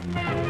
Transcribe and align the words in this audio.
Thank 0.00 0.42
you. 0.42 0.47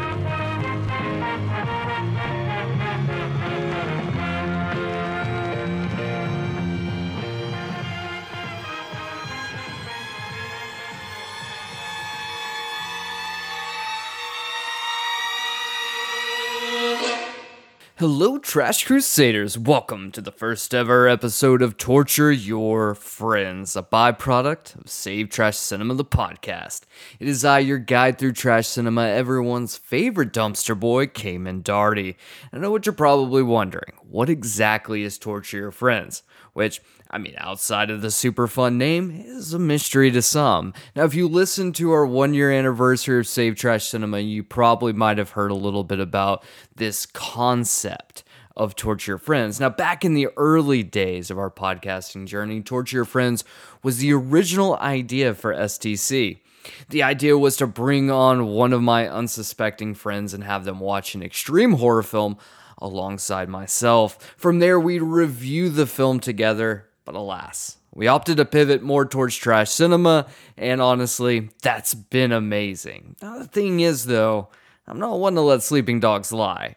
Hello, 17.99 18.37
Trash 18.37 18.85
Crusaders. 18.85 19.57
Welcome 19.57 20.13
to 20.13 20.21
the 20.21 20.31
first 20.31 20.73
ever 20.73 21.09
episode 21.09 21.61
of 21.61 21.75
Torture 21.75 22.31
Your 22.31 22.95
Friends, 22.95 23.75
a 23.75 23.83
byproduct 23.83 24.79
of 24.79 24.89
Save 24.89 25.27
Trash 25.27 25.57
Cinema, 25.57 25.95
the 25.95 26.05
podcast. 26.05 26.83
It 27.19 27.27
is 27.27 27.43
I, 27.43 27.59
your 27.59 27.77
guide 27.77 28.17
through 28.17 28.31
trash 28.31 28.67
cinema, 28.67 29.05
everyone's 29.05 29.75
favorite 29.75 30.31
dumpster 30.31 30.79
boy, 30.79 31.07
Cayman 31.07 31.61
Darty. 31.61 32.15
I 32.53 32.57
know 32.59 32.71
what 32.71 32.85
you're 32.85 32.93
probably 32.93 33.43
wondering 33.43 33.91
what 34.01 34.29
exactly 34.29 35.03
is 35.03 35.17
Torture 35.17 35.57
Your 35.57 35.71
Friends? 35.71 36.23
Which, 36.53 36.79
I 37.11 37.17
mean, 37.17 37.33
outside 37.37 37.89
of 37.89 38.01
the 38.01 38.11
super 38.11 38.47
fun 38.47 38.77
name, 38.77 39.23
is 39.25 39.51
a 39.53 39.59
mystery 39.59 40.11
to 40.11 40.21
some. 40.21 40.75
Now, 40.95 41.05
if 41.05 41.15
you 41.15 41.27
listen 41.27 41.73
to 41.73 41.91
our 41.91 42.05
one 42.05 42.35
year 42.35 42.51
anniversary 42.51 43.17
of 43.17 43.25
Save 43.25 43.55
Trash 43.55 43.87
Cinema, 43.87 44.19
you 44.19 44.43
probably 44.43 44.93
might 44.93 45.17
have 45.17 45.31
heard 45.31 45.49
a 45.49 45.55
little 45.55 45.83
bit 45.83 45.99
about 45.99 46.43
this 46.75 47.07
concept 47.07 48.23
of 48.55 48.75
Torture 48.75 49.13
Your 49.13 49.17
Friends. 49.17 49.59
Now, 49.59 49.69
back 49.69 50.05
in 50.05 50.13
the 50.13 50.27
early 50.37 50.83
days 50.83 51.31
of 51.31 51.39
our 51.39 51.49
podcasting 51.49 52.27
journey, 52.27 52.61
Torture 52.61 52.97
Your 52.97 53.05
Friends 53.05 53.43
was 53.81 53.97
the 53.97 54.13
original 54.13 54.75
idea 54.77 55.33
for 55.33 55.55
STC. 55.55 56.41
The 56.89 57.01
idea 57.01 57.39
was 57.39 57.57
to 57.57 57.65
bring 57.65 58.11
on 58.11 58.47
one 58.47 58.71
of 58.71 58.83
my 58.83 59.07
unsuspecting 59.07 59.95
friends 59.95 60.35
and 60.35 60.43
have 60.43 60.63
them 60.63 60.79
watch 60.79 61.15
an 61.15 61.23
extreme 61.23 61.73
horror 61.73 62.03
film 62.03 62.37
alongside 62.77 63.49
myself. 63.49 64.35
From 64.37 64.59
there, 64.59 64.79
we'd 64.79 65.01
review 65.01 65.69
the 65.69 65.87
film 65.87 66.19
together 66.19 66.88
but 67.09 67.17
alas, 67.17 67.77
we 67.91 68.05
opted 68.05 68.37
to 68.37 68.45
pivot 68.45 68.83
more 68.83 69.03
towards 69.03 69.35
trash 69.35 69.71
cinema, 69.71 70.27
and 70.55 70.79
honestly, 70.79 71.49
that's 71.63 71.95
been 71.95 72.31
amazing. 72.31 73.15
Now, 73.19 73.39
the 73.39 73.47
thing 73.47 73.79
is, 73.79 74.05
though, 74.05 74.49
I'm 74.85 74.99
not 74.99 75.17
one 75.17 75.33
to 75.33 75.41
let 75.41 75.63
sleeping 75.63 75.99
dogs 75.99 76.31
lie, 76.31 76.75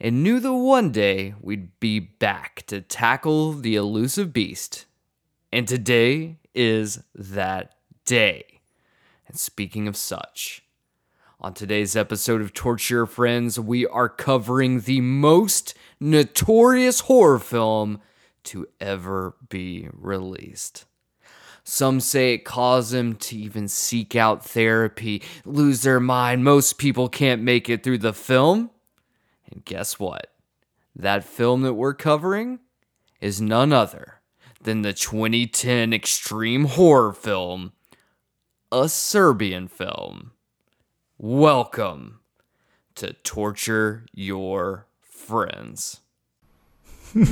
and 0.00 0.22
knew 0.22 0.40
that 0.40 0.54
one 0.54 0.90
day 0.90 1.34
we'd 1.38 1.78
be 1.80 2.00
back 2.00 2.64
to 2.68 2.80
tackle 2.80 3.52
the 3.52 3.76
elusive 3.76 4.32
beast. 4.32 4.86
And 5.52 5.68
today 5.68 6.38
is 6.54 7.02
that 7.14 7.74
day. 8.06 8.60
And 9.28 9.38
speaking 9.38 9.86
of 9.86 9.98
such, 9.98 10.62
on 11.42 11.52
today's 11.52 11.94
episode 11.94 12.40
of 12.40 12.54
Torture 12.54 13.04
Friends, 13.04 13.60
we 13.60 13.86
are 13.86 14.08
covering 14.08 14.80
the 14.80 15.02
most 15.02 15.74
notorious 16.00 17.00
horror 17.00 17.38
film 17.38 18.00
to 18.44 18.68
ever 18.80 19.36
be 19.48 19.88
released. 19.92 20.84
Some 21.64 22.00
say 22.00 22.34
it 22.34 22.44
caused 22.44 22.92
them 22.92 23.14
to 23.16 23.36
even 23.36 23.68
seek 23.68 24.14
out 24.14 24.44
therapy, 24.44 25.22
lose 25.46 25.82
their 25.82 26.00
mind. 26.00 26.44
Most 26.44 26.76
people 26.76 27.08
can't 27.08 27.40
make 27.40 27.70
it 27.70 27.82
through 27.82 27.98
the 27.98 28.12
film. 28.12 28.70
And 29.50 29.64
guess 29.64 29.98
what? 29.98 30.32
That 30.94 31.24
film 31.24 31.62
that 31.62 31.74
we're 31.74 31.94
covering 31.94 32.60
is 33.20 33.40
none 33.40 33.72
other 33.72 34.20
than 34.60 34.82
the 34.82 34.92
2010 34.92 35.92
extreme 35.92 36.66
horror 36.66 37.12
film, 37.12 37.72
a 38.70 38.88
Serbian 38.88 39.68
film. 39.68 40.32
Welcome 41.16 42.20
to 42.96 43.12
Torture 43.12 44.04
Your 44.12 44.86
Friends. 45.00 46.00
now, 47.14 47.24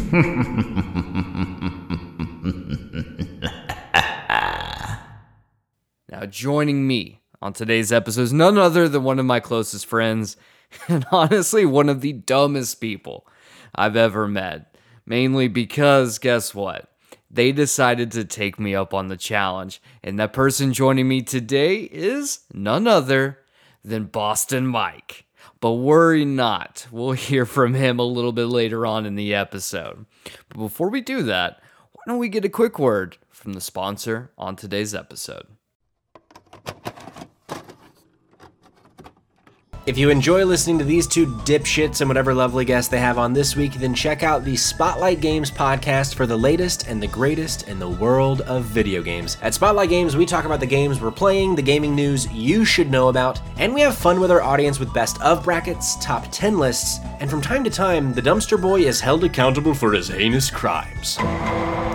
joining 6.28 6.86
me 6.86 7.20
on 7.40 7.52
today's 7.52 7.90
episode 7.90 8.22
is 8.22 8.32
none 8.32 8.58
other 8.58 8.88
than 8.88 9.02
one 9.02 9.18
of 9.18 9.26
my 9.26 9.40
closest 9.40 9.86
friends, 9.86 10.36
and 10.88 11.06
honestly, 11.10 11.64
one 11.64 11.88
of 11.88 12.00
the 12.00 12.12
dumbest 12.12 12.80
people 12.80 13.26
I've 13.74 13.96
ever 13.96 14.28
met. 14.28 14.76
Mainly 15.04 15.48
because, 15.48 16.18
guess 16.18 16.54
what? 16.54 16.88
They 17.30 17.50
decided 17.50 18.12
to 18.12 18.24
take 18.24 18.60
me 18.60 18.74
up 18.74 18.92
on 18.92 19.08
the 19.08 19.16
challenge, 19.16 19.80
and 20.04 20.18
that 20.18 20.32
person 20.32 20.72
joining 20.72 21.08
me 21.08 21.22
today 21.22 21.80
is 21.80 22.40
none 22.52 22.86
other 22.86 23.38
than 23.82 24.04
Boston 24.04 24.66
Mike. 24.66 25.24
But 25.62 25.74
worry 25.74 26.24
not, 26.24 26.88
we'll 26.90 27.12
hear 27.12 27.46
from 27.46 27.72
him 27.72 28.00
a 28.00 28.04
little 28.04 28.32
bit 28.32 28.46
later 28.46 28.84
on 28.84 29.06
in 29.06 29.14
the 29.14 29.32
episode. 29.32 30.04
But 30.48 30.58
before 30.58 30.90
we 30.90 31.00
do 31.00 31.22
that, 31.22 31.62
why 31.92 32.02
don't 32.06 32.18
we 32.18 32.28
get 32.28 32.44
a 32.44 32.50
quick 32.50 32.80
word 32.80 33.16
from 33.30 33.52
the 33.52 33.60
sponsor 33.60 34.32
on 34.36 34.56
today's 34.56 34.92
episode? 34.92 35.46
If 39.84 39.98
you 39.98 40.10
enjoy 40.10 40.44
listening 40.44 40.78
to 40.78 40.84
these 40.84 41.08
two 41.08 41.26
dipshits 41.26 42.00
and 42.00 42.08
whatever 42.08 42.32
lovely 42.32 42.64
guests 42.64 42.88
they 42.88 43.00
have 43.00 43.18
on 43.18 43.32
this 43.32 43.56
week, 43.56 43.74
then 43.74 43.92
check 43.92 44.22
out 44.22 44.44
the 44.44 44.54
Spotlight 44.54 45.20
Games 45.20 45.50
podcast 45.50 46.14
for 46.14 46.24
the 46.24 46.36
latest 46.36 46.86
and 46.86 47.02
the 47.02 47.08
greatest 47.08 47.66
in 47.66 47.80
the 47.80 47.88
world 47.88 48.42
of 48.42 48.62
video 48.62 49.02
games. 49.02 49.36
At 49.42 49.54
Spotlight 49.54 49.88
Games, 49.88 50.16
we 50.16 50.24
talk 50.24 50.44
about 50.44 50.60
the 50.60 50.66
games 50.66 51.00
we're 51.00 51.10
playing, 51.10 51.56
the 51.56 51.62
gaming 51.62 51.96
news 51.96 52.30
you 52.30 52.64
should 52.64 52.92
know 52.92 53.08
about, 53.08 53.40
and 53.56 53.74
we 53.74 53.80
have 53.80 53.96
fun 53.96 54.20
with 54.20 54.30
our 54.30 54.40
audience 54.40 54.78
with 54.78 54.94
best 54.94 55.20
of 55.20 55.42
brackets, 55.42 55.96
top 55.96 56.28
10 56.30 56.60
lists, 56.60 57.00
and 57.18 57.28
from 57.28 57.40
time 57.40 57.64
to 57.64 57.70
time, 57.70 58.14
the 58.14 58.22
dumpster 58.22 58.60
boy 58.60 58.82
is 58.82 59.00
held 59.00 59.24
accountable 59.24 59.74
for 59.74 59.92
his 59.92 60.06
heinous 60.06 60.48
crimes. 60.48 61.16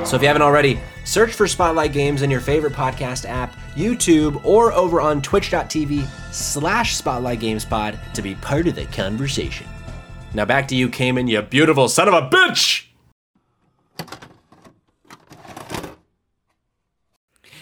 So 0.04 0.18
if 0.18 0.22
you 0.22 0.28
haven't 0.28 0.42
already, 0.42 0.78
search 1.06 1.32
for 1.32 1.48
Spotlight 1.48 1.94
Games 1.94 2.22
in 2.22 2.30
your 2.30 2.42
favorite 2.42 2.74
podcast 2.74 3.24
app, 3.24 3.56
YouTube, 3.78 4.44
or 4.44 4.74
over 4.74 5.00
on 5.00 5.22
twitch.tv 5.22 6.06
slash 6.38 6.96
Spotlight 6.96 7.40
Games 7.40 7.66
Pod 7.66 8.00
to 8.14 8.22
be 8.22 8.36
part 8.36 8.68
of 8.68 8.76
the 8.76 8.86
conversation. 8.86 9.68
Now 10.34 10.46
back 10.46 10.68
to 10.70 10.76
you, 10.76 10.90
Cayman, 10.90 11.28
you 11.28 11.42
beautiful 11.42 11.90
son 11.90 12.08
of 12.08 12.14
a 12.14 12.30
bitch! 12.30 12.86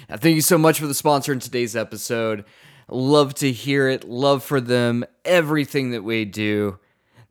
Now, 0.07 0.17
thank 0.17 0.35
you 0.35 0.41
so 0.41 0.57
much 0.57 0.79
for 0.79 0.85
the 0.85 0.93
sponsor 0.93 1.33
in 1.33 1.39
today's 1.39 1.75
episode. 1.75 2.45
Love 2.89 3.33
to 3.35 3.51
hear 3.51 3.89
it. 3.89 4.03
Love 4.03 4.43
for 4.43 4.61
them, 4.61 5.03
everything 5.23 5.89
that 5.91 6.03
we 6.03 6.25
do. 6.25 6.77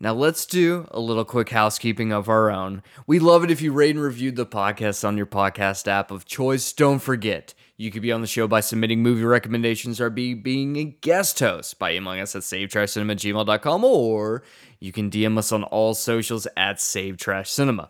Now, 0.01 0.13
let's 0.13 0.45
do 0.45 0.89
a 0.91 0.99
little 0.99 1.25
quick 1.25 1.51
housekeeping 1.51 2.13
of 2.13 2.29
our 2.29 2.51
own. 2.51 2.83
We 3.07 3.21
love 3.21 3.45
it 3.45 3.51
if 3.51 3.63
you 3.63 3.73
rate 3.73 3.95
and 3.95 4.05
review 4.05 4.33
the 4.33 4.45
podcast 4.45 5.07
on 5.07 5.17
your 5.17 5.27
podcast 5.27 5.87
app 5.87 6.11
of 6.11 6.25
choice. 6.25 6.73
Don't 6.73 6.99
forget, 6.99 7.55
you 7.77 7.91
could 7.91 8.03
be 8.03 8.13
on 8.13 8.21
the 8.21 8.27
show 8.27 8.47
by 8.47 8.61
submitting 8.61 9.03
movie 9.03 9.25
recommendations 9.25 10.01
or 10.01 10.11
be 10.11 10.35
being 10.35 10.77
a 10.77 10.85
guest 10.85 11.41
host 11.41 11.79
by 11.79 11.93
emailing 11.93 12.21
us 12.21 12.37
at 12.37 12.43
savetrashcinema@gmail.com 12.43 13.85
or 13.85 14.43
you 14.79 14.93
can 14.93 15.11
DM 15.11 15.39
us 15.39 15.51
on 15.51 15.65
all 15.65 15.95
socials 15.95 16.47
at 16.57 16.77
savetrashcinema. 16.77 17.89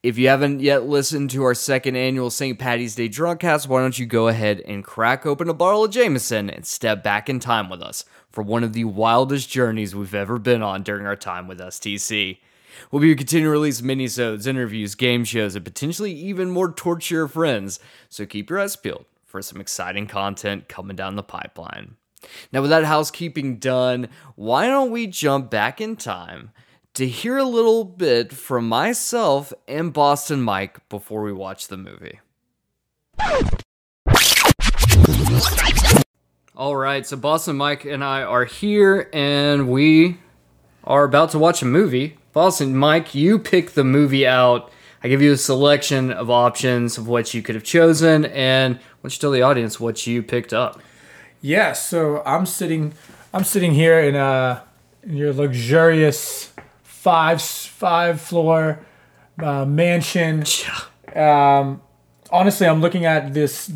If 0.00 0.16
you 0.16 0.28
haven't 0.28 0.60
yet 0.60 0.84
listened 0.84 1.30
to 1.30 1.42
our 1.42 1.54
second 1.54 1.96
annual 1.96 2.30
St. 2.30 2.56
Patty's 2.56 2.94
Day 2.94 3.08
Drunkcast, 3.08 3.66
why 3.66 3.80
don't 3.80 3.98
you 3.98 4.06
go 4.06 4.28
ahead 4.28 4.60
and 4.60 4.84
crack 4.84 5.26
open 5.26 5.48
a 5.48 5.54
bottle 5.54 5.84
of 5.84 5.90
Jameson 5.90 6.48
and 6.48 6.64
step 6.64 7.02
back 7.02 7.28
in 7.28 7.40
time 7.40 7.68
with 7.68 7.82
us 7.82 8.04
for 8.30 8.42
one 8.42 8.62
of 8.62 8.74
the 8.74 8.84
wildest 8.84 9.50
journeys 9.50 9.96
we've 9.96 10.14
ever 10.14 10.38
been 10.38 10.62
on 10.62 10.84
during 10.84 11.04
our 11.04 11.16
time 11.16 11.48
with 11.48 11.58
STC. 11.58 12.38
We'll 12.90 13.02
be 13.02 13.14
continuing 13.14 13.46
to 13.46 13.50
release 13.50 13.80
minisodes, 13.80 14.46
interviews, 14.46 14.94
game 14.94 15.24
shows, 15.24 15.54
and 15.54 15.64
potentially 15.64 16.12
even 16.12 16.50
more 16.50 16.72
torture 16.72 17.28
friends, 17.28 17.80
so 18.08 18.26
keep 18.26 18.50
your 18.50 18.60
eyes 18.60 18.76
peeled 18.76 19.04
for 19.24 19.42
some 19.42 19.60
exciting 19.60 20.06
content 20.06 20.68
coming 20.68 20.96
down 20.96 21.16
the 21.16 21.22
pipeline. 21.22 21.96
Now, 22.52 22.62
with 22.62 22.70
that 22.70 22.84
housekeeping 22.84 23.58
done, 23.58 24.08
why 24.34 24.66
don't 24.66 24.90
we 24.90 25.06
jump 25.06 25.50
back 25.50 25.80
in 25.80 25.96
time 25.96 26.50
to 26.94 27.06
hear 27.06 27.36
a 27.36 27.44
little 27.44 27.84
bit 27.84 28.32
from 28.32 28.68
myself 28.68 29.52
and 29.68 29.92
Boston 29.92 30.42
Mike 30.42 30.88
before 30.88 31.22
we 31.22 31.32
watch 31.32 31.68
the 31.68 31.76
movie. 31.76 32.18
All 36.56 36.74
right, 36.74 37.06
so 37.06 37.16
Boston 37.16 37.56
Mike 37.56 37.84
and 37.84 38.02
I 38.02 38.22
are 38.22 38.44
here 38.44 39.08
and 39.12 39.68
we 39.68 40.18
are 40.82 41.04
about 41.04 41.30
to 41.30 41.38
watch 41.38 41.62
a 41.62 41.66
movie. 41.66 42.17
Boston 42.38 42.76
Mike, 42.76 43.16
you 43.16 43.36
pick 43.36 43.72
the 43.72 43.82
movie 43.82 44.24
out. 44.24 44.70
I 45.02 45.08
give 45.08 45.20
you 45.20 45.32
a 45.32 45.36
selection 45.36 46.12
of 46.12 46.30
options 46.30 46.96
of 46.96 47.08
what 47.08 47.34
you 47.34 47.42
could 47.42 47.56
have 47.56 47.64
chosen 47.64 48.26
and 48.26 48.78
let's 49.02 49.18
tell 49.18 49.32
the 49.32 49.42
audience 49.42 49.80
what 49.80 50.06
you 50.06 50.22
picked 50.22 50.52
up. 50.52 50.80
Yeah, 51.40 51.72
so 51.72 52.22
I'm 52.24 52.46
sitting 52.46 52.92
I'm 53.34 53.42
sitting 53.42 53.72
here 53.72 53.98
in 53.98 54.14
a 54.14 54.62
in 55.02 55.16
your 55.16 55.32
luxurious 55.32 56.52
five 56.84 57.42
five 57.42 58.20
floor 58.20 58.86
uh, 59.42 59.64
mansion. 59.64 60.44
Um, 61.16 61.80
honestly, 62.30 62.68
I'm 62.68 62.80
looking 62.80 63.04
at 63.04 63.34
this 63.34 63.72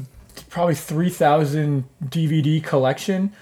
probably 0.51 0.77
three 0.77 1.11
thousand 1.11 1.87
DVD 2.05 2.63
collection, 2.63 3.33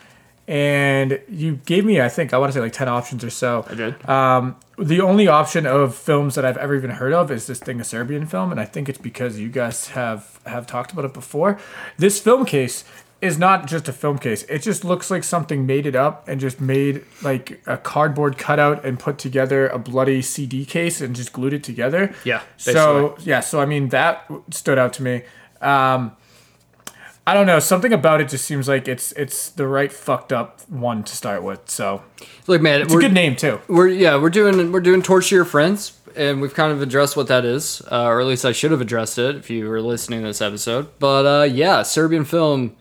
and 0.51 1.21
you 1.29 1.61
gave 1.65 1.85
me, 1.85 2.01
I 2.01 2.09
think, 2.09 2.35
I 2.35 2.39
want 2.39 2.53
to 2.53 2.59
say 2.59 2.61
like 2.61 2.73
ten 2.73 2.89
options 2.89 3.23
or 3.23 3.31
so. 3.31 3.65
I 3.71 3.75
did. 3.75 4.09
Um, 4.09 4.57
the 4.77 5.01
only 5.01 5.29
option 5.29 5.65
of 5.65 5.95
films 5.95 6.35
that 6.35 6.45
I've 6.45 6.57
ever 6.57 6.75
even 6.75 6.91
heard 6.91 7.13
of 7.13 7.31
is 7.31 7.47
this 7.47 7.61
thing, 7.61 7.81
a 7.81 7.85
Serbian 7.85 8.27
film, 8.27 8.51
and 8.51 8.59
I 8.59 8.65
think 8.65 8.89
it's 8.89 8.99
because 8.99 9.39
you 9.39 9.49
guys 9.49 9.89
have 9.89 10.41
have 10.47 10.67
talked 10.67 10.91
about 10.91 11.05
it 11.05 11.15
before. 11.15 11.61
This 11.99 12.19
film 12.19 12.45
case 12.45 12.83
is 13.21 13.39
not 13.39 13.69
just 13.69 13.87
a 13.87 13.93
film 13.93 14.19
case. 14.19 14.43
It 14.45 14.63
just 14.63 14.85
looks 14.85 15.09
like 15.09 15.23
something 15.23 15.67
made 15.67 15.87
it 15.87 15.95
up 15.95 16.27
and 16.27 16.41
just 16.41 16.61
made 16.61 17.05
like 17.23 17.63
a 17.69 17.77
cardboard 17.77 18.37
cutout 18.37 18.85
and 18.85 18.99
put 18.99 19.19
together 19.19 19.69
a 19.69 19.79
bloody 19.79 20.21
CD 20.21 20.65
case 20.65 21.01
and 21.01 21.15
just 21.15 21.33
glued 21.33 21.53
it 21.53 21.63
together. 21.63 22.13
Yeah, 22.25 22.41
So 22.57 23.17
yeah, 23.21 23.39
so 23.39 23.61
I 23.61 23.67
mean 23.67 23.91
that 23.91 24.29
stood 24.51 24.79
out 24.79 24.95
to 24.95 25.05
me. 25.05 25.23
Um, 25.61 26.17
I 27.31 27.35
don't 27.35 27.47
know. 27.47 27.61
Something 27.61 27.93
about 27.93 28.21
it 28.21 28.29
just 28.29 28.45
seems 28.45 28.67
like 28.67 28.89
it's 28.89 29.13
it's 29.13 29.51
the 29.51 29.69
right 29.69 29.93
fucked 29.93 30.33
up 30.33 30.69
one 30.69 31.05
to 31.05 31.15
start 31.15 31.45
with. 31.45 31.71
So 31.71 32.03
Look, 32.49 32.61
man, 32.61 32.83
it's 32.83 32.93
a 32.93 32.99
good 32.99 33.13
name 33.13 33.37
too. 33.37 33.61
We're 33.69 33.87
yeah, 33.87 34.21
we're 34.21 34.31
doing 34.31 34.73
we're 34.73 34.81
doing 34.81 35.01
torture 35.01 35.37
your 35.37 35.45
friends, 35.45 35.97
and 36.17 36.41
we've 36.41 36.53
kind 36.53 36.73
of 36.73 36.83
addressed 36.83 37.17
what 37.17 37.29
that 37.29 37.45
is, 37.45 37.83
uh, 37.83 38.07
or 38.07 38.21
at 38.21 38.27
least 38.27 38.45
I 38.45 38.51
should 38.51 38.73
have 38.73 38.81
addressed 38.81 39.17
it 39.17 39.37
if 39.37 39.49
you 39.49 39.69
were 39.69 39.81
listening 39.81 40.23
to 40.23 40.27
this 40.27 40.41
episode. 40.41 40.89
But 40.99 41.25
uh, 41.25 41.45
yeah, 41.45 41.85
Serbian 41.85 42.25
film. 42.25 42.75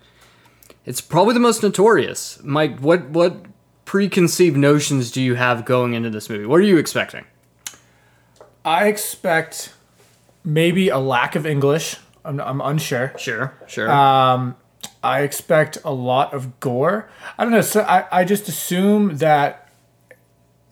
It's 0.83 0.99
probably 0.99 1.35
the 1.35 1.39
most 1.39 1.61
notorious. 1.61 2.39
Mike, 2.43 2.79
what 2.79 3.07
what 3.09 3.45
preconceived 3.85 4.57
notions 4.57 5.11
do 5.11 5.21
you 5.21 5.35
have 5.35 5.63
going 5.63 5.93
into 5.93 6.09
this 6.09 6.27
movie? 6.27 6.47
What 6.47 6.59
are 6.59 6.63
you 6.63 6.77
expecting? 6.77 7.25
I 8.65 8.87
expect 8.87 9.73
maybe 10.43 10.89
a 10.89 10.97
lack 10.97 11.35
of 11.35 11.45
English. 11.45 11.97
I'm, 12.25 12.39
I'm 12.39 12.61
unsure. 12.61 13.13
Sure, 13.17 13.53
sure. 13.67 13.89
Um, 13.91 14.55
I 15.03 15.21
expect 15.21 15.77
a 15.83 15.91
lot 15.91 16.33
of 16.33 16.59
gore. 16.59 17.09
I 17.37 17.43
don't 17.43 17.53
know. 17.53 17.61
So 17.61 17.81
I, 17.81 18.05
I 18.11 18.23
just 18.25 18.47
assume 18.47 19.17
that 19.17 19.69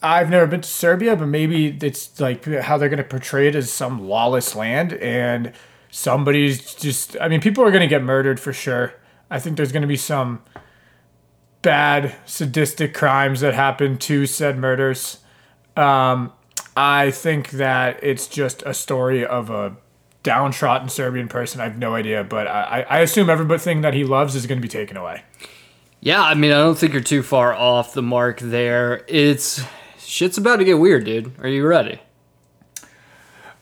I've 0.02 0.30
never 0.30 0.46
been 0.48 0.62
to 0.62 0.70
Serbia, 0.70 1.16
but 1.16 1.28
maybe 1.28 1.78
it's 1.82 2.20
like 2.20 2.46
how 2.46 2.78
they're 2.78 2.90
going 2.90 2.98
to 2.98 3.04
portray 3.04 3.48
it 3.48 3.56
as 3.56 3.72
some 3.72 4.08
lawless 4.08 4.56
land 4.56 4.94
and 4.94 5.54
somebody's 5.90 6.76
just, 6.76 7.18
I 7.20 7.28
mean, 7.28 7.42
people 7.42 7.64
are 7.64 7.72
going 7.72 7.82
to 7.82 7.88
get 7.88 8.04
murdered 8.04 8.40
for 8.40 8.54
sure. 8.54 8.94
I 9.30 9.40
think 9.40 9.58
there's 9.58 9.72
going 9.72 9.82
to 9.82 9.88
be 9.88 9.98
some 9.98 10.44
bad 11.62 12.16
sadistic 12.26 12.94
crimes 12.94 13.42
that 13.42 13.54
happen 13.54 13.98
to 13.98 14.26
said 14.26 14.58
murders. 14.58 15.20
Um, 15.76 16.32
I 16.76 17.12
think 17.12 17.52
that 17.52 18.00
it's 18.04 18.28
just 18.28 18.62
a 18.66 18.74
story 18.74 19.26
of 19.26 19.50
a 19.50 19.76
downtrodden 20.28 20.90
Serbian 20.90 21.30
person. 21.30 21.62
I 21.62 21.64
have 21.64 21.78
no 21.78 21.96
idea, 21.96 22.22
but 22.22 22.48
I, 22.48 22.86
I 22.90 23.00
assume 23.00 23.30
everything 23.30 23.80
that 23.80 23.94
he 23.94 24.04
loves 24.04 24.36
is 24.36 24.46
going 24.46 24.58
to 24.58 24.62
be 24.62 24.68
taken 24.68 24.98
away. 24.98 25.24
yeah, 26.02 26.22
I 26.22 26.34
mean, 26.34 26.52
I 26.52 26.56
don't 26.56 26.78
think 26.78 26.92
you're 26.92 27.02
too 27.02 27.24
far 27.24 27.54
off 27.54 27.94
the 27.94 28.02
mark 28.02 28.42
there. 28.42 29.06
It's 29.08 29.64
shit's 30.00 30.38
about 30.38 30.58
to 30.58 30.66
get 30.66 30.80
weird, 30.80 31.06
dude. 31.06 31.32
Are 31.40 31.48
you 31.48 31.66
ready? 31.66 32.02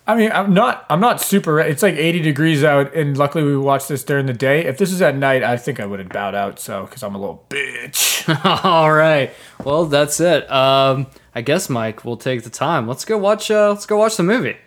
I 0.08 0.16
mean, 0.16 0.32
I'm 0.32 0.56
not. 0.56 0.88
I'm 0.90 1.00
not 1.00 1.22
super. 1.22 1.60
It's 1.60 1.84
like 1.84 1.94
80 1.94 2.22
degrees 2.22 2.64
out, 2.64 2.96
and 2.96 3.16
luckily 3.16 3.44
we 3.44 3.56
watched 3.58 3.88
this 3.88 4.04
during 4.04 4.26
the 4.26 4.34
day. 4.34 4.66
If 4.66 4.80
this 4.80 4.90
was 4.90 5.04
at 5.04 5.16
night, 5.16 5.44
I 5.44 5.58
think 5.58 5.80
I 5.80 5.86
would 5.86 6.00
have 6.00 6.10
bowed 6.10 6.34
out. 6.34 6.60
So, 6.60 6.86
because 6.86 7.04
I'm 7.04 7.14
a 7.14 7.20
little 7.20 7.46
bitch. 7.48 8.28
All 8.66 8.92
right. 8.92 9.32
Well, 9.64 9.86
that's 9.86 10.20
it. 10.20 10.50
Um, 10.52 11.08
I 11.36 11.42
guess 11.42 11.70
Mike, 11.70 12.04
we'll 12.06 12.18
take 12.18 12.44
the 12.44 12.50
time. 12.50 12.88
Let's 12.88 13.06
go 13.06 13.20
watch. 13.20 13.52
Uh, 13.52 13.70
let's 13.70 13.86
go 13.86 13.98
watch 13.98 14.18
the 14.18 14.24
movie. 14.24 14.58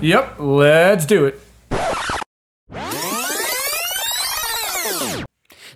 Yep, 0.00 0.34
let's 0.38 1.06
do 1.06 1.26
it. 1.26 1.40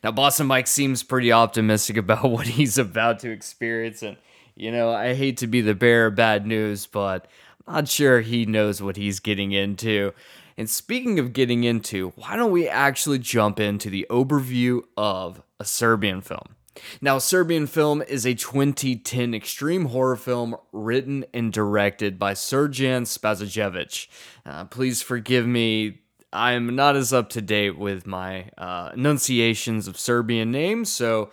Now, 0.05 0.13
Boston 0.13 0.47
Mike 0.47 0.67
seems 0.67 1.03
pretty 1.03 1.33
optimistic 1.33 1.97
about 1.97 2.23
what 2.31 2.47
he's 2.47 2.79
about 2.79 3.21
to 3.21 3.31
experience, 3.31 4.03
and 4.03 4.17
you 4.55 4.73
know, 4.73 4.91
I 4.93 5.15
hate 5.15 5.39
to 5.39 5.47
be 5.47 5.61
the 5.61 5.75
bearer 5.75 6.07
of 6.07 6.15
bad 6.15 6.47
news, 6.47 6.87
but 6.87 7.27
I'm 7.67 7.75
not 7.75 7.89
sure 7.89 8.21
he 8.21 8.45
knows 8.47 8.83
what 8.83 8.97
he's 8.97 9.21
getting 9.21 9.53
into. 9.53 10.13
And 10.57 10.69
speaking 10.69 11.21
of 11.21 11.33
getting 11.33 11.63
into, 11.63 12.13
why 12.17 12.35
don't 12.35 12.51
we 12.51 12.69
actually 12.69 13.21
jump 13.21 13.61
into 13.61 13.91
the 13.91 14.07
overview 14.11 14.83
of 14.97 15.41
a 15.61 15.65
Serbian 15.65 16.21
film? 16.21 16.57
Now, 17.01 17.19
Serbian 17.19 17.67
Film 17.67 18.03
is 18.03 18.27
a 18.27 18.35
2010 18.35 19.35
extreme 19.35 19.87
horror 19.87 20.17
film 20.17 20.57
written 20.73 21.25
and 21.33 21.53
directed 21.53 22.19
by 22.19 22.35
Srdjan 22.35 23.03
Spasojevic. 23.03 24.09
Uh, 24.45 24.65
please 24.65 25.03
forgive 25.03 25.47
me, 25.47 26.01
I'm 26.33 26.75
not 26.75 26.97
as 26.97 27.13
up 27.13 27.31
to 27.31 27.41
date 27.41 27.79
with 27.79 28.07
my 28.07 28.51
uh, 28.59 28.91
enunciations 28.95 29.89
of 29.89 29.99
Serbian 29.99 30.51
names, 30.51 30.93
so 30.93 31.31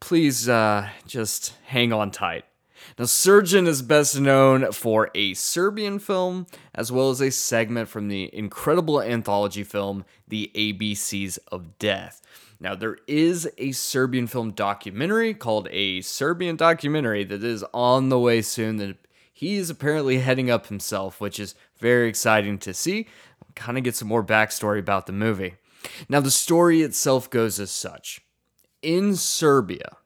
please 0.00 0.48
uh, 0.48 0.88
just 1.06 1.54
hang 1.66 1.92
on 1.92 2.10
tight. 2.10 2.44
Now, 2.98 3.04
Srdjan 3.04 3.66
is 3.66 3.82
best 3.82 4.18
known 4.18 4.72
for 4.72 5.10
a 5.14 5.34
Serbian 5.34 5.98
film 5.98 6.46
as 6.74 6.90
well 6.90 7.10
as 7.10 7.20
a 7.20 7.30
segment 7.30 7.88
from 7.88 8.08
the 8.08 8.30
incredible 8.32 9.00
anthology 9.00 9.64
film, 9.64 10.04
The 10.26 10.50
ABCs 10.54 11.38
of 11.52 11.78
Death. 11.78 12.22
Now, 12.60 12.74
there 12.74 12.98
is 13.06 13.48
a 13.56 13.72
Serbian 13.72 14.26
film 14.26 14.50
documentary 14.50 15.32
called 15.32 15.68
A 15.70 16.00
Serbian 16.00 16.56
Documentary 16.56 17.22
that 17.24 17.44
is 17.44 17.64
on 17.72 18.08
the 18.08 18.18
way 18.18 18.42
soon 18.42 18.76
that 18.78 18.96
he 19.32 19.56
is 19.56 19.70
apparently 19.70 20.18
heading 20.18 20.50
up 20.50 20.66
himself, 20.66 21.20
which 21.20 21.38
is 21.38 21.54
very 21.78 22.08
exciting 22.08 22.58
to 22.58 22.74
see. 22.74 23.06
Kind 23.54 23.78
of 23.78 23.84
get 23.84 23.94
some 23.94 24.08
more 24.08 24.24
backstory 24.24 24.80
about 24.80 25.06
the 25.06 25.12
movie. 25.12 25.54
Now, 26.08 26.18
the 26.18 26.32
story 26.32 26.82
itself 26.82 27.30
goes 27.30 27.60
as 27.60 27.70
such 27.70 28.22
In 28.82 29.14
Serbia, 29.14 29.96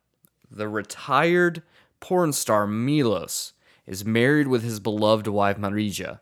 the 0.50 0.69
retired 0.69 1.62
porn 2.00 2.34
star 2.34 2.66
Milos 2.66 3.55
is 3.87 4.05
married 4.05 4.48
with 4.48 4.62
his 4.62 4.78
beloved 4.78 5.26
wife 5.26 5.56
Marija, 5.56 6.20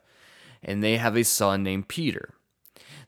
and 0.63 0.81
they 0.81 0.95
have 0.95 1.17
a 1.17 1.23
son 1.23 1.63
named 1.63 1.89
Peter. 1.89 2.33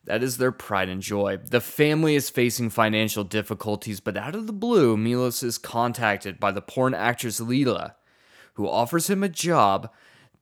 That 0.06 0.22
is 0.24 0.38
their 0.38 0.52
pride 0.52 0.90
and 0.90 1.02
joy. 1.02 1.38
The 1.38 1.62
family 1.62 2.16
is 2.16 2.30
facing 2.30 2.70
financial 2.70 3.24
difficulties, 3.24 4.00
but 4.00 4.18
out 4.18 4.36
of 4.36 4.48
the 4.48 4.54
blue, 4.54 4.98
Milos 4.98 5.44
is 5.44 5.58
contacted 5.58 6.40
by 6.40 6.52
the 6.52 6.62
porn 6.62 6.94
actress 6.94 7.40
Lila, 7.40 7.96
who 8.56 8.68
offers 8.68 9.10
him 9.10 9.24
a 9.24 9.30
job 9.30 9.90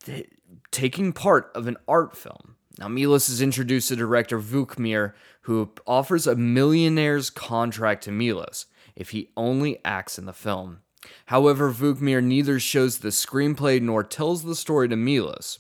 th- 0.04 0.30
taking 0.72 1.13
part 1.13 1.52
of 1.54 1.68
an 1.68 1.78
art 1.88 2.18
film. 2.18 2.56
Now, 2.80 2.88
Milos 2.88 3.30
is 3.30 3.42
introduced 3.42 3.90
to 3.90 3.96
director 3.96 4.40
Vukmir, 4.40 5.13
who 5.42 5.72
offers 5.86 6.25
a 6.25 6.36
millionaire's 6.36 7.30
contract 7.30 8.04
to 8.06 8.12
Milos 8.12 8.66
if 8.96 9.12
he 9.12 9.30
only 9.38 9.80
acts 9.86 10.18
in 10.18 10.25
the 10.25 10.34
film. 10.34 10.80
However, 11.28 11.72
Vukmir 11.72 12.24
neither 12.24 12.60
shows 12.60 13.00
the 13.00 13.10
screenplay 13.10 13.82
nor 13.82 14.03
tells 14.03 14.44
the 14.44 14.56
story 14.56 14.88
to 14.89 14.96
Milos. 14.96 15.60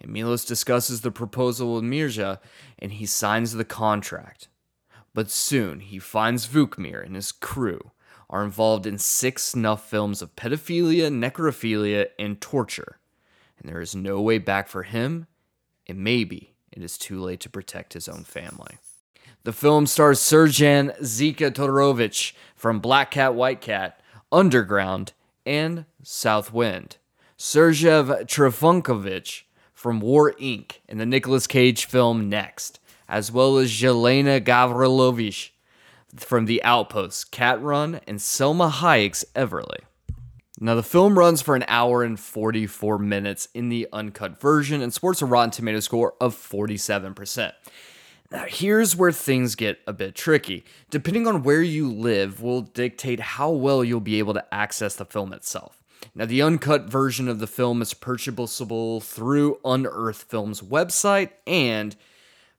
And 0.00 0.12
Milos 0.12 0.44
discusses 0.44 1.00
the 1.00 1.10
proposal 1.10 1.74
with 1.74 1.84
Marija 1.84 2.40
and 2.78 2.92
he 2.92 3.06
signs 3.06 3.52
the 3.52 3.64
contract. 3.64 4.48
But 5.14 5.30
soon 5.30 5.80
he 5.80 5.98
finds 5.98 6.46
Vukmir 6.46 7.04
and 7.04 7.14
his 7.14 7.32
crew 7.32 7.90
are 8.30 8.44
involved 8.44 8.86
in 8.86 8.98
six 8.98 9.42
snuff 9.44 9.88
films 9.88 10.22
of 10.22 10.36
pedophilia, 10.36 11.10
necrophilia, 11.10 12.08
and 12.18 12.40
torture. 12.40 12.98
And 13.58 13.68
there 13.68 13.80
is 13.80 13.96
no 13.96 14.20
way 14.20 14.38
back 14.38 14.68
for 14.68 14.82
him, 14.82 15.26
and 15.86 15.98
maybe 15.98 16.54
it 16.70 16.82
is 16.82 16.98
too 16.98 17.20
late 17.20 17.40
to 17.40 17.50
protect 17.50 17.94
his 17.94 18.08
own 18.08 18.24
family. 18.24 18.76
The 19.44 19.52
film 19.52 19.86
stars 19.86 20.20
Srdjan 20.20 21.00
Zika 21.00 21.50
Todorovic 21.50 22.32
from 22.54 22.80
Black 22.80 23.12
Cat, 23.12 23.34
White 23.34 23.60
Cat, 23.60 24.00
Underground, 24.30 25.12
and 25.46 25.86
South 26.02 26.52
Wind. 26.52 26.98
Sergej 27.38 28.26
Trifunovic 28.26 29.44
from 29.78 30.00
War 30.00 30.32
Inc. 30.40 30.78
in 30.88 30.98
the 30.98 31.06
Nicolas 31.06 31.46
Cage 31.46 31.84
film 31.84 32.28
Next, 32.28 32.80
as 33.08 33.30
well 33.30 33.58
as 33.58 33.70
Jelena 33.70 34.40
Gavrilovic 34.40 35.50
from 36.16 36.46
The 36.46 36.60
Outpost, 36.64 37.30
Cat 37.30 37.62
Run, 37.62 38.00
and 38.08 38.18
Salma 38.18 38.72
Hayek's 38.72 39.24
Everly. 39.36 39.82
Now, 40.58 40.74
the 40.74 40.82
film 40.82 41.16
runs 41.16 41.42
for 41.42 41.54
an 41.54 41.64
hour 41.68 42.02
and 42.02 42.18
44 42.18 42.98
minutes 42.98 43.46
in 43.54 43.68
the 43.68 43.86
uncut 43.92 44.40
version 44.40 44.82
and 44.82 44.92
sports 44.92 45.22
a 45.22 45.26
Rotten 45.26 45.52
Tomato 45.52 45.78
score 45.78 46.14
of 46.20 46.34
47%. 46.34 47.52
Now, 48.32 48.46
here's 48.48 48.96
where 48.96 49.12
things 49.12 49.54
get 49.54 49.78
a 49.86 49.92
bit 49.92 50.16
tricky. 50.16 50.64
Depending 50.90 51.28
on 51.28 51.44
where 51.44 51.62
you 51.62 51.88
live, 51.88 52.42
will 52.42 52.62
dictate 52.62 53.20
how 53.20 53.52
well 53.52 53.84
you'll 53.84 54.00
be 54.00 54.18
able 54.18 54.34
to 54.34 54.44
access 54.52 54.96
the 54.96 55.04
film 55.04 55.32
itself. 55.32 55.77
Now, 56.14 56.26
the 56.26 56.42
uncut 56.42 56.84
version 56.84 57.28
of 57.28 57.38
the 57.38 57.46
film 57.46 57.82
is 57.82 57.94
purchasable 57.94 59.00
through 59.00 59.60
Unearthed 59.64 60.28
Films 60.28 60.60
website 60.60 61.30
and, 61.46 61.96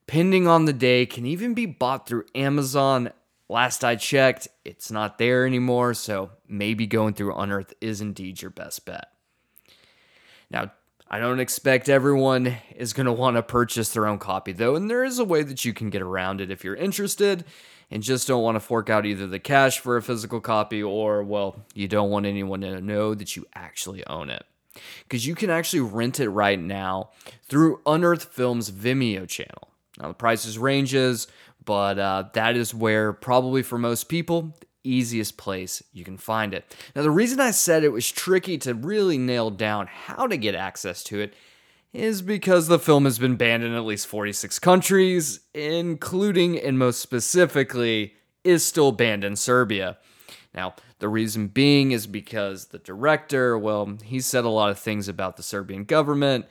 pending 0.07 0.47
on 0.47 0.65
the 0.65 0.73
day, 0.73 1.05
can 1.05 1.25
even 1.25 1.53
be 1.53 1.65
bought 1.65 2.07
through 2.07 2.25
Amazon. 2.35 3.11
Last 3.47 3.83
I 3.83 3.95
checked, 3.95 4.47
it's 4.63 4.91
not 4.91 5.17
there 5.17 5.45
anymore, 5.45 5.93
so 5.93 6.31
maybe 6.47 6.87
going 6.87 7.13
through 7.13 7.35
Unearth 7.35 7.73
is 7.81 8.01
indeed 8.01 8.41
your 8.41 8.51
best 8.51 8.85
bet. 8.85 9.09
Now, 10.51 10.71
I 11.11 11.17
don't 11.19 11.39
expect 11.39 11.89
everyone 11.89 12.55
is 12.75 12.93
going 12.93 13.07
to 13.07 13.11
want 13.11 13.35
to 13.35 13.41
purchase 13.41 13.89
their 13.93 14.05
own 14.05 14.19
copy, 14.19 14.51
though, 14.51 14.75
and 14.75 14.89
there 14.89 15.03
is 15.03 15.17
a 15.17 15.25
way 15.25 15.41
that 15.41 15.65
you 15.65 15.73
can 15.73 15.89
get 15.89 16.03
around 16.03 16.39
it 16.39 16.51
if 16.51 16.63
you're 16.63 16.75
interested. 16.75 17.45
And 17.91 18.03
just 18.03 18.27
don't 18.27 18.43
want 18.43 18.55
to 18.55 18.59
fork 18.59 18.89
out 18.89 19.05
either 19.05 19.25
the 19.25 19.39
cash 19.39 19.79
for 19.79 19.97
a 19.97 20.01
physical 20.01 20.39
copy 20.39 20.83
or, 20.83 21.23
well, 21.23 21.65
you 21.73 21.87
don't 21.87 22.11
want 22.11 22.27
anyone 22.27 22.61
to 22.61 22.81
know 22.81 23.15
that 23.15 23.35
you 23.35 23.45
actually 23.55 24.05
own 24.05 24.29
it. 24.29 24.45
Because 25.03 25.25
you 25.25 25.33
can 25.33 25.49
actually 25.49 25.81
rent 25.81 26.19
it 26.19 26.29
right 26.29 26.59
now 26.59 27.09
through 27.47 27.81
Unearthed 27.85 28.31
Films 28.31 28.69
Vimeo 28.69 29.27
channel. 29.27 29.69
Now, 29.99 30.09
the 30.09 30.13
prices 30.13 30.57
ranges, 30.57 31.27
but 31.65 31.97
uh, 31.97 32.25
that 32.33 32.55
is 32.55 32.73
where 32.73 33.11
probably 33.11 33.63
for 33.63 33.77
most 33.77 34.07
people, 34.07 34.55
easiest 34.83 35.37
place 35.37 35.83
you 35.91 36.03
can 36.03 36.17
find 36.17 36.53
it. 36.53 36.75
Now, 36.95 37.01
the 37.01 37.11
reason 37.11 37.39
I 37.39 37.51
said 37.51 37.83
it 37.83 37.91
was 37.91 38.09
tricky 38.09 38.57
to 38.59 38.73
really 38.73 39.17
nail 39.17 39.49
down 39.49 39.87
how 39.87 40.27
to 40.27 40.37
get 40.37 40.55
access 40.55 41.03
to 41.05 41.19
it 41.19 41.33
is 41.93 42.21
because 42.21 42.67
the 42.67 42.79
film 42.79 43.05
has 43.05 43.17
been 43.17 43.35
banned 43.35 43.63
in 43.63 43.73
at 43.73 43.85
least 43.85 44.07
46 44.07 44.59
countries, 44.59 45.39
including 45.53 46.57
and 46.59 46.77
most 46.77 46.99
specifically 46.99 48.13
is 48.43 48.63
still 48.65 48.91
banned 48.91 49.23
in 49.23 49.35
Serbia. 49.35 49.97
Now, 50.53 50.75
the 50.99 51.09
reason 51.09 51.47
being 51.47 51.91
is 51.91 52.07
because 52.07 52.67
the 52.67 52.79
director, 52.79 53.57
well, 53.57 53.97
he 54.03 54.19
said 54.19 54.45
a 54.45 54.49
lot 54.49 54.69
of 54.69 54.79
things 54.79 55.07
about 55.07 55.37
the 55.37 55.43
Serbian 55.43 55.83
government, 55.83 56.45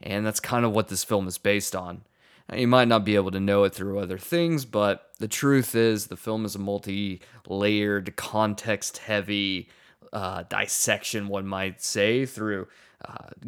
and 0.00 0.26
that's 0.26 0.40
kind 0.40 0.64
of 0.64 0.72
what 0.72 0.88
this 0.88 1.04
film 1.04 1.26
is 1.26 1.38
based 1.38 1.74
on. 1.74 2.02
Now, 2.48 2.58
you 2.58 2.68
might 2.68 2.88
not 2.88 3.04
be 3.04 3.14
able 3.14 3.30
to 3.30 3.40
know 3.40 3.64
it 3.64 3.74
through 3.74 3.98
other 3.98 4.18
things, 4.18 4.64
but 4.64 5.10
the 5.18 5.28
truth 5.28 5.74
is 5.74 6.06
the 6.06 6.16
film 6.16 6.44
is 6.44 6.54
a 6.54 6.58
multi 6.58 7.22
layered, 7.48 8.16
context 8.16 8.98
heavy 8.98 9.68
uh, 10.12 10.42
dissection, 10.44 11.28
one 11.28 11.46
might 11.46 11.82
say, 11.82 12.26
through 12.26 12.68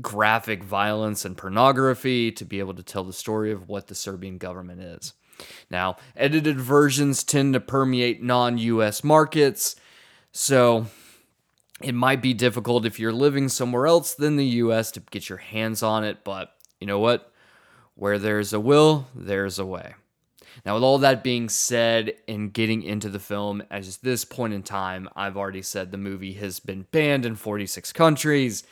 graphic 0.01 0.63
violence 0.63 1.25
and 1.25 1.37
pornography 1.37 2.31
to 2.33 2.45
be 2.45 2.59
able 2.59 2.75
to 2.75 2.83
tell 2.83 3.05
the 3.05 3.13
story 3.13 3.53
of 3.53 3.69
what 3.69 3.87
the 3.87 3.95
Serbian 3.95 4.39
government 4.39 4.81
is. 4.81 5.15
Now, 5.71 5.97
edited 6.17 6.61
versions 6.61 7.25
tend 7.25 7.55
to 7.55 7.61
permeate 7.61 8.23
non 8.23 8.59
US 8.59 9.05
markets, 9.05 9.77
so 10.33 10.87
it 11.83 11.95
might 11.95 12.23
be 12.23 12.35
difficult 12.35 12.87
if 12.87 12.99
you're 12.99 13.13
living 13.13 13.49
somewhere 13.49 13.87
else 13.87 14.15
than 14.15 14.37
the 14.37 14.47
US 14.47 14.91
to 14.93 15.01
get 15.01 15.29
your 15.29 15.39
hands 15.39 15.83
on 15.83 16.05
it, 16.05 16.25
but 16.25 16.55
you 16.81 16.87
know 16.87 16.99
what? 16.99 17.33
Where 17.95 18.19
there's 18.19 18.53
a 18.53 18.61
will, 18.61 19.07
there's 19.15 19.59
a 19.59 19.67
way. 19.67 19.95
Now, 20.65 20.75
with 20.75 20.83
all 20.83 20.99
that 20.99 21.23
being 21.23 21.51
said, 21.51 22.15
and 22.27 22.51
getting 22.51 22.83
into 22.83 23.11
the 23.11 23.19
film, 23.19 23.63
at 23.71 23.85
this 24.03 24.25
point 24.25 24.55
in 24.55 24.63
time, 24.63 25.07
I've 25.15 25.37
already 25.37 25.61
said 25.61 25.91
the 25.91 25.99
movie 25.99 26.33
has 26.35 26.61
been 26.61 26.87
banned 26.91 27.27
in 27.27 27.37
46 27.37 27.93
countries 27.93 28.65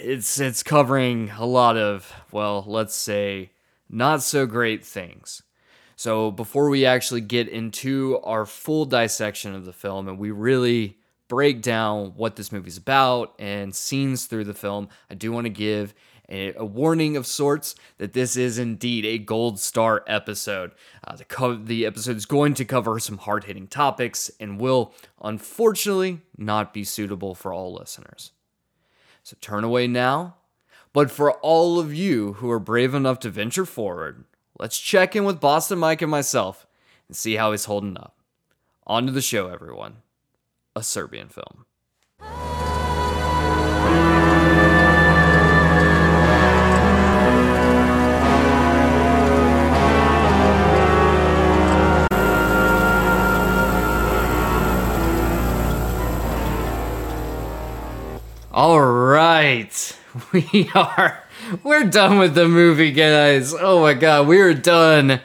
it's 0.00 0.40
it's 0.40 0.62
covering 0.62 1.30
a 1.30 1.46
lot 1.46 1.76
of 1.76 2.12
well, 2.30 2.64
let's 2.66 2.94
say 2.94 3.50
not 3.88 4.22
so 4.22 4.46
great 4.46 4.84
things. 4.84 5.42
So 5.96 6.30
before 6.30 6.68
we 6.68 6.84
actually 6.84 7.20
get 7.20 7.48
into 7.48 8.18
our 8.24 8.44
full 8.44 8.84
dissection 8.86 9.54
of 9.54 9.64
the 9.64 9.72
film 9.72 10.08
and 10.08 10.18
we 10.18 10.30
really 10.30 10.98
break 11.28 11.62
down 11.62 12.12
what 12.16 12.36
this 12.36 12.50
movie's 12.50 12.76
about 12.76 13.34
and 13.38 13.74
scenes 13.74 14.26
through 14.26 14.44
the 14.44 14.54
film, 14.54 14.88
I 15.08 15.14
do 15.14 15.30
want 15.30 15.44
to 15.44 15.50
give 15.50 15.94
a, 16.28 16.64
warning 16.64 17.16
of 17.16 17.26
sorts 17.26 17.74
that 17.98 18.14
this 18.14 18.36
is 18.36 18.58
indeed 18.58 19.04
a 19.04 19.18
gold 19.18 19.60
star 19.60 20.02
episode. 20.06 20.72
Uh, 21.06 21.16
the, 21.16 21.24
co- 21.24 21.56
the 21.56 21.86
episode 21.86 22.16
is 22.16 22.26
going 22.26 22.54
to 22.54 22.64
cover 22.64 22.98
some 22.98 23.18
hard 23.18 23.44
hitting 23.44 23.66
topics 23.66 24.30
and 24.40 24.60
will 24.60 24.94
unfortunately 25.22 26.20
not 26.36 26.72
be 26.72 26.84
suitable 26.84 27.34
for 27.34 27.52
all 27.52 27.74
listeners. 27.74 28.32
So 29.22 29.36
turn 29.40 29.64
away 29.64 29.86
now. 29.86 30.36
But 30.92 31.10
for 31.10 31.32
all 31.32 31.78
of 31.78 31.94
you 31.94 32.34
who 32.34 32.50
are 32.50 32.58
brave 32.58 32.94
enough 32.94 33.18
to 33.20 33.30
venture 33.30 33.64
forward, 33.64 34.24
let's 34.58 34.78
check 34.78 35.16
in 35.16 35.24
with 35.24 35.40
Boston 35.40 35.78
Mike 35.78 36.02
and 36.02 36.10
myself 36.10 36.66
and 37.08 37.16
see 37.16 37.36
how 37.36 37.52
he's 37.52 37.64
holding 37.64 37.96
up. 37.96 38.16
On 38.86 39.06
to 39.06 39.12
the 39.12 39.22
show, 39.22 39.48
everyone. 39.48 39.98
A 40.74 40.82
Serbian 40.82 41.28
film. 41.28 41.66
All 58.52 58.82
right. 58.82 59.98
We 60.30 60.70
are 60.74 61.24
we're 61.62 61.84
done 61.84 62.18
with 62.18 62.34
the 62.34 62.46
movie, 62.46 62.92
guys. 62.92 63.54
Oh 63.58 63.80
my 63.80 63.94
god, 63.94 64.26
we 64.26 64.42
are 64.42 64.52
done 64.52 65.22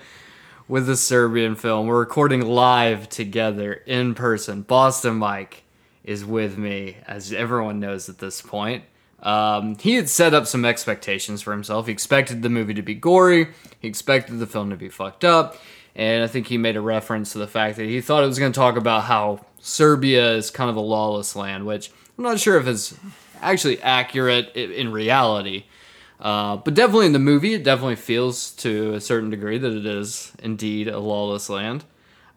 with 0.70 0.88
the 0.88 0.96
Serbian 0.96 1.58
film. 1.58 1.88
We're 1.88 2.00
recording 2.00 2.40
live 2.40 3.10
together 3.10 3.74
in 3.74 4.16
person. 4.16 4.62
Boston 4.62 5.16
Mike 5.16 5.66
is 6.06 6.24
with 6.24 6.58
me, 6.58 6.96
as 7.06 7.34
everyone 7.34 7.82
knows 7.82 8.08
at 8.08 8.20
this 8.20 8.42
point. 8.42 8.86
Um, 9.22 9.78
he 9.78 9.96
had 9.96 10.08
set 10.08 10.34
up 10.34 10.48
some 10.48 10.64
expectations 10.64 11.42
for 11.42 11.52
himself. 11.52 11.88
He 11.88 11.92
expected 11.92 12.44
the 12.44 12.50
movie 12.50 12.76
to 12.76 12.82
be 12.82 12.96
gory. 12.96 13.50
He 13.82 13.90
expected 13.90 14.40
the 14.40 14.48
film 14.48 14.70
to 14.70 14.78
be 14.78 14.88
fucked 14.88 15.26
up. 15.26 15.58
And 15.98 16.24
I 16.24 16.28
think 16.28 16.48
he 16.48 16.58
made 16.58 16.78
a 16.78 16.82
reference 16.82 17.34
to 17.34 17.40
the 17.40 17.48
fact 17.48 17.76
that 17.76 17.88
he 17.88 18.00
thought 18.00 18.24
it 18.24 18.28
was 18.28 18.40
going 18.40 18.54
to 18.54 18.58
talk 18.58 18.78
about 18.78 19.04
how 19.04 19.46
Serbia 19.60 20.32
is 20.32 20.50
kind 20.50 20.70
of 20.70 20.78
a 20.78 20.82
lawless 20.82 21.36
land, 21.36 21.66
which 21.66 21.92
I'm 22.18 22.24
not 22.24 22.40
sure 22.40 22.58
if 22.58 22.68
it's 22.68 22.96
actually 23.42 23.82
accurate 23.82 24.56
in 24.56 24.92
reality. 24.92 25.66
Uh, 26.20 26.58
but 26.58 26.74
definitely 26.74 27.06
in 27.06 27.14
the 27.14 27.20
movie, 27.20 27.54
it 27.54 27.64
definitely 27.64 27.96
feels 27.96 28.52
to 28.52 28.94
a 28.96 29.02
certain 29.02 29.30
degree 29.30 29.58
that 29.58 29.72
it 29.72 29.86
is 29.86 30.32
indeed 30.40 30.88
a 30.88 31.00
lawless 31.00 31.50
land. 31.50 31.84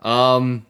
Um, 0.00 0.66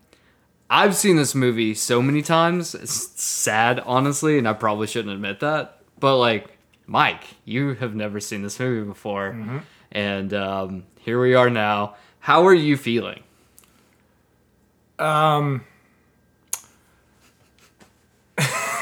I've 0.69 0.95
seen 0.95 1.17
this 1.17 1.35
movie 1.35 1.75
so 1.75 2.01
many 2.01 2.23
times. 2.23 2.75
It's 2.75 3.21
sad, 3.21 3.81
honestly, 3.81 4.39
and 4.39 4.49
I 4.49 4.53
probably 4.53 4.87
shouldn't 4.87 5.13
admit 5.13 5.41
that. 5.41 5.81
But 5.99 6.19
like, 6.19 6.57
Mike, 6.87 7.25
you 7.45 7.75
have 7.75 7.95
never 7.95 8.21
seen 8.21 8.43
this 8.43 8.61
movie 8.61 8.87
before, 8.87 9.33
mm-hmm. 9.33 9.59
and 9.91 10.33
um, 10.33 10.85
here 11.01 11.21
we 11.21 11.35
are 11.35 11.51
now. 11.51 11.97
How 12.21 12.47
are 12.47 12.55
you 12.55 12.77
feeling? 12.77 13.25
Um, 15.01 15.65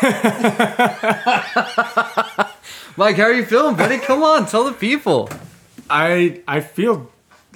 Mike, 2.97 3.17
how 3.17 3.25
are 3.25 3.35
you 3.35 3.45
feeling, 3.45 3.77
buddy? 3.77 3.99
Come 3.99 4.23
on, 4.23 4.47
tell 4.47 4.65
the 4.65 4.73
people. 4.73 5.29
I 5.91 6.41
I 6.49 6.61
feel 6.61 7.11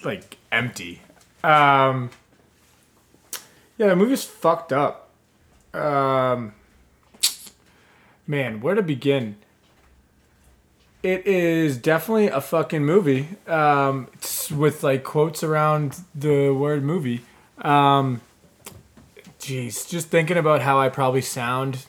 like 0.04 0.36
empty. 0.50 1.00
Um, 1.42 2.10
yeah, 3.78 3.88
the 3.88 3.96
movie's 3.96 4.24
fucked 4.24 4.70
up. 4.70 5.08
Um, 5.72 6.52
man, 8.26 8.60
where 8.60 8.74
to 8.74 8.82
begin? 8.82 9.36
It 11.02 11.26
is 11.26 11.78
definitely 11.78 12.28
a 12.28 12.42
fucking 12.42 12.84
movie. 12.84 13.28
Um, 13.46 14.08
with 14.54 14.82
like 14.82 15.04
quotes 15.04 15.42
around 15.42 16.00
the 16.14 16.50
word 16.50 16.84
movie. 16.84 17.22
Um, 17.62 18.20
jeez, 19.40 19.88
just 19.88 20.08
thinking 20.08 20.36
about 20.36 20.60
how 20.60 20.78
I 20.78 20.90
probably 20.90 21.22
sound 21.22 21.86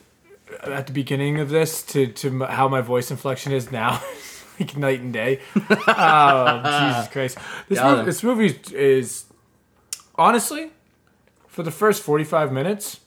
at 0.62 0.86
the 0.86 0.92
beginning 0.92 1.40
of 1.40 1.48
this 1.48 1.82
to 1.82 2.06
to 2.08 2.44
how 2.44 2.68
my 2.68 2.80
voice 2.80 3.10
inflection 3.10 3.52
is 3.52 3.70
now, 3.72 4.02
like 4.60 4.76
night 4.76 5.00
and 5.00 5.12
day. 5.12 5.40
oh 5.56 6.62
Jesus 6.88 7.12
Christ! 7.12 7.38
This 7.68 7.82
movie, 7.82 8.04
this 8.04 8.22
movie 8.22 8.60
is 8.72 9.24
honestly 10.16 10.70
for 11.46 11.62
the 11.62 11.70
first 11.70 12.02
forty 12.02 12.24
five 12.24 12.52
minutes. 12.52 13.00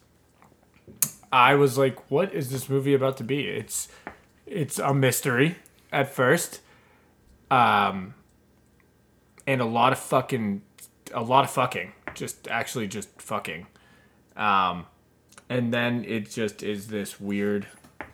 I 1.31 1.55
was 1.55 1.77
like, 1.77 2.09
"What 2.09 2.33
is 2.33 2.49
this 2.49 2.69
movie 2.69 2.93
about 2.93 3.17
to 3.17 3.23
be?" 3.23 3.47
It's 3.47 3.87
it's 4.45 4.79
a 4.79 4.93
mystery 4.93 5.57
at 5.91 6.13
first, 6.13 6.61
um, 7.51 8.13
and 9.45 9.61
a 9.61 9.65
lot 9.65 9.91
of 9.91 9.99
fucking, 9.99 10.61
a 11.13 11.21
lot 11.21 11.43
of 11.43 11.51
fucking, 11.51 11.91
just 12.13 12.47
actually 12.47 12.87
just 12.87 13.21
fucking, 13.21 13.67
um 14.35 14.85
and 15.49 15.73
then 15.73 16.03
it 16.05 16.29
just 16.29 16.63
is 16.63 16.87
this 16.87 17.19
weird 17.19 17.67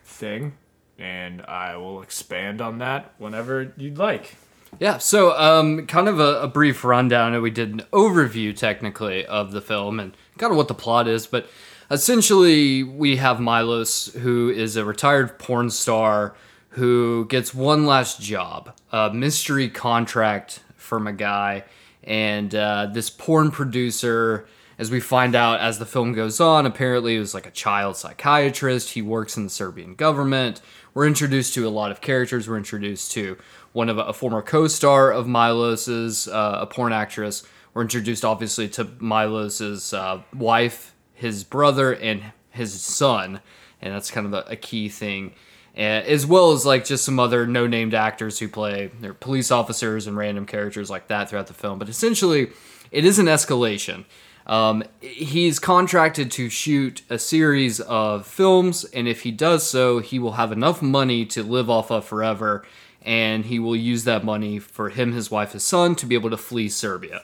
thing 0.04 0.54
and 0.98 1.42
i 1.42 1.76
will 1.76 2.02
expand 2.02 2.60
on 2.60 2.78
that 2.78 3.12
whenever 3.18 3.72
you'd 3.76 3.98
like. 3.98 4.36
Yeah 4.80 4.98
so 4.98 5.36
um, 5.38 5.86
kind 5.86 6.08
of 6.08 6.18
a, 6.18 6.42
a 6.42 6.48
brief 6.48 6.84
rundown 6.84 7.40
we 7.40 7.50
did 7.50 7.70
an 7.70 7.82
overview 7.92 8.56
technically 8.56 9.24
of 9.26 9.52
the 9.52 9.60
film 9.60 10.00
and 10.00 10.16
kind 10.38 10.50
of 10.50 10.56
what 10.56 10.68
the 10.68 10.74
plot 10.74 11.06
is 11.06 11.26
but 11.26 11.48
essentially 11.90 12.82
we 12.82 13.16
have 13.16 13.40
milos 13.40 14.12
who 14.14 14.50
is 14.50 14.76
a 14.76 14.84
retired 14.84 15.38
porn 15.38 15.70
star 15.70 16.34
who 16.70 17.24
gets 17.26 17.54
one 17.54 17.86
last 17.86 18.20
job 18.20 18.74
a 18.90 19.12
mystery 19.12 19.68
contract 19.68 20.60
from 20.76 21.06
a 21.06 21.12
guy 21.12 21.64
and 22.02 22.54
uh, 22.54 22.86
this 22.92 23.10
porn 23.10 23.50
producer 23.50 24.46
as 24.78 24.90
we 24.90 25.00
find 25.00 25.34
out 25.34 25.60
as 25.60 25.78
the 25.78 25.86
film 25.86 26.12
goes 26.12 26.40
on, 26.40 26.66
apparently 26.66 27.14
he 27.14 27.18
was 27.18 27.34
like 27.34 27.46
a 27.46 27.50
child 27.50 27.96
psychiatrist. 27.96 28.90
He 28.90 29.02
works 29.02 29.36
in 29.36 29.44
the 29.44 29.50
Serbian 29.50 29.94
government. 29.94 30.60
We're 30.94 31.06
introduced 31.06 31.54
to 31.54 31.66
a 31.66 31.70
lot 31.70 31.90
of 31.90 32.00
characters. 32.00 32.48
We're 32.48 32.56
introduced 32.56 33.12
to 33.12 33.36
one 33.72 33.88
of 33.88 33.98
a, 33.98 34.02
a 34.02 34.12
former 34.12 34.42
co-star 34.42 35.12
of 35.12 35.26
Milos's, 35.26 36.28
uh, 36.28 36.58
a 36.60 36.66
porn 36.66 36.92
actress. 36.92 37.42
we're 37.72 37.82
introduced 37.82 38.24
obviously 38.24 38.68
to 38.70 38.84
Milos's 38.84 39.92
uh, 39.92 40.22
wife, 40.34 40.94
his 41.12 41.44
brother, 41.44 41.92
and 41.92 42.22
his 42.50 42.80
son, 42.80 43.40
and 43.82 43.94
that's 43.94 44.10
kind 44.10 44.26
of 44.26 44.32
a, 44.32 44.52
a 44.52 44.56
key 44.56 44.88
thing. 44.88 45.32
And, 45.74 46.06
as 46.06 46.24
well 46.24 46.52
as 46.52 46.64
like 46.64 46.84
just 46.84 47.04
some 47.04 47.18
other 47.18 47.46
no-named 47.46 47.94
actors 47.94 48.38
who 48.38 48.48
play 48.48 48.92
their 49.00 49.14
police 49.14 49.50
officers 49.50 50.06
and 50.06 50.16
random 50.16 50.46
characters 50.46 50.88
like 50.88 51.08
that 51.08 51.28
throughout 51.28 51.48
the 51.48 51.54
film. 51.54 51.80
But 51.80 51.88
essentially, 51.88 52.50
it 52.92 53.04
is 53.04 53.18
an 53.18 53.26
escalation. 53.26 54.04
Um, 54.46 54.84
he's 55.00 55.58
contracted 55.58 56.30
to 56.32 56.50
shoot 56.50 57.02
a 57.08 57.18
series 57.18 57.80
of 57.80 58.26
films, 58.26 58.84
and 58.84 59.08
if 59.08 59.22
he 59.22 59.30
does 59.30 59.66
so, 59.66 60.00
he 60.00 60.18
will 60.18 60.32
have 60.32 60.52
enough 60.52 60.82
money 60.82 61.24
to 61.26 61.42
live 61.42 61.70
off 61.70 61.90
of 61.90 62.04
forever, 62.04 62.64
and 63.00 63.46
he 63.46 63.58
will 63.58 63.76
use 63.76 64.04
that 64.04 64.24
money 64.24 64.58
for 64.58 64.90
him, 64.90 65.12
his 65.12 65.30
wife, 65.30 65.52
his 65.52 65.64
son 65.64 65.94
to 65.96 66.06
be 66.06 66.14
able 66.14 66.30
to 66.30 66.36
flee 66.36 66.68
Serbia. 66.68 67.22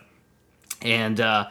And, 0.80 1.20
uh, 1.20 1.48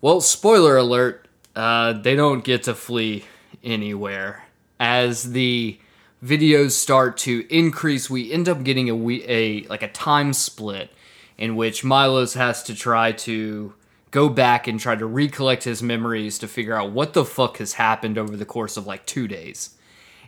well, 0.00 0.20
spoiler 0.20 0.76
alert, 0.76 1.26
uh, 1.56 1.94
they 1.94 2.14
don't 2.14 2.44
get 2.44 2.62
to 2.64 2.74
flee 2.74 3.24
anywhere. 3.64 4.44
As 4.78 5.32
the 5.32 5.78
videos 6.24 6.72
start 6.72 7.16
to 7.18 7.46
increase, 7.54 8.08
we 8.08 8.32
end 8.32 8.48
up 8.48 8.62
getting 8.62 8.88
a, 8.88 8.94
a 9.26 9.64
like 9.64 9.82
a 9.82 9.88
time 9.88 10.32
split 10.32 10.90
in 11.36 11.56
which 11.56 11.82
Milos 11.82 12.34
has 12.34 12.62
to 12.64 12.74
try 12.74 13.12
to 13.12 13.74
go 14.10 14.28
back 14.28 14.66
and 14.66 14.78
try 14.80 14.96
to 14.96 15.06
recollect 15.06 15.64
his 15.64 15.82
memories 15.82 16.38
to 16.38 16.48
figure 16.48 16.74
out 16.74 16.92
what 16.92 17.12
the 17.12 17.24
fuck 17.24 17.58
has 17.58 17.74
happened 17.74 18.18
over 18.18 18.36
the 18.36 18.44
course 18.44 18.76
of 18.76 18.86
like 18.86 19.06
two 19.06 19.28
days. 19.28 19.76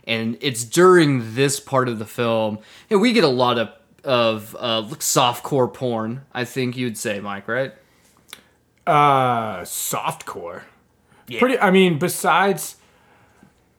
And 0.05 0.37
it's 0.41 0.63
during 0.63 1.35
this 1.35 1.59
part 1.59 1.87
of 1.87 1.99
the 1.99 2.05
film, 2.05 2.59
and 2.89 2.99
we 2.99 3.13
get 3.13 3.23
a 3.23 3.29
lot 3.29 3.57
of 3.57 3.69
of 4.03 4.55
uh, 4.59 4.83
softcore 4.99 5.73
porn. 5.73 6.23
I 6.33 6.43
think 6.43 6.75
you'd 6.75 6.97
say, 6.97 7.21
Mike, 7.21 7.47
right? 7.47 7.73
Uh, 8.85 9.61
softcore. 9.61 10.63
Pretty. 11.39 11.57
I 11.57 11.71
mean, 11.71 11.99
besides, 11.99 12.75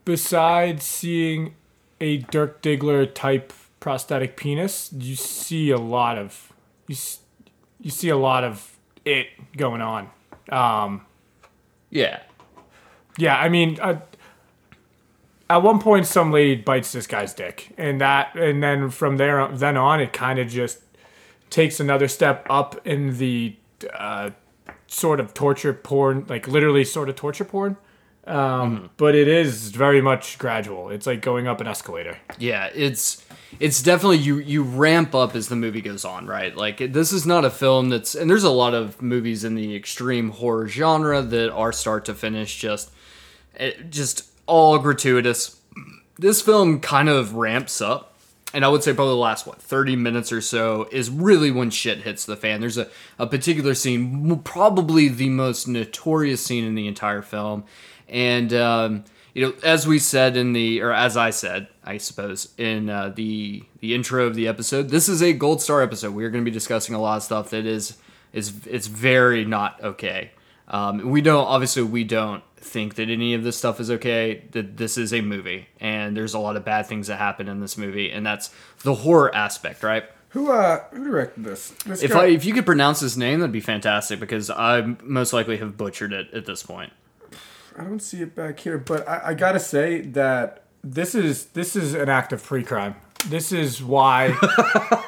besides 0.03 0.83
seeing 0.83 1.53
a 2.01 2.17
Dirk 2.17 2.63
Diggler 2.63 3.13
type 3.13 3.53
prosthetic 3.79 4.35
penis, 4.35 4.91
you 4.91 5.15
see 5.15 5.69
a 5.69 5.77
lot 5.77 6.17
of 6.17 6.51
you. 6.87 6.95
You 7.79 7.91
see 7.91 8.09
a 8.09 8.17
lot 8.17 8.43
of 8.43 8.74
it 9.05 9.27
going 9.55 9.81
on. 9.81 10.09
Um, 10.49 11.05
Yeah. 11.89 12.19
yeah, 13.17 13.37
I 13.37 13.47
mean, 13.49 13.79
uh, 13.81 13.99
at 15.49 15.57
one 15.61 15.79
point, 15.79 16.07
some 16.07 16.31
lady 16.31 16.55
bites 16.61 16.91
this 16.91 17.07
guy's 17.07 17.33
dick, 17.33 17.73
and 17.77 18.01
that, 18.01 18.35
and 18.35 18.61
then 18.63 18.89
from 18.89 19.17
there, 19.17 19.47
then 19.49 19.77
on, 19.77 20.01
it 20.01 20.11
kind 20.11 20.39
of 20.39 20.47
just 20.49 20.79
takes 21.49 21.79
another 21.79 22.07
step 22.07 22.45
up 22.49 22.85
in 22.85 23.17
the 23.17 23.55
uh, 23.93 24.31
sort 24.87 25.19
of 25.19 25.33
torture 25.33 25.73
porn, 25.73 26.25
like 26.27 26.47
literally 26.47 26.83
sort 26.83 27.09
of 27.09 27.15
torture 27.15 27.45
porn. 27.45 27.77
Um, 28.27 28.89
But 28.97 29.15
it 29.15 29.27
is 29.27 29.69
very 29.71 30.01
much 30.01 30.37
gradual. 30.37 30.89
It's 30.89 31.05
like 31.05 31.21
going 31.21 31.47
up 31.47 31.61
an 31.61 31.67
escalator. 31.67 32.17
Yeah, 32.39 32.69
it's 32.73 33.23
it's 33.59 33.81
definitely 33.83 34.17
you 34.17 34.37
you 34.37 34.63
ramp 34.63 35.13
up 35.13 35.35
as 35.35 35.47
the 35.47 35.55
movie 35.55 35.81
goes 35.81 36.03
on, 36.03 36.25
right? 36.25 36.55
Like 36.55 36.91
this 36.91 37.11
is 37.11 37.25
not 37.25 37.45
a 37.45 37.49
film 37.51 37.89
that's 37.89 38.15
and 38.15 38.29
there's 38.29 38.43
a 38.43 38.49
lot 38.49 38.73
of 38.73 39.01
movies 39.01 39.43
in 39.43 39.55
the 39.55 39.75
extreme 39.75 40.29
horror 40.31 40.67
genre 40.67 41.21
that 41.21 41.51
are 41.53 41.71
start 41.71 42.05
to 42.05 42.13
finish 42.15 42.57
just 42.59 42.91
eh, 43.57 43.73
just 43.89 44.29
all 44.47 44.79
gratuitous. 44.79 45.59
This 46.17 46.41
film 46.41 46.79
kind 46.79 47.09
of 47.09 47.35
ramps 47.35 47.81
up. 47.81 48.11
And 48.53 48.63
I 48.63 48.69
would 48.69 48.83
say 48.83 48.93
probably 48.93 49.15
the 49.15 49.17
last 49.17 49.45
what 49.45 49.61
30 49.61 49.97
minutes 49.97 50.31
or 50.31 50.39
so 50.39 50.87
is 50.89 51.09
really 51.09 51.51
when 51.51 51.69
shit 51.71 52.03
hits 52.03 52.23
the 52.23 52.37
fan. 52.37 52.61
There's 52.61 52.77
a, 52.77 52.87
a 53.19 53.27
particular 53.27 53.73
scene, 53.73 54.39
probably 54.45 55.09
the 55.09 55.27
most 55.27 55.67
notorious 55.67 56.45
scene 56.45 56.63
in 56.63 56.73
the 56.73 56.87
entire 56.87 57.21
film. 57.21 57.65
And 58.07 58.53
um, 58.53 59.03
you 59.33 59.45
know, 59.45 59.53
as 59.63 59.85
we 59.85 59.99
said 59.99 60.37
in 60.37 60.53
the, 60.53 60.81
or 60.81 60.91
as 60.93 61.17
I 61.17 61.29
said, 61.29 61.67
I 61.83 61.97
suppose 61.97 62.53
in 62.57 62.89
uh, 62.89 63.09
the 63.09 63.63
the 63.79 63.93
intro 63.93 64.25
of 64.25 64.35
the 64.35 64.47
episode, 64.47 64.89
this 64.89 65.09
is 65.09 65.21
a 65.21 65.33
gold 65.33 65.61
star 65.61 65.81
episode. 65.81 66.13
We 66.13 66.23
are 66.23 66.29
going 66.29 66.43
to 66.43 66.49
be 66.49 66.53
discussing 66.53 66.95
a 66.95 66.99
lot 66.99 67.17
of 67.17 67.23
stuff 67.23 67.49
that 67.49 67.65
is 67.65 67.97
is 68.33 68.53
it's 68.65 68.87
very 68.87 69.45
not 69.45 69.83
okay. 69.83 70.31
Um, 70.67 71.09
we 71.09 71.21
don't 71.21 71.45
obviously 71.45 71.83
we 71.83 72.03
don't 72.03 72.43
think 72.57 72.95
that 72.95 73.09
any 73.09 73.33
of 73.33 73.43
this 73.43 73.57
stuff 73.57 73.79
is 73.79 73.91
okay. 73.91 74.43
That 74.51 74.77
this 74.77 74.97
is 74.97 75.13
a 75.13 75.21
movie, 75.21 75.67
and 75.79 76.15
there's 76.15 76.33
a 76.33 76.39
lot 76.39 76.55
of 76.55 76.65
bad 76.65 76.87
things 76.87 77.07
that 77.07 77.17
happen 77.17 77.47
in 77.47 77.59
this 77.59 77.77
movie, 77.77 78.11
and 78.11 78.25
that's 78.25 78.51
the 78.83 78.95
horror 78.95 79.33
aspect, 79.35 79.83
right? 79.83 80.05
Who 80.29 80.51
uh 80.51 80.83
who 80.91 81.03
directed 81.03 81.43
this? 81.43 81.69
this 81.85 82.03
If 82.03 82.15
I 82.15 82.27
if 82.27 82.45
you 82.45 82.53
could 82.53 82.65
pronounce 82.65 82.99
his 82.99 83.17
name, 83.17 83.39
that'd 83.39 83.53
be 83.53 83.61
fantastic 83.61 84.19
because 84.19 84.49
I 84.49 84.81
most 85.01 85.33
likely 85.33 85.57
have 85.57 85.77
butchered 85.77 86.13
it 86.13 86.33
at 86.33 86.45
this 86.45 86.63
point. 86.63 86.91
I 87.77 87.83
don't 87.83 87.99
see 88.01 88.21
it 88.21 88.35
back 88.35 88.59
here, 88.59 88.77
but 88.77 89.07
I, 89.07 89.21
I 89.27 89.33
gotta 89.33 89.59
say 89.59 90.01
that 90.01 90.63
this 90.83 91.15
is 91.15 91.45
this 91.47 91.75
is 91.75 91.93
an 91.93 92.09
act 92.09 92.31
of 92.33 92.43
pre-crime. 92.43 92.95
This 93.27 93.51
is 93.51 93.81
why 93.81 94.37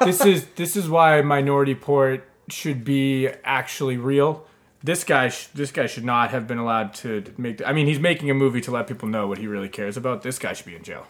this 0.00 0.24
is 0.24 0.46
this 0.56 0.76
is 0.76 0.88
why 0.88 1.22
Minority 1.22 1.74
Report 1.74 2.28
should 2.50 2.84
be 2.84 3.28
actually 3.44 3.96
real. 3.96 4.44
This 4.82 5.02
guy 5.04 5.28
sh- 5.28 5.48
this 5.54 5.70
guy 5.72 5.86
should 5.86 6.04
not 6.04 6.30
have 6.30 6.46
been 6.46 6.58
allowed 6.58 6.94
to 6.94 7.24
make. 7.36 7.58
The- 7.58 7.68
I 7.68 7.72
mean, 7.72 7.86
he's 7.86 7.98
making 8.00 8.30
a 8.30 8.34
movie 8.34 8.60
to 8.62 8.70
let 8.70 8.86
people 8.86 9.08
know 9.08 9.26
what 9.26 9.38
he 9.38 9.46
really 9.46 9.68
cares 9.68 9.96
about. 9.96 10.22
This 10.22 10.38
guy 10.38 10.52
should 10.52 10.66
be 10.66 10.76
in 10.76 10.82
jail. 10.82 11.06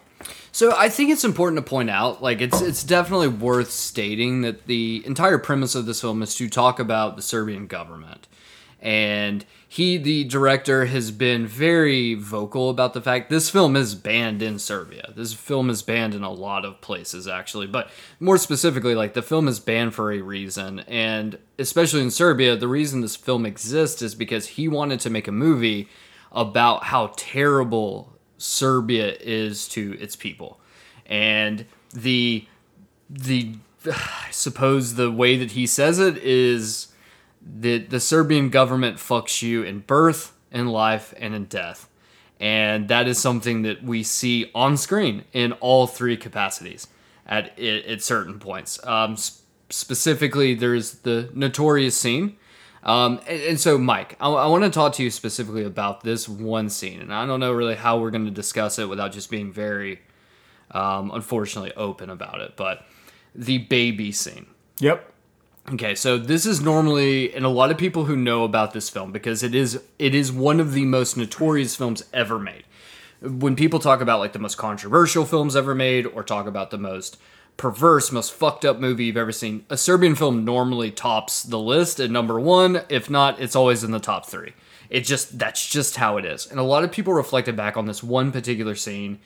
So 0.52 0.74
I 0.76 0.88
think 0.88 1.10
it's 1.10 1.24
important 1.24 1.64
to 1.64 1.68
point 1.68 1.90
out, 1.90 2.22
like 2.22 2.40
it's 2.40 2.60
it's 2.60 2.82
definitely 2.82 3.28
worth 3.28 3.70
stating 3.70 4.42
that 4.42 4.66
the 4.66 5.02
entire 5.06 5.38
premise 5.38 5.74
of 5.74 5.86
this 5.86 6.00
film 6.00 6.22
is 6.22 6.34
to 6.36 6.48
talk 6.48 6.78
about 6.78 7.16
the 7.16 7.22
Serbian 7.22 7.66
government. 7.66 8.26
And 8.80 9.44
he, 9.70 9.98
the 9.98 10.24
director, 10.24 10.86
has 10.86 11.10
been 11.10 11.46
very 11.46 12.14
vocal 12.14 12.70
about 12.70 12.94
the 12.94 13.02
fact 13.02 13.28
this 13.28 13.50
film 13.50 13.76
is 13.76 13.94
banned 13.94 14.40
in 14.40 14.58
Serbia. 14.58 15.12
This 15.14 15.34
film 15.34 15.68
is 15.68 15.82
banned 15.82 16.14
in 16.14 16.22
a 16.22 16.32
lot 16.32 16.64
of 16.64 16.80
places, 16.80 17.28
actually. 17.28 17.66
But 17.66 17.90
more 18.18 18.38
specifically, 18.38 18.94
like 18.94 19.12
the 19.12 19.20
film 19.20 19.46
is 19.46 19.60
banned 19.60 19.94
for 19.94 20.10
a 20.10 20.22
reason. 20.22 20.80
And 20.80 21.38
especially 21.58 22.00
in 22.00 22.10
Serbia, 22.10 22.56
the 22.56 22.66
reason 22.66 23.02
this 23.02 23.14
film 23.14 23.44
exists 23.44 24.00
is 24.00 24.14
because 24.14 24.46
he 24.46 24.68
wanted 24.68 25.00
to 25.00 25.10
make 25.10 25.28
a 25.28 25.32
movie 25.32 25.90
about 26.32 26.84
how 26.84 27.12
terrible 27.16 28.14
Serbia 28.38 29.16
is 29.20 29.68
to 29.68 29.98
its 30.00 30.16
people. 30.16 30.60
And 31.04 31.66
the 31.92 32.46
the 33.10 33.56
I 33.86 34.30
suppose 34.30 34.94
the 34.94 35.10
way 35.10 35.36
that 35.36 35.50
he 35.50 35.66
says 35.66 35.98
it 35.98 36.16
is 36.18 36.88
that 37.60 37.90
the 37.90 38.00
Serbian 38.00 38.50
government 38.50 38.96
fucks 38.98 39.42
you 39.42 39.62
in 39.62 39.80
birth, 39.80 40.32
in 40.50 40.68
life, 40.68 41.14
and 41.18 41.34
in 41.34 41.44
death. 41.44 41.88
And 42.40 42.88
that 42.88 43.08
is 43.08 43.18
something 43.18 43.62
that 43.62 43.82
we 43.82 44.02
see 44.02 44.50
on 44.54 44.76
screen 44.76 45.24
in 45.32 45.52
all 45.54 45.86
three 45.86 46.16
capacities 46.16 46.86
at 47.26 47.58
at 47.58 48.02
certain 48.02 48.38
points. 48.38 48.84
Um, 48.86 49.14
s- 49.14 49.42
specifically, 49.70 50.54
there's 50.54 51.00
the 51.00 51.30
notorious 51.34 51.96
scene. 51.96 52.36
Um, 52.84 53.20
and, 53.26 53.42
and 53.42 53.60
so, 53.60 53.76
Mike, 53.76 54.16
I, 54.20 54.28
I 54.30 54.46
want 54.46 54.62
to 54.64 54.70
talk 54.70 54.92
to 54.94 55.02
you 55.02 55.10
specifically 55.10 55.64
about 55.64 56.02
this 56.04 56.28
one 56.28 56.70
scene, 56.70 57.00
and 57.00 57.12
I 57.12 57.26
don't 57.26 57.40
know 57.40 57.52
really 57.52 57.74
how 57.74 57.98
we're 57.98 58.12
going 58.12 58.24
to 58.26 58.30
discuss 58.30 58.78
it 58.78 58.88
without 58.88 59.10
just 59.12 59.30
being 59.30 59.52
very, 59.52 60.00
um, 60.70 61.10
unfortunately, 61.10 61.72
open 61.76 62.08
about 62.08 62.40
it. 62.40 62.56
But 62.56 62.86
the 63.34 63.58
baby 63.58 64.12
scene. 64.12 64.46
Yep. 64.78 65.12
Okay, 65.70 65.94
so 65.94 66.16
this 66.16 66.46
is 66.46 66.62
normally, 66.62 67.34
and 67.34 67.44
a 67.44 67.50
lot 67.50 67.70
of 67.70 67.76
people 67.76 68.06
who 68.06 68.16
know 68.16 68.44
about 68.44 68.72
this 68.72 68.88
film 68.88 69.12
because 69.12 69.42
it 69.42 69.54
is 69.54 69.82
it 69.98 70.14
is 70.14 70.32
one 70.32 70.60
of 70.60 70.72
the 70.72 70.86
most 70.86 71.14
notorious 71.14 71.76
films 71.76 72.04
ever 72.14 72.38
made. 72.38 72.64
When 73.20 73.54
people 73.54 73.78
talk 73.78 74.00
about 74.00 74.18
like 74.18 74.32
the 74.32 74.38
most 74.38 74.56
controversial 74.56 75.26
films 75.26 75.54
ever 75.54 75.74
made, 75.74 76.06
or 76.06 76.22
talk 76.22 76.46
about 76.46 76.70
the 76.70 76.78
most 76.78 77.18
perverse, 77.58 78.10
most 78.10 78.32
fucked 78.32 78.64
up 78.64 78.78
movie 78.78 79.06
you've 79.06 79.18
ever 79.18 79.32
seen, 79.32 79.66
a 79.68 79.76
Serbian 79.76 80.14
film 80.14 80.42
normally 80.42 80.90
tops 80.90 81.42
the 81.42 81.58
list 81.58 82.00
at 82.00 82.10
number 82.10 82.40
one. 82.40 82.82
If 82.88 83.10
not, 83.10 83.38
it's 83.38 83.56
always 83.56 83.84
in 83.84 83.90
the 83.90 83.98
top 83.98 84.24
three. 84.24 84.54
It 84.88 85.00
just 85.00 85.38
that's 85.38 85.68
just 85.68 85.96
how 85.96 86.16
it 86.16 86.24
is. 86.24 86.46
And 86.46 86.58
a 86.58 86.62
lot 86.62 86.82
of 86.82 86.92
people 86.92 87.12
reflected 87.12 87.56
back 87.56 87.76
on 87.76 87.84
this 87.84 88.02
one 88.02 88.32
particular 88.32 88.74
scene 88.74 89.18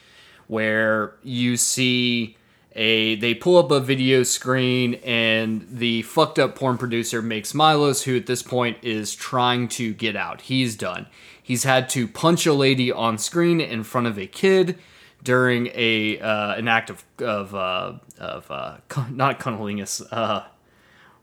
where 0.48 1.14
you 1.22 1.56
see 1.56 2.36
a 2.74 3.16
they 3.16 3.34
pull 3.34 3.58
up 3.58 3.70
a 3.70 3.80
video 3.80 4.22
screen 4.22 4.94
and 5.04 5.66
the 5.68 6.02
fucked 6.02 6.38
up 6.38 6.54
porn 6.54 6.78
producer 6.78 7.20
makes 7.20 7.54
Milos 7.54 8.02
who 8.04 8.16
at 8.16 8.26
this 8.26 8.42
point 8.42 8.78
is 8.82 9.14
trying 9.14 9.68
to 9.68 9.92
get 9.92 10.16
out. 10.16 10.42
He's 10.42 10.76
done. 10.76 11.06
He's 11.42 11.64
had 11.64 11.88
to 11.90 12.08
punch 12.08 12.46
a 12.46 12.52
lady 12.52 12.90
on 12.90 13.18
screen 13.18 13.60
in 13.60 13.82
front 13.82 14.06
of 14.06 14.18
a 14.18 14.26
kid 14.26 14.78
during 15.22 15.70
a 15.74 16.18
uh, 16.18 16.54
an 16.54 16.68
act 16.68 16.90
of 16.90 17.04
of 17.18 17.54
uh, 17.54 17.94
of 18.18 18.50
uh, 18.50 18.76
not 19.10 19.40
cunnilingus. 19.40 20.02
Uh, 20.10 20.44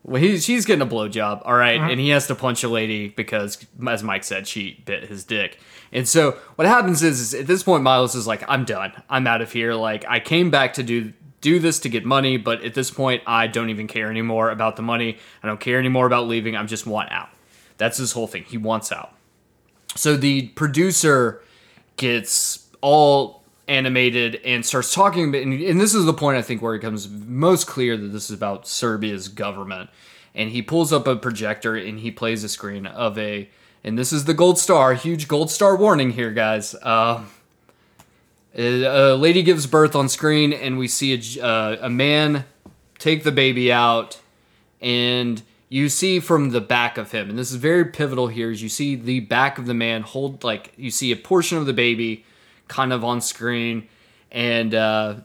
well, 0.04 0.22
he's 0.22 0.46
she's 0.46 0.66
getting 0.66 0.82
a 0.82 0.90
blowjob, 0.90 1.42
all 1.46 1.56
right, 1.56 1.80
and 1.80 2.00
he 2.00 2.10
has 2.10 2.28
to 2.28 2.36
punch 2.36 2.64
a 2.64 2.70
lady 2.70 3.10
because, 3.10 3.66
as 3.88 4.02
Mike 4.02 4.24
said, 4.24 4.48
she 4.48 4.82
bit 4.86 5.06
his 5.06 5.24
dick. 5.24 5.60
And 5.92 6.08
so 6.08 6.38
what 6.56 6.68
happens 6.68 7.04
is, 7.04 7.20
is 7.20 7.34
at 7.34 7.48
this 7.48 7.64
point, 7.64 7.84
Milos 7.84 8.16
is 8.16 8.26
like, 8.26 8.44
"I'm 8.48 8.64
done. 8.64 8.94
I'm 9.10 9.28
out 9.28 9.42
of 9.42 9.52
here. 9.52 9.74
Like 9.74 10.06
I 10.08 10.20
came 10.20 10.50
back 10.50 10.74
to 10.76 10.84
do 10.84 11.14
do 11.42 11.60
this 11.60 11.80
to 11.80 11.90
get 11.90 12.06
money, 12.06 12.38
but 12.38 12.64
at 12.64 12.74
this 12.74 12.92
point, 12.92 13.24
I 13.26 13.48
don't 13.48 13.70
even 13.70 13.88
care 13.88 14.10
anymore 14.10 14.52
about 14.52 14.76
the 14.76 14.82
money. 14.82 15.18
I 15.44 15.48
don't 15.48 15.60
care 15.60 15.80
anymore 15.80 16.06
about 16.06 16.28
leaving. 16.28 16.56
I 16.56 16.64
just 16.66 16.86
want 16.86 17.12
out." 17.12 17.30
That's 17.78 17.98
his 17.98 18.12
whole 18.12 18.28
thing. 18.28 18.44
He 18.44 18.58
wants 18.58 18.92
out. 18.92 19.14
So 19.96 20.16
the 20.16 20.50
producer 20.50 21.42
gets 21.98 22.68
all 22.82 23.44
animated 23.68 24.42
and 24.44 24.66
starts 24.66 24.94
talking 24.94 25.34
and, 25.36 25.80
this 25.80 25.94
is 25.94 26.06
the 26.06 26.14
point 26.14 26.38
I 26.38 26.42
think 26.42 26.62
where 26.62 26.74
it 26.74 26.80
becomes 26.80 27.08
most 27.08 27.68
clear 27.68 27.96
that 27.96 28.08
this 28.08 28.30
is 28.30 28.36
about 28.36 28.68
Serbia's 28.68 29.28
government. 29.28 29.90
And 30.34 30.50
he 30.50 30.62
pulls 30.62 30.92
up 30.92 31.08
a 31.08 31.16
projector 31.16 31.76
and 31.76 32.00
he 32.00 32.12
plays 32.12 32.44
a 32.44 32.50
screen 32.50 32.86
of 32.86 33.18
a 33.18 33.50
and 33.84 33.98
this 33.98 34.12
is 34.12 34.26
the 34.26 34.34
gold 34.34 34.60
star, 34.60 34.94
huge 34.94 35.28
gold 35.28 35.50
star 35.50 35.76
warning 35.76 36.12
here, 36.12 36.32
guys. 36.32 36.76
Uh, 36.76 37.24
a 38.60 39.16
lady 39.16 39.42
gives 39.44 39.66
birth 39.66 39.96
on 39.96 40.10
screen, 40.10 40.52
and 40.54 40.78
we 40.78 40.88
see 40.88 41.14
a, 41.14 41.44
uh, 41.44 41.78
a 41.82 41.90
man 41.90 42.46
take 42.98 43.24
the 43.24 43.32
baby 43.32 43.72
out, 43.72 44.20
and 44.82 45.42
you 45.70 45.88
see 45.88 46.20
from 46.20 46.50
the 46.50 46.62
back 46.62 46.98
of 46.98 47.12
him, 47.12 47.30
and 47.30 47.40
this 47.40 47.52
is 47.52 47.58
very 47.58 47.86
pivotal 47.86 48.28
here, 48.28 48.52
is 48.52 48.62
you 48.62 48.70
see 48.70 48.96
the 48.96 49.22
back 49.22 49.58
of 49.58 49.66
the 49.66 49.74
man 49.74 50.02
hold, 50.02 50.44
like, 50.44 50.74
you 50.76 50.92
see 50.92 51.12
a 51.12 51.16
portion 51.16 51.58
of 51.58 51.66
the 51.66 51.74
baby 51.74 52.26
kind 52.68 52.92
of 52.92 53.04
on 53.04 53.22
screen, 53.22 53.88
and 54.32 54.76
uh, 54.76 55.16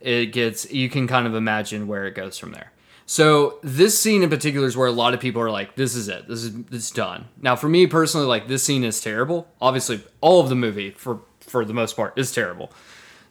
it 0.00 0.26
gets, 0.26 0.70
you 0.72 0.88
can 0.88 1.06
kind 1.06 1.26
of 1.26 1.34
imagine 1.34 1.86
where 1.86 2.06
it 2.06 2.14
goes 2.14 2.38
from 2.38 2.52
there. 2.52 2.72
So 3.06 3.58
this 3.64 3.98
scene 3.98 4.22
in 4.22 4.30
particular 4.30 4.68
is 4.68 4.76
where 4.76 4.86
a 4.86 4.92
lot 4.92 5.14
of 5.14 5.20
people 5.20 5.42
are 5.42 5.50
like, 5.50 5.74
"This 5.74 5.96
is 5.96 6.06
it. 6.06 6.28
This 6.28 6.44
is 6.44 6.54
it's 6.70 6.92
done." 6.92 7.26
Now, 7.42 7.56
for 7.56 7.68
me 7.68 7.88
personally, 7.88 8.28
like 8.28 8.46
this 8.46 8.62
scene 8.62 8.84
is 8.84 9.00
terrible. 9.00 9.48
Obviously, 9.60 10.00
all 10.20 10.40
of 10.40 10.48
the 10.48 10.54
movie 10.54 10.90
for 10.90 11.18
for 11.50 11.64
the 11.64 11.74
most 11.74 11.96
part 11.96 12.18
is 12.18 12.32
terrible. 12.32 12.72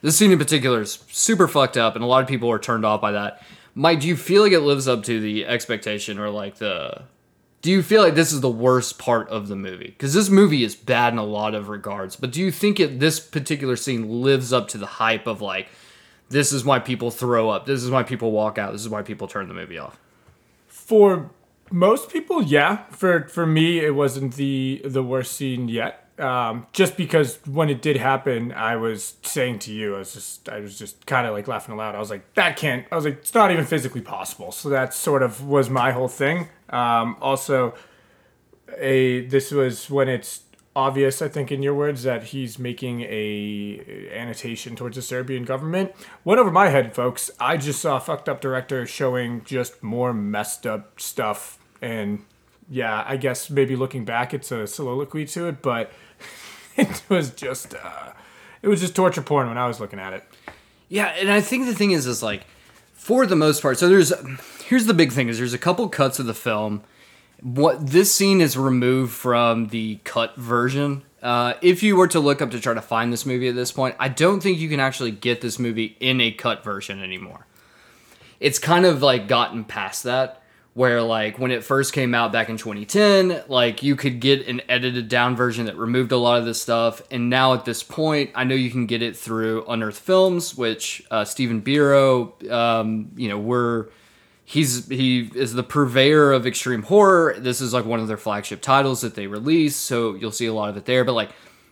This 0.01 0.17
scene 0.17 0.31
in 0.31 0.37
particular 0.37 0.81
is 0.81 1.03
super 1.09 1.47
fucked 1.47 1.77
up, 1.77 1.95
and 1.95 2.03
a 2.03 2.07
lot 2.07 2.21
of 2.21 2.29
people 2.29 2.51
are 2.51 2.59
turned 2.59 2.85
off 2.85 3.01
by 3.01 3.11
that. 3.11 3.43
Mike, 3.75 4.01
do 4.01 4.07
you 4.07 4.15
feel 4.15 4.43
like 4.43 4.51
it 4.51 4.61
lives 4.61 4.87
up 4.87 5.03
to 5.03 5.19
the 5.19 5.45
expectation, 5.45 6.19
or 6.19 6.29
like 6.29 6.55
the? 6.55 7.03
Do 7.61 7.71
you 7.71 7.83
feel 7.83 8.01
like 8.01 8.15
this 8.15 8.31
is 8.31 8.39
the 8.39 8.49
worst 8.49 8.97
part 8.97 9.27
of 9.29 9.49
the 9.49 9.55
movie? 9.55 9.87
Because 9.87 10.13
this 10.13 10.29
movie 10.29 10.63
is 10.63 10.75
bad 10.75 11.11
in 11.11 11.19
a 11.19 11.25
lot 11.25 11.53
of 11.53 11.67
regards, 11.67 12.15
but 12.15 12.31
do 12.31 12.39
you 12.39 12.51
think 12.51 12.79
it 12.79 12.99
this 12.99 13.19
particular 13.19 13.75
scene 13.75 14.21
lives 14.21 14.53
up 14.53 14.69
to 14.69 14.77
the 14.77 14.85
hype 14.85 15.27
of 15.27 15.41
like? 15.41 15.67
this 16.29 16.51
is 16.51 16.63
why 16.63 16.79
people 16.79 17.11
throw 17.11 17.49
up. 17.49 17.65
This 17.65 17.83
is 17.83 17.91
why 17.91 18.03
people 18.03 18.31
walk 18.31 18.57
out. 18.57 18.71
This 18.71 18.81
is 18.81 18.89
why 18.89 19.01
people 19.01 19.27
turn 19.27 19.47
the 19.47 19.53
movie 19.53 19.77
off. 19.77 19.99
For 20.67 21.31
most 21.71 22.09
people, 22.09 22.41
yeah. 22.41 22.83
For 22.91 23.27
for 23.27 23.45
me, 23.45 23.79
it 23.79 23.95
wasn't 23.95 24.35
the 24.35 24.81
the 24.85 25.03
worst 25.03 25.33
scene 25.35 25.67
yet. 25.67 26.07
Um, 26.19 26.67
just 26.73 26.97
because 26.97 27.39
when 27.45 27.69
it 27.69 27.81
did 27.81 27.95
happen, 27.95 28.51
I 28.51 28.75
was 28.75 29.15
saying 29.21 29.59
to 29.59 29.71
you, 29.71 29.95
I 29.95 29.99
was 29.99 30.13
just 30.13 30.49
I 30.49 30.59
was 30.59 30.77
just 30.77 31.05
kind 31.05 31.25
of 31.25 31.33
like 31.33 31.47
laughing 31.47 31.73
aloud. 31.73 31.95
I 31.95 31.99
was 31.99 32.09
like, 32.09 32.33
that 32.33 32.57
can't. 32.57 32.85
I 32.91 32.95
was 32.95 33.05
like, 33.05 33.19
it's 33.19 33.33
not 33.33 33.51
even 33.51 33.65
physically 33.65 34.01
possible. 34.01 34.51
So 34.51 34.69
that 34.69 34.93
sort 34.93 35.23
of 35.23 35.45
was 35.45 35.69
my 35.69 35.91
whole 35.91 36.09
thing. 36.09 36.49
Um, 36.69 37.15
also, 37.21 37.73
a 38.77 39.25
this 39.27 39.51
was 39.51 39.89
when 39.89 40.09
it's 40.09 40.43
obvious, 40.75 41.21
I 41.21 41.27
think, 41.27 41.51
in 41.51 41.63
your 41.63 41.73
words, 41.73 42.03
that 42.03 42.23
he's 42.25 42.59
making 42.59 43.01
a 43.01 44.09
annotation 44.13 44.75
towards 44.75 44.95
the 44.95 45.01
Serbian 45.01 45.43
government. 45.43 45.93
Went 46.23 46.39
over 46.39 46.51
my 46.51 46.69
head, 46.69 46.93
folks. 46.93 47.31
I 47.39 47.57
just 47.57 47.81
saw 47.81 47.97
a 47.97 47.99
fucked 47.99 48.29
up 48.29 48.41
director 48.41 48.85
showing 48.85 49.43
just 49.45 49.81
more 49.81 50.13
messed 50.13 50.67
up 50.67 50.99
stuff, 50.99 51.59
and 51.81 52.25
yeah, 52.69 53.03
I 53.07 53.17
guess 53.17 53.49
maybe 53.49 53.75
looking 53.75 54.05
back, 54.05 54.33
it's 54.33 54.51
a 54.51 54.67
soliloquy 54.67 55.25
to 55.25 55.47
it, 55.47 55.61
but 55.61 55.91
it 56.89 57.03
was 57.09 57.31
just 57.31 57.75
uh, 57.75 58.13
it 58.61 58.67
was 58.67 58.79
just 58.79 58.95
torture 58.95 59.21
porn 59.21 59.47
when 59.47 59.57
I 59.57 59.67
was 59.67 59.79
looking 59.79 59.99
at 59.99 60.13
it. 60.13 60.23
Yeah, 60.87 61.07
and 61.07 61.29
I 61.29 61.41
think 61.41 61.65
the 61.65 61.75
thing 61.75 61.91
is, 61.91 62.07
is 62.07 62.23
like 62.23 62.45
for 62.93 63.25
the 63.25 63.35
most 63.35 63.61
part. 63.61 63.77
So 63.77 63.87
there's 63.87 64.13
here's 64.65 64.85
the 64.85 64.93
big 64.93 65.11
thing: 65.11 65.29
is 65.29 65.37
there's 65.37 65.53
a 65.53 65.59
couple 65.59 65.87
cuts 65.89 66.19
of 66.19 66.25
the 66.25 66.33
film 66.33 66.83
what 67.41 67.87
this 67.87 68.13
scene 68.13 68.41
is 68.41 68.57
removed 68.57 69.13
from 69.13 69.67
the 69.67 69.99
cut 70.03 70.35
version. 70.35 71.03
Uh, 71.21 71.53
if 71.61 71.83
you 71.83 71.95
were 71.95 72.07
to 72.07 72.19
look 72.19 72.41
up 72.41 72.51
to 72.51 72.59
try 72.59 72.73
to 72.73 72.81
find 72.81 73.11
this 73.11 73.25
movie 73.25 73.47
at 73.47 73.55
this 73.55 73.71
point, 73.71 73.95
I 73.99 74.09
don't 74.09 74.41
think 74.41 74.59
you 74.59 74.69
can 74.69 74.79
actually 74.79 75.11
get 75.11 75.41
this 75.41 75.59
movie 75.59 75.97
in 75.99 76.21
a 76.21 76.31
cut 76.31 76.63
version 76.63 77.03
anymore. 77.03 77.45
It's 78.39 78.59
kind 78.59 78.85
of 78.85 79.01
like 79.01 79.27
gotten 79.27 79.65
past 79.65 80.03
that, 80.03 80.41
where 80.79 81.01
like 81.01 81.37
when 81.37 81.51
it 81.51 81.61
first 81.61 81.91
came 81.91 82.15
out 82.15 82.31
back 82.31 82.47
in 82.47 82.55
2010, 82.55 83.43
like 83.49 83.83
you 83.83 83.97
could 83.97 84.21
get 84.21 84.47
an 84.47 84.61
edited 84.69 85.09
down 85.09 85.35
version 85.35 85.65
that 85.65 85.75
removed 85.75 86.13
a 86.13 86.15
lot 86.15 86.39
of 86.39 86.45
this 86.45 86.61
stuff, 86.61 87.01
and 87.11 87.29
now 87.29 87.53
at 87.53 87.65
this 87.65 87.83
point, 87.83 88.29
I 88.33 88.45
know 88.45 88.55
you 88.55 88.71
can 88.71 88.85
get 88.85 89.01
it 89.01 89.17
through 89.17 89.65
Unearthed 89.67 89.99
Films, 89.99 90.55
which 90.55 91.03
uh, 91.11 91.25
Stephen 91.25 91.61
Biro, 91.61 92.49
um, 92.49 93.11
you 93.17 93.27
know, 93.27 93.37
we're 93.37 93.87
he's 94.45 94.87
he 94.87 95.29
is 95.35 95.53
the 95.53 95.63
purveyor 95.63 96.31
of 96.31 96.47
extreme 96.47 96.83
horror. 96.83 97.35
This 97.37 97.59
is 97.59 97.73
like 97.73 97.83
one 97.83 97.99
of 97.99 98.07
their 98.07 98.15
flagship 98.15 98.61
titles 98.61 99.01
that 99.01 99.15
they 99.15 99.27
release, 99.27 99.75
so 99.75 100.15
you'll 100.15 100.31
see 100.31 100.45
a 100.45 100.53
lot 100.53 100.69
of 100.69 100.77
it 100.77 100.85
there. 100.85 101.03
But 101.03 101.11
like, 101.11 101.31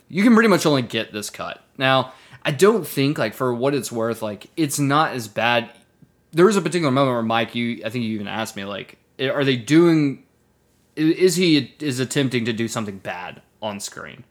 you 0.10 0.22
can 0.22 0.34
pretty 0.34 0.50
much 0.50 0.66
only 0.66 0.82
get 0.82 1.14
this 1.14 1.30
cut 1.30 1.64
now. 1.78 2.12
I 2.44 2.52
don't 2.52 2.86
think 2.86 3.18
like 3.18 3.36
for 3.36 3.54
what 3.54 3.74
it's 3.74 3.90
worth, 3.90 4.22
like 4.22 4.48
it's 4.58 4.80
not 4.80 5.14
as 5.14 5.30
bad. 5.30 5.70
There 6.32 6.46
was 6.46 6.56
a 6.56 6.62
particular 6.62 6.92
moment 6.92 7.16
where 7.16 7.24
Mike, 7.24 7.56
you 7.56 7.82
I 7.86 7.90
think 7.90 8.04
you 8.04 8.16
even 8.16 8.28
asked 8.28 8.56
me 8.56 8.66
like, 8.66 8.98
are 9.20 9.44
they 9.44 9.56
doing? 9.58 10.24
Is 10.96 11.36
he 11.36 11.76
is 11.80 12.00
attempting 12.00 12.46
to 12.46 12.54
do 12.54 12.68
something 12.68 12.98
bad 12.98 13.42
on 13.62 13.80
screen? 13.80 14.24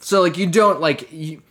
So 0.00 0.20
like 0.20 0.38
you 0.38 0.46
don't 0.46 0.80
like 0.80 1.12
you, 1.12 1.42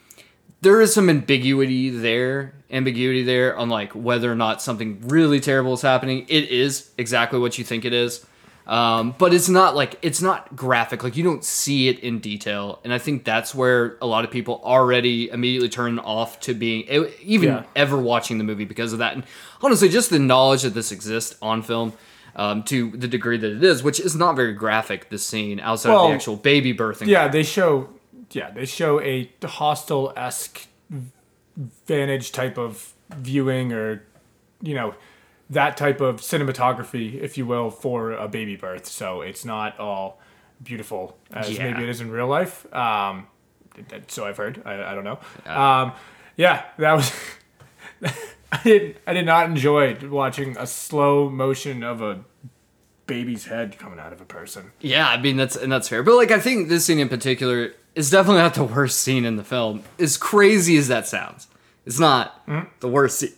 there 0.62 0.82
is 0.82 0.94
some 0.94 1.10
ambiguity 1.10 1.90
there, 1.90 2.56
ambiguity 2.72 3.24
there 3.24 3.58
on 3.58 3.70
like 3.70 3.94
whether 3.94 4.32
or 4.32 4.36
not 4.36 4.62
something 4.62 5.02
really 5.08 5.40
terrible 5.40 5.74
is 5.74 5.82
happening. 5.82 6.26
It 6.28 6.50
is 6.50 6.92
exactly 6.98 7.40
what 7.40 7.58
you 7.58 7.64
think 7.64 7.86
it 7.86 7.94
is. 7.94 8.26
Um, 8.68 9.16
but 9.18 9.34
it's 9.34 9.48
not 9.48 9.76
like 9.76 9.98
it's 10.02 10.22
not 10.22 10.56
graphic. 10.56 11.04
Like 11.04 11.16
you 11.16 11.24
don't 11.24 11.44
see 11.44 11.88
it 11.88 12.00
in 12.00 12.20
detail. 12.20 12.80
And 12.84 12.94
i 12.94 12.98
think 12.98 13.24
that's 13.24 13.56
where 13.56 13.98
a 14.02 14.06
lot 14.06 14.26
of 14.26 14.32
people 14.32 14.62
already 14.64 15.30
immediately 15.30 15.70
turn 15.70 16.00
off 16.00 16.40
to 16.42 16.54
being 16.54 16.84
even 17.22 17.50
yeah. 17.50 17.64
ever 17.76 17.98
watching 17.98 18.38
the 18.38 18.44
movie 18.44 18.66
because 18.66 18.92
of 18.94 19.00
that. 19.00 19.14
And 19.14 19.24
honestly 19.62 19.90
just 19.90 20.10
the 20.10 20.20
knowledge 20.20 20.64
that 20.64 20.74
this 20.74 20.92
exists 20.92 21.38
on 21.42 21.62
film 21.62 21.94
um, 22.36 22.62
to 22.64 22.92
the 22.92 23.08
degree 23.08 23.38
that 23.38 23.52
it 23.52 23.64
is 23.64 23.84
which 23.84 24.00
is 24.00 24.16
not 24.16 24.36
very 24.36 24.54
graphic 24.54 25.10
the 25.10 25.18
scene 25.18 25.60
outside 25.60 25.90
well, 25.90 26.06
of 26.06 26.10
the 26.10 26.16
actual 26.16 26.36
baby 26.36 26.74
birthing 26.74 27.08
yeah 27.08 27.28
they 27.28 27.42
show 27.42 27.90
yeah, 28.32 28.52
they 28.52 28.66
show 28.66 29.00
a 29.02 29.32
Hostel 29.44 30.14
esque 30.16 30.68
vantage 31.88 32.32
type 32.32 32.58
of 32.58 32.94
viewing 33.16 33.74
or 33.74 34.04
you 34.62 34.76
know 34.76 34.96
that 35.50 35.78
type 35.78 36.02
of 36.02 36.22
cinematography, 36.22 37.20
if 37.22 37.38
you 37.38 37.46
will, 37.46 37.70
for 37.70 38.12
a 38.12 38.28
baby 38.28 38.56
birth. 38.56 38.86
So 38.86 39.22
it's 39.22 39.46
not 39.46 39.80
all 39.80 40.20
beautiful 40.64 41.18
as 41.32 41.50
yeah. 41.52 41.72
maybe 41.72 41.84
it 41.84 41.90
is 41.90 42.02
in 42.02 42.12
real 42.12 42.28
life. 42.28 42.72
Um, 42.74 43.28
so 44.08 44.26
I've 44.26 44.38
heard. 44.38 44.62
I, 44.66 44.92
I 44.92 44.96
don't 44.96 45.04
know. 45.04 45.20
Yeah. 45.46 45.82
Um, 45.82 45.92
yeah, 46.36 46.66
that 46.78 46.94
was. 46.94 47.12
I 48.52 48.62
did. 48.64 49.00
I 49.06 49.14
did 49.14 49.26
not 49.26 49.50
enjoy 49.50 49.98
watching 50.10 50.56
a 50.58 50.68
slow 50.68 51.30
motion 51.30 51.84
of 51.84 52.02
a 52.02 52.24
baby's 53.08 53.46
head 53.46 53.78
coming 53.80 54.00
out 54.00 54.14
of 54.14 54.22
a 54.22 54.26
person. 54.26 54.72
Yeah, 54.80 55.08
I 55.08 55.20
mean 55.20 55.38
that's 55.38 55.56
and 55.56 55.72
that's 55.72 55.88
fair. 55.88 56.04
But 56.04 56.16
like 56.16 56.32
I 56.32 56.40
think 56.40 56.70
this 56.70 56.86
scene 56.86 57.00
in 57.00 57.10
particular 57.10 57.74
is 57.96 58.10
definitely 58.10 58.42
not 58.42 58.54
the 58.54 58.64
worst 58.64 59.00
scene 59.00 59.26
in 59.26 59.38
the 59.38 59.44
film. 59.44 59.84
As 60.00 60.18
crazy 60.18 60.78
as 60.78 60.88
that 60.88 61.08
sounds, 61.08 61.48
it's 61.86 62.00
not 62.00 62.46
mm. 62.48 62.68
the 62.80 62.88
worst 62.88 63.20
scene. 63.20 63.34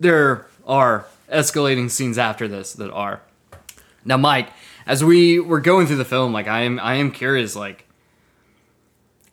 There 0.00 0.48
are 0.66 1.06
escalating 1.32 1.90
scenes 1.90 2.18
after 2.18 2.46
this 2.46 2.72
that 2.74 2.90
are. 2.90 3.22
Now, 4.04 4.16
Mike, 4.16 4.50
as 4.86 5.02
we 5.04 5.38
were 5.38 5.60
going 5.60 5.86
through 5.86 5.96
the 5.96 6.04
film, 6.04 6.32
like 6.32 6.48
I 6.48 6.62
am, 6.62 6.78
I 6.80 6.94
am 6.94 7.10
curious, 7.10 7.54
like 7.56 7.86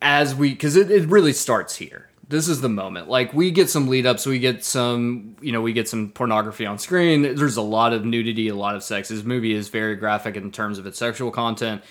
as 0.02 0.34
we, 0.36 0.52
because 0.52 0.76
it, 0.76 0.92
it 0.92 1.08
really 1.08 1.34
starts 1.34 1.76
here 1.76 2.10
this 2.30 2.48
is 2.48 2.62
the 2.62 2.70
moment. 2.70 3.10
Like 3.10 3.34
we 3.34 3.50
get 3.50 3.70
some 3.70 3.88
lead 3.88 4.06
ups, 4.06 4.26
we 4.26 4.38
get 4.38 4.64
some, 4.64 5.36
you 5.42 5.52
know, 5.52 5.62
we 5.62 5.74
get 5.74 5.90
some 5.90 6.10
pornography 6.10 6.66
on 6.66 6.78
screen. 6.78 7.24
There's 7.36 7.58
a 7.58 7.62
lot 7.62 7.92
of 7.92 8.06
nudity, 8.06 8.48
a 8.48 8.56
lot 8.56 8.76
of 8.76 8.84
sex. 8.84 9.10
This 9.10 9.24
movie 9.24 9.54
is 9.54 9.68
very 9.70 9.96
graphic 9.96 10.36
in 10.38 10.52
terms 10.52 10.78
of 10.78 10.86
its 10.86 11.00
sexual 11.00 11.32
content 11.32 11.84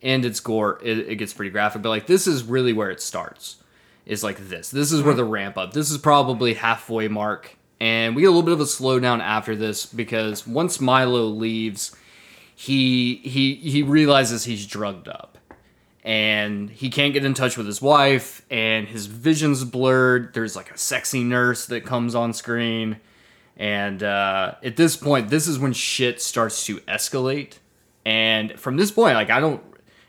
and 0.00 0.24
its 0.24 0.40
gore. 0.40 0.80
It, 0.82 0.98
it 1.10 1.16
gets 1.16 1.34
pretty 1.34 1.50
graphic, 1.50 1.82
but 1.82 1.90
like 1.90 2.06
this 2.06 2.26
is 2.26 2.42
really 2.42 2.72
where 2.72 2.90
it 2.90 3.00
starts. 3.00 3.56
Is 4.04 4.24
like 4.24 4.48
this. 4.48 4.70
This 4.70 4.90
is 4.90 5.00
where 5.00 5.12
mm-hmm. 5.12 5.18
the 5.18 5.24
ramp 5.24 5.58
up. 5.58 5.74
This 5.74 5.88
is 5.88 5.98
probably 5.98 6.54
halfway 6.54 7.06
mark, 7.06 7.56
and 7.82 8.14
we 8.14 8.22
get 8.22 8.28
a 8.28 8.30
little 8.30 8.44
bit 8.44 8.52
of 8.52 8.60
a 8.60 8.64
slowdown 8.64 9.20
after 9.20 9.56
this 9.56 9.86
because 9.86 10.46
once 10.46 10.80
Milo 10.80 11.24
leaves, 11.24 11.90
he 12.54 13.16
he 13.24 13.56
he 13.56 13.82
realizes 13.82 14.44
he's 14.44 14.68
drugged 14.68 15.08
up. 15.08 15.36
And 16.04 16.70
he 16.70 16.90
can't 16.90 17.12
get 17.12 17.24
in 17.24 17.34
touch 17.34 17.56
with 17.56 17.66
his 17.66 17.82
wife 17.82 18.46
and 18.50 18.86
his 18.86 19.06
vision's 19.06 19.64
blurred. 19.64 20.32
There's 20.32 20.54
like 20.54 20.70
a 20.70 20.78
sexy 20.78 21.24
nurse 21.24 21.66
that 21.66 21.84
comes 21.84 22.14
on 22.14 22.32
screen. 22.32 22.98
And 23.56 24.00
uh, 24.00 24.54
at 24.62 24.76
this 24.76 24.96
point 24.96 25.28
this 25.28 25.48
is 25.48 25.58
when 25.58 25.72
shit 25.72 26.22
starts 26.22 26.64
to 26.66 26.78
escalate. 26.82 27.54
And 28.04 28.60
from 28.60 28.76
this 28.76 28.92
point 28.92 29.16
like 29.16 29.30
i 29.30 29.40
don't 29.40 29.60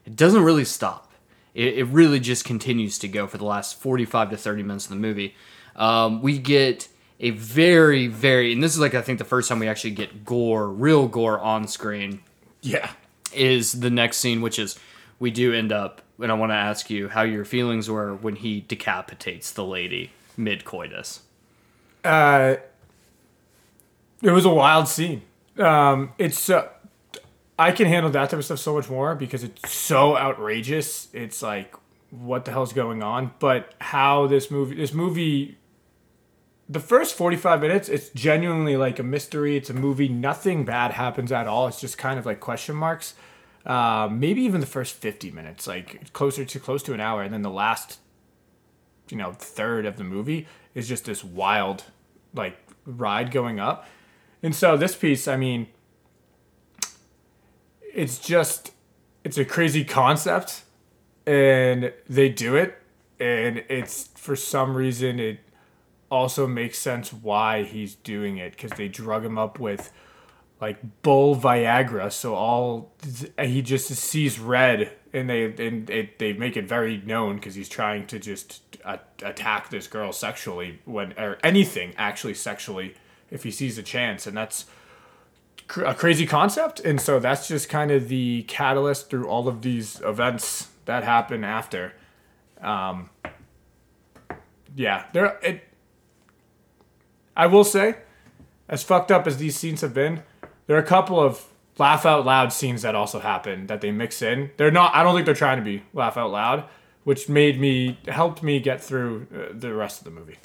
it 0.06 0.16
doesn't 0.16 0.44
really 0.44 0.66
stop. 0.66 1.12
It, 1.56 1.88
really 1.88 2.20
just 2.20 2.46
continues 2.46 3.00
to 3.00 3.08
go 3.08 3.26
for 3.26 3.38
the 3.40 3.46
last 3.46 3.80
45 3.80 4.32
to 4.32 4.38
30 4.38 4.64
minutes 4.64 4.86
of 4.86 4.90
the 4.90 4.96
movie. 4.96 5.36
Um, 5.76 6.22
we 6.22 6.40
get 6.40 6.88
a 7.24 7.32
very 7.32 8.08
very 8.08 8.54
and 8.54 8.62
this 8.62 8.74
is 8.74 8.80
like 8.80 8.94
i 8.94 9.02
think 9.02 9.18
the 9.18 9.26
first 9.26 9.50
time 9.50 9.58
we 9.58 9.68
actually 9.68 9.92
get 9.92 10.24
gore 10.24 10.68
real 10.68 11.08
gore 11.08 11.40
on 11.40 11.68
screen 11.68 12.20
yeah 12.62 12.92
is 13.36 13.80
the 13.80 13.90
next 13.90 14.18
scene, 14.18 14.42
which 14.42 14.60
is 14.60 14.80
we 15.20 15.32
do 15.32 15.54
end 15.54 15.72
up, 15.72 16.02
and 16.22 16.32
I 16.32 16.36
want 16.36 16.52
to 16.52 16.56
ask 16.56 16.90
you 16.90 17.10
how 17.10 17.24
your 17.24 17.46
feelings 17.46 17.90
were 17.90 18.14
when 18.14 18.36
he 18.36 18.62
decapitates 18.62 19.52
the 19.52 19.66
lady 19.66 20.12
mid 20.38 20.66
coitus. 20.66 21.22
Uh, 22.04 22.56
it 24.22 24.32
was 24.32 24.46
a 24.46 24.50
wild 24.50 24.88
scene. 24.88 25.22
Um, 25.58 26.14
it's 26.18 26.50
uh, 26.50 26.70
I 27.58 27.72
can 27.72 27.88
handle 27.88 28.12
that 28.12 28.30
type 28.30 28.40
of 28.40 28.46
stuff 28.46 28.60
so 28.60 28.76
much 28.76 28.90
more 28.90 29.16
because 29.16 29.44
it's 29.44 29.72
so 29.72 30.18
outrageous. 30.18 31.08
It's 31.14 31.42
like 31.42 31.76
what 32.10 32.46
the 32.46 32.52
hell's 32.52 32.74
going 32.74 33.02
on? 33.02 33.32
But 33.40 33.74
how 33.80 34.28
this 34.28 34.52
movie, 34.52 34.76
this 34.76 34.94
movie, 34.94 35.58
the 36.70 36.80
first 36.80 37.16
forty 37.16 37.38
five 37.38 37.62
minutes, 37.62 37.90
it's 37.90 38.10
genuinely 38.10 38.78
like 38.78 39.00
a 39.00 39.04
mystery. 39.04 39.58
It's 39.58 39.70
a 39.70 39.74
movie. 39.74 40.10
Nothing 40.10 40.66
bad 40.66 40.92
happens 40.92 41.32
at 41.32 41.48
all. 41.48 41.68
It's 41.68 41.82
just 41.82 41.98
kind 41.98 42.18
of 42.18 42.26
like 42.26 42.40
question 42.40 42.76
marks. 42.76 43.16
Uh, 43.66 44.10
maybe 44.12 44.42
even 44.42 44.60
the 44.60 44.68
first 44.68 44.94
50 44.94 45.32
minutes, 45.32 45.68
like 45.68 46.12
closer 46.12 46.44
to 46.44 46.60
close 46.60 46.84
to 46.84 46.94
an 46.94 47.00
hour, 47.00 47.24
and 47.24 47.34
then 47.34 47.44
the 47.44 47.50
last, 47.50 48.00
you 49.10 49.16
know, 49.16 49.32
third 49.32 49.86
of 49.86 49.96
the 49.96 50.04
movie 50.04 50.48
is 50.76 50.86
just 50.86 51.06
this 51.06 51.24
wild, 51.24 51.86
like 52.34 52.58
ride 52.86 53.32
going 53.32 53.62
up. 53.62 53.88
And 54.42 54.54
so 54.54 54.76
this 54.76 54.96
piece, 54.96 55.30
I 55.30 55.38
mean, 55.38 55.68
it's 57.94 58.20
just 58.20 58.72
it's 59.24 59.38
a 59.38 59.46
crazy 59.46 59.86
concept 59.86 60.64
and 61.26 61.94
they 62.10 62.28
do 62.28 62.56
it 62.56 62.78
and 63.20 63.64
it's 63.70 64.10
for 64.16 64.36
some 64.36 64.76
reason 64.76 65.20
it 65.20 65.40
also 66.10 66.48
makes 66.48 66.78
sense 66.78 67.12
why 67.12 67.64
he's 67.64 67.96
doing 67.96 68.38
it 68.38 68.52
because 68.52 68.72
they 68.72 68.88
drug 68.88 69.26
him 69.26 69.38
up 69.38 69.60
with 69.60 69.92
like 70.62 71.02
bull 71.02 71.36
Viagra, 71.36 72.10
so 72.10 72.36
all 72.36 72.94
he 73.38 73.62
just 73.62 73.90
sees 73.90 74.40
red, 74.40 74.94
and 75.12 75.30
they 75.30 75.46
and 75.46 75.90
it, 75.90 76.20
they 76.20 76.32
make 76.32 76.56
it 76.56 76.66
very 76.66 77.02
known 77.06 77.36
because 77.36 77.56
he's 77.56 77.68
trying 77.68 78.08
to 78.08 78.18
just 78.18 78.62
attack 79.22 79.70
this 79.70 79.88
girl 79.88 80.14
sexually 80.14 80.80
when 80.86 81.12
or 81.20 81.38
anything 81.44 81.94
actually 81.98 82.34
sexually 82.34 82.96
if 83.30 83.44
he 83.44 83.52
sees 83.52 83.78
a 83.78 83.84
chance, 83.84 84.26
and 84.26 84.38
that's 84.38 84.66
cr- 85.68 85.84
a 85.84 85.94
crazy 85.94 86.26
concept, 86.26 86.80
and 86.80 87.02
so 87.02 87.20
that's 87.20 87.48
just 87.48 87.68
kind 87.68 87.92
of 87.92 88.08
the 88.08 88.44
catalyst 88.44 89.10
through 89.10 89.28
all 89.28 89.50
of 89.50 89.64
these 89.64 90.00
events 90.02 90.70
that 90.86 91.04
happen 91.04 91.44
after. 91.44 91.94
Um, 92.62 93.10
yeah, 94.76 95.08
there 95.12 95.38
it. 95.42 95.73
I 97.36 97.48
will 97.48 97.64
say, 97.64 97.96
as 98.70 98.84
fucked 98.84 99.12
up 99.12 99.28
as 99.28 99.38
these 99.38 99.58
scenes 99.58 99.82
have 99.82 99.94
been, 99.94 100.24
there 100.68 100.76
are 100.76 100.82
a 100.82 100.86
couple 100.86 101.20
of 101.20 101.48
laugh 101.78 102.06
out 102.06 102.26
loud 102.26 102.54
scenes 102.54 102.84
that 102.84 102.96
also 102.96 103.20
happen 103.20 103.68
that 103.68 103.82
they 103.82 103.92
mix 103.92 104.22
in. 104.22 104.52
They're 104.58 104.72
not. 104.72 104.94
I 104.96 105.04
don't 105.04 105.16
think 105.16 105.26
they're 105.26 105.36
trying 105.36 105.58
to 105.58 105.64
be 105.64 105.84
laugh 105.94 106.18
out 106.18 106.32
loud, 106.32 106.66
which 107.04 107.30
made 107.30 107.60
me 107.60 108.00
helped 108.08 108.44
me 108.44 108.60
get 108.60 108.82
through 108.82 109.28
uh, 109.34 109.54
the 109.54 109.74
rest 109.74 110.00
of 110.00 110.06
the 110.06 110.12
movie. 110.12 110.38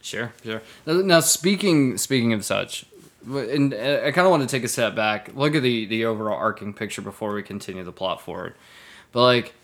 Sure, 0.00 0.32
sure. 0.42 0.62
Now, 0.86 1.20
speaking 1.20 1.96
speaking 1.96 2.32
of 2.32 2.44
such, 2.44 2.84
and 3.26 3.72
uh, 3.72 4.00
I 4.04 4.10
kind 4.10 4.26
of 4.26 4.30
want 4.30 4.42
to 4.42 4.48
take 4.48 4.64
a 4.64 4.68
step 4.68 4.94
back, 4.94 5.30
look 5.34 5.54
at 5.54 5.62
the 5.62 5.86
the 5.86 6.04
overall 6.04 6.36
arcing 6.36 6.74
picture 6.74 7.02
before 7.02 7.34
we 7.34 7.42
continue 7.42 7.84
the 7.84 7.92
plot 7.92 8.20
forward. 8.20 8.54
But 9.12 9.22
like, 9.22 9.54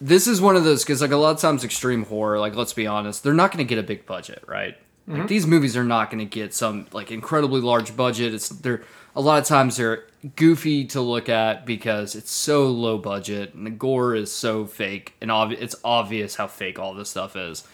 this 0.00 0.26
is 0.26 0.40
one 0.40 0.56
of 0.56 0.64
those 0.64 0.82
because 0.82 1.02
like 1.02 1.10
a 1.10 1.16
lot 1.16 1.34
of 1.34 1.40
times 1.40 1.64
extreme 1.64 2.04
horror, 2.04 2.38
like 2.38 2.54
let's 2.54 2.72
be 2.72 2.86
honest, 2.86 3.22
they're 3.22 3.34
not 3.34 3.52
going 3.52 3.64
to 3.64 3.68
get 3.68 3.78
a 3.78 3.86
big 3.86 4.06
budget, 4.06 4.42
right? 4.46 4.76
Like 5.06 5.28
these 5.28 5.46
movies 5.46 5.76
are 5.76 5.84
not 5.84 6.10
going 6.10 6.20
to 6.20 6.24
get 6.24 6.54
some 6.54 6.86
like 6.92 7.10
incredibly 7.10 7.60
large 7.60 7.94
budget. 7.94 8.32
It's 8.32 8.48
they're 8.48 8.82
a 9.14 9.20
lot 9.20 9.38
of 9.38 9.46
times 9.46 9.76
they're 9.76 10.04
goofy 10.34 10.86
to 10.86 11.00
look 11.02 11.28
at 11.28 11.66
because 11.66 12.14
it's 12.14 12.30
so 12.30 12.66
low 12.68 12.96
budget 12.96 13.52
and 13.52 13.66
the 13.66 13.70
gore 13.70 14.14
is 14.14 14.32
so 14.32 14.64
fake 14.64 15.14
and 15.20 15.30
obvi- 15.30 15.60
it's 15.60 15.76
obvious 15.84 16.36
how 16.36 16.46
fake 16.46 16.78
all 16.78 16.94
this 16.94 17.10
stuff 17.10 17.36
is. 17.36 17.64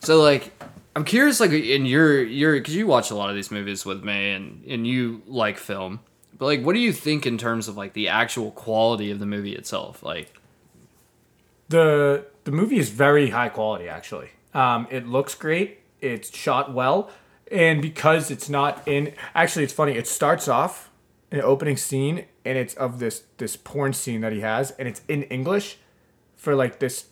So 0.00 0.22
like 0.22 0.52
I'm 0.96 1.04
curious 1.04 1.38
like 1.38 1.50
in 1.50 1.84
your 1.84 2.22
your 2.22 2.58
cuz 2.62 2.74
you 2.74 2.86
watch 2.86 3.10
a 3.10 3.14
lot 3.14 3.28
of 3.28 3.36
these 3.36 3.50
movies 3.50 3.84
with 3.84 4.02
me 4.02 4.30
and 4.30 4.64
and 4.66 4.86
you 4.86 5.20
like 5.26 5.58
film. 5.58 6.00
But 6.38 6.46
like 6.46 6.62
what 6.62 6.72
do 6.72 6.80
you 6.80 6.94
think 6.94 7.26
in 7.26 7.36
terms 7.36 7.68
of 7.68 7.76
like 7.76 7.92
the 7.92 8.08
actual 8.08 8.50
quality 8.52 9.10
of 9.10 9.18
the 9.18 9.26
movie 9.26 9.54
itself? 9.54 10.02
Like 10.02 10.32
the 11.68 12.24
The 12.44 12.52
movie 12.52 12.78
is 12.78 12.88
very 12.88 13.30
high 13.30 13.50
quality. 13.50 13.88
Actually, 13.88 14.30
um, 14.54 14.86
it 14.90 15.06
looks 15.06 15.34
great. 15.34 15.80
It's 16.04 16.36
shot 16.36 16.72
well, 16.72 17.10
and 17.50 17.80
because 17.80 18.30
it's 18.30 18.48
not 18.48 18.86
in. 18.86 19.14
Actually, 19.34 19.64
it's 19.64 19.72
funny. 19.72 19.92
It 19.92 20.06
starts 20.06 20.48
off 20.48 20.90
an 21.30 21.40
opening 21.40 21.76
scene, 21.76 22.26
and 22.44 22.58
it's 22.58 22.74
of 22.74 22.98
this 22.98 23.24
this 23.38 23.56
porn 23.56 23.92
scene 23.92 24.20
that 24.20 24.32
he 24.32 24.40
has, 24.40 24.72
and 24.72 24.86
it's 24.86 25.02
in 25.08 25.24
English 25.24 25.78
for 26.36 26.54
like 26.54 26.78
this. 26.78 27.06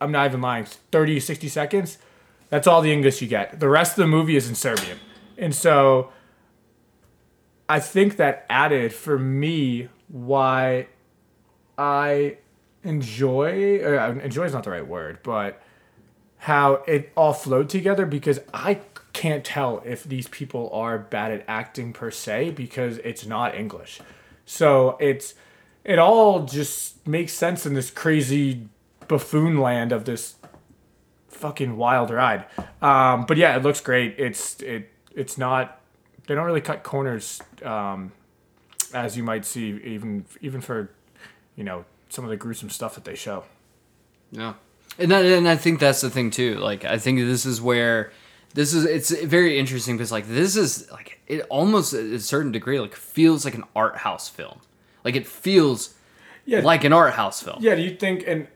I'm 0.00 0.12
not 0.12 0.26
even 0.26 0.40
lying. 0.40 0.66
30, 0.92 1.20
60 1.20 1.48
seconds. 1.48 1.98
That's 2.48 2.66
all 2.66 2.80
the 2.80 2.92
English 2.92 3.20
you 3.20 3.28
get. 3.28 3.60
The 3.60 3.68
rest 3.68 3.92
of 3.92 3.96
the 3.98 4.06
movie 4.06 4.36
is 4.36 4.48
in 4.48 4.54
Serbian, 4.54 4.98
and 5.36 5.54
so 5.54 6.10
I 7.68 7.80
think 7.80 8.16
that 8.16 8.46
added 8.48 8.94
for 8.94 9.18
me 9.18 9.88
why 10.08 10.86
I 11.76 12.38
enjoy 12.84 13.80
uh, 13.84 14.18
enjoy 14.22 14.44
is 14.44 14.52
not 14.52 14.64
the 14.64 14.70
right 14.70 14.86
word, 14.86 15.18
but 15.22 15.60
how 16.38 16.82
it 16.86 17.12
all 17.16 17.32
flowed 17.32 17.68
together 17.68 18.06
because 18.06 18.40
I 18.52 18.80
can't 19.12 19.44
tell 19.44 19.82
if 19.84 20.04
these 20.04 20.28
people 20.28 20.70
are 20.72 20.98
bad 20.98 21.32
at 21.32 21.44
acting 21.48 21.92
per 21.92 22.10
se 22.10 22.50
because 22.50 22.98
it's 22.98 23.24
not 23.24 23.54
English. 23.54 24.00
So 24.44 24.96
it's 25.00 25.34
it 25.84 25.98
all 25.98 26.44
just 26.44 27.06
makes 27.06 27.32
sense 27.32 27.64
in 27.64 27.74
this 27.74 27.90
crazy 27.90 28.68
buffoon 29.08 29.58
land 29.58 29.92
of 29.92 30.04
this 30.04 30.36
fucking 31.28 31.76
wild 31.76 32.10
ride. 32.10 32.44
Um, 32.82 33.24
but 33.26 33.36
yeah, 33.36 33.56
it 33.56 33.62
looks 33.62 33.80
great. 33.80 34.16
It's 34.18 34.60
it 34.60 34.90
it's 35.14 35.38
not 35.38 35.80
they 36.26 36.34
don't 36.34 36.44
really 36.44 36.60
cut 36.60 36.82
corners 36.82 37.40
um, 37.62 38.12
as 38.92 39.16
you 39.16 39.22
might 39.22 39.44
see 39.44 39.80
even 39.84 40.26
even 40.40 40.60
for 40.60 40.90
you 41.54 41.64
know 41.64 41.84
some 42.08 42.24
of 42.24 42.30
the 42.30 42.36
gruesome 42.36 42.70
stuff 42.70 42.94
that 42.94 43.04
they 43.04 43.14
show. 43.14 43.44
Yeah, 44.30 44.54
and 44.98 45.10
that, 45.10 45.24
and 45.24 45.48
I 45.48 45.56
think 45.56 45.80
that's 45.80 46.00
the 46.00 46.10
thing 46.10 46.30
too. 46.30 46.56
Like 46.56 46.84
I 46.84 46.98
think 46.98 47.18
this 47.20 47.44
is 47.46 47.60
where 47.60 48.12
this 48.54 48.72
is 48.72 48.84
it's 48.84 49.10
very 49.24 49.58
interesting 49.58 49.96
because 49.96 50.12
like 50.12 50.26
this 50.28 50.56
is 50.56 50.90
like 50.90 51.20
it 51.26 51.44
almost 51.50 51.92
at 51.94 52.04
a 52.04 52.20
certain 52.20 52.52
degree 52.52 52.80
like 52.80 52.94
feels 52.94 53.44
like 53.44 53.54
an 53.54 53.64
art 53.74 53.96
house 53.98 54.28
film. 54.28 54.60
Like 55.04 55.16
it 55.16 55.26
feels 55.26 55.94
Yeah. 56.46 56.60
like 56.60 56.84
an 56.84 56.92
art 56.92 57.14
house 57.14 57.42
film. 57.42 57.58
Yeah, 57.60 57.74
do 57.74 57.82
you 57.82 57.96
think 57.96 58.24
and 58.26 58.48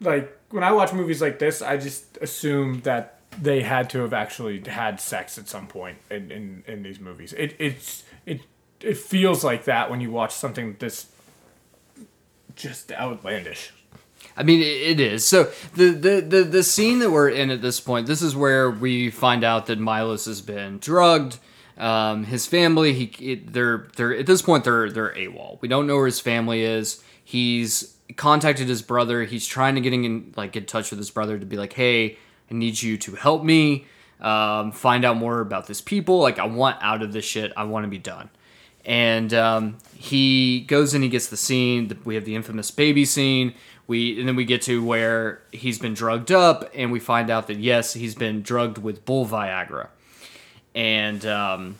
like 0.00 0.36
when 0.50 0.62
I 0.64 0.72
watch 0.72 0.92
movies 0.92 1.20
like 1.20 1.38
this, 1.38 1.60
I 1.62 1.76
just 1.76 2.16
assume 2.20 2.80
that 2.82 3.20
they 3.40 3.62
had 3.62 3.90
to 3.90 3.98
have 4.00 4.12
actually 4.12 4.60
had 4.60 5.00
sex 5.00 5.36
at 5.38 5.48
some 5.48 5.66
point 5.66 5.98
in, 6.10 6.30
in, 6.30 6.64
in 6.66 6.82
these 6.82 6.98
movies. 7.00 7.32
It 7.34 7.54
it's 7.58 8.04
it 8.24 8.40
it 8.80 8.96
feels 8.96 9.42
like 9.42 9.64
that 9.64 9.90
when 9.90 10.00
you 10.00 10.10
watch 10.12 10.32
something 10.32 10.76
this 10.78 11.06
just 12.56 12.92
outlandish. 12.92 13.72
I 14.38 14.44
mean, 14.44 14.60
it, 14.62 15.00
is. 15.00 15.24
So 15.24 15.50
the, 15.74 15.90
the 15.90 16.20
the 16.20 16.44
the 16.44 16.62
scene 16.62 17.00
that 17.00 17.10
we're 17.10 17.28
in 17.28 17.50
at 17.50 17.60
this 17.60 17.80
point, 17.80 18.06
this 18.06 18.22
is 18.22 18.36
where 18.36 18.70
we 18.70 19.10
find 19.10 19.42
out 19.42 19.66
that 19.66 19.80
Milos 19.80 20.26
has 20.26 20.40
been 20.40 20.78
drugged. 20.78 21.40
Um, 21.76 22.22
his 22.22 22.46
family, 22.46 22.92
he 22.92 23.34
they're 23.34 23.88
they're 23.96 24.14
at 24.14 24.26
this 24.26 24.40
point 24.40 24.62
they're 24.62 24.90
they're 24.92 25.12
AWOL. 25.12 25.60
We 25.60 25.66
don't 25.66 25.88
know 25.88 25.96
where 25.96 26.06
his 26.06 26.20
family 26.20 26.62
is. 26.62 27.02
He's 27.24 27.96
contacted 28.14 28.68
his 28.68 28.80
brother. 28.80 29.24
He's 29.24 29.44
trying 29.44 29.74
to 29.74 29.80
getting 29.80 30.04
in 30.04 30.32
like 30.36 30.52
get 30.52 30.62
in 30.62 30.66
touch 30.66 30.90
with 30.90 31.00
his 31.00 31.10
brother 31.10 31.36
to 31.36 31.44
be 31.44 31.56
like, 31.56 31.72
hey, 31.72 32.16
I 32.48 32.54
need 32.54 32.80
you 32.80 32.96
to 32.98 33.16
help 33.16 33.42
me. 33.42 33.86
Um, 34.20 34.70
find 34.70 35.04
out 35.04 35.16
more 35.16 35.40
about 35.40 35.66
this 35.66 35.80
people. 35.80 36.20
Like 36.20 36.38
I 36.38 36.46
want 36.46 36.76
out 36.80 37.02
of 37.02 37.12
this 37.12 37.24
shit. 37.24 37.52
I 37.56 37.64
want 37.64 37.84
to 37.84 37.88
be 37.88 37.98
done 37.98 38.30
and 38.88 39.34
um, 39.34 39.76
he 39.94 40.60
goes 40.60 40.94
and 40.94 41.04
he 41.04 41.10
gets 41.10 41.26
the 41.26 41.36
scene. 41.36 41.96
We 42.04 42.14
have 42.14 42.24
the 42.24 42.34
infamous 42.34 42.70
baby 42.70 43.04
scene. 43.04 43.54
We 43.88 44.20
and 44.20 44.28
then 44.28 44.36
we 44.36 44.44
get 44.44 44.62
to 44.62 44.84
where 44.84 45.40
he's 45.50 45.78
been 45.78 45.94
drugged 45.94 46.30
up, 46.30 46.70
and 46.74 46.92
we 46.92 47.00
find 47.00 47.30
out 47.30 47.48
that 47.48 47.56
yes, 47.56 47.94
he's 47.94 48.14
been 48.14 48.42
drugged 48.42 48.78
with 48.78 49.04
bull 49.04 49.26
Viagra, 49.26 49.88
and 50.74 51.24
um, 51.26 51.78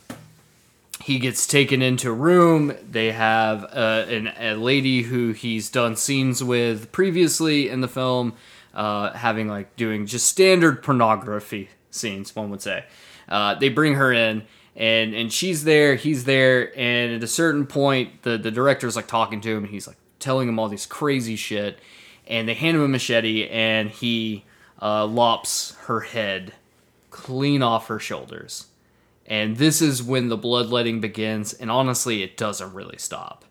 he 1.03 1.19
gets 1.19 1.47
taken 1.47 1.81
into 1.81 2.09
a 2.09 2.13
room. 2.13 2.75
They 2.89 3.11
have 3.11 3.63
uh, 3.63 4.05
an, 4.09 4.33
a 4.39 4.55
lady 4.55 5.03
who 5.03 5.31
he's 5.31 5.69
done 5.69 5.95
scenes 5.95 6.43
with 6.43 6.91
previously 6.91 7.69
in 7.69 7.81
the 7.81 7.87
film, 7.87 8.33
uh, 8.73 9.11
having 9.13 9.47
like 9.47 9.75
doing 9.75 10.05
just 10.05 10.27
standard 10.27 10.83
pornography 10.83 11.69
scenes, 11.91 12.35
one 12.35 12.49
would 12.49 12.61
say. 12.61 12.85
Uh, 13.27 13.53
they 13.53 13.69
bring 13.69 13.93
her 13.93 14.11
in, 14.11 14.43
and 14.75 15.13
and 15.13 15.31
she's 15.31 15.63
there, 15.63 15.95
he's 15.95 16.23
there, 16.23 16.75
and 16.77 17.13
at 17.13 17.23
a 17.23 17.27
certain 17.27 17.67
point, 17.67 18.23
the 18.23 18.37
the 18.37 18.49
director's 18.49 18.95
like 18.95 19.07
talking 19.07 19.41
to 19.41 19.51
him, 19.51 19.63
and 19.63 19.71
he's 19.71 19.87
like 19.87 19.97
telling 20.19 20.49
him 20.49 20.59
all 20.59 20.67
these 20.67 20.85
crazy 20.85 21.35
shit, 21.35 21.79
and 22.29 22.47
they 22.47 22.53
hand 22.53 22.77
him 22.77 22.83
a 22.83 22.87
machete, 22.87 23.49
and 23.49 23.89
he 23.89 24.45
uh, 24.81 25.05
lops 25.05 25.75
her 25.87 26.01
head 26.01 26.53
clean 27.09 27.61
off 27.61 27.87
her 27.87 27.99
shoulders. 27.99 28.67
And 29.25 29.57
this 29.57 29.81
is 29.81 30.01
when 30.01 30.29
the 30.29 30.37
bloodletting 30.37 31.01
begins, 31.01 31.53
and 31.53 31.69
honestly, 31.69 32.23
it 32.23 32.37
doesn't 32.37 32.73
really 32.73 32.97
stop. 32.97 33.45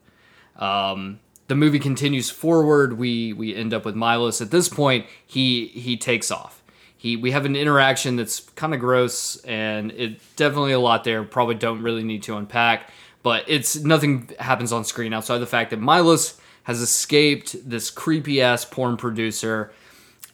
Um, 0.57 1.21
the 1.47 1.55
movie 1.55 1.79
continues 1.79 2.31
forward. 2.31 2.99
We 2.99 3.33
we 3.33 3.55
end 3.55 3.73
up 3.73 3.85
with 3.85 3.95
Milos. 3.95 4.41
At 4.41 4.51
this 4.51 4.69
point, 4.69 5.07
he 5.27 5.67
he 5.69 5.97
takes 5.97 6.31
off. 6.31 6.63
He 6.97 7.17
we 7.17 7.31
have 7.31 7.47
an 7.47 7.55
interaction 7.55 8.17
that's 8.17 8.41
kind 8.41 8.75
of 8.75 8.81
gross, 8.81 9.37
and 9.45 9.93
it 9.93 10.21
definitely 10.37 10.73
a 10.73 10.81
lot 10.81 11.05
there. 11.05 11.23
Probably 11.23 11.55
don't 11.55 11.83
really 11.83 12.03
need 12.03 12.25
to 12.25 12.37
unpack, 12.37 12.91
but 13.23 13.45
it's 13.47 13.77
nothing 13.77 14.31
happens 14.41 14.73
on 14.73 14.85
screen 14.85 15.13
outside 15.13 15.39
the 15.39 15.47
fact 15.47 15.71
that 15.71 15.81
Milos 15.81 16.41
has 16.69 16.83
escaped 16.83 17.69
this 17.69 17.91
creepy 17.91 18.43
ass 18.43 18.63
porn 18.63 18.99
producer, 18.99 19.73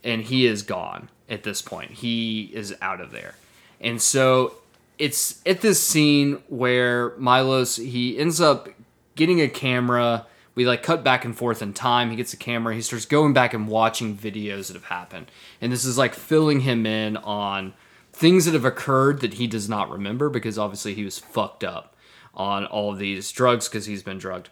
and 0.03 0.23
he 0.23 0.47
is 0.47 0.63
gone 0.63 1.09
at 1.31 1.45
this 1.45 1.63
point. 1.63 1.93
He 1.93 2.51
is 2.53 2.75
out 2.83 3.01
of 3.01 3.13
there, 3.13 3.37
and 3.81 4.03
so 4.03 4.57
it's 4.99 5.41
at 5.47 5.61
this 5.61 5.81
scene 5.81 6.43
where 6.49 7.17
Milos 7.19 7.77
he 7.77 8.19
ends 8.19 8.41
up 8.41 8.69
getting 9.15 9.41
a 9.41 9.49
camera. 9.49 10.27
We 10.57 10.67
like 10.67 10.83
cut 10.83 11.05
back 11.05 11.25
and 11.25 11.37
forth 11.37 11.63
in 11.63 11.73
time. 11.73 12.11
He 12.11 12.17
gets 12.17 12.33
a 12.33 12.37
camera. 12.37 12.75
He 12.75 12.83
starts 12.83 13.07
going 13.07 13.33
back 13.33 13.55
and 13.55 13.69
watching 13.69 14.17
videos 14.17 14.67
that 14.67 14.75
have 14.75 14.87
happened, 14.87 15.31
and 15.61 15.71
this 15.73 15.85
is 15.85 15.97
like 15.97 16.15
filling 16.15 16.61
him 16.61 16.85
in 16.85 17.17
on 17.17 17.75
things 18.13 18.45
that 18.45 18.55
have 18.55 18.65
occurred 18.65 19.21
that 19.21 19.35
he 19.35 19.47
does 19.47 19.69
not 19.69 19.89
remember 19.89 20.29
because 20.29 20.59
obviously 20.59 20.95
he 20.95 21.05
was 21.05 21.21
fucked 21.21 21.63
up 21.63 21.95
on 22.35 22.67
all 22.67 22.93
of 22.93 22.99
these 22.99 23.31
drugs 23.31 23.69
because 23.69 23.87
he's 23.87 24.03
been 24.03 24.19
drugged. 24.19 24.51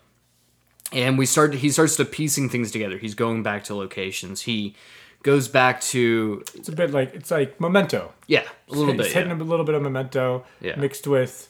And 0.92 1.16
we 1.18 1.26
start. 1.26 1.54
He 1.54 1.70
starts 1.70 1.96
to 1.96 2.04
piecing 2.04 2.48
things 2.50 2.70
together. 2.70 2.98
He's 2.98 3.14
going 3.14 3.42
back 3.42 3.64
to 3.64 3.74
locations. 3.74 4.42
He 4.42 4.74
goes 5.22 5.48
back 5.48 5.80
to 5.80 6.42
It's 6.54 6.68
a 6.68 6.72
bit 6.72 6.90
like 6.90 7.14
it's 7.14 7.30
like 7.30 7.60
Memento. 7.60 8.12
yeah 8.26 8.42
a 8.68 8.72
little 8.74 8.92
It's 8.94 9.04
bit. 9.08 9.12
hitting 9.14 9.30
yeah. 9.30 9.42
a 9.42 9.44
little 9.44 9.64
bit 9.64 9.74
of 9.76 9.82
Memento 9.82 10.44
Yeah. 10.60 10.74
mixed 10.76 11.06
with 11.06 11.48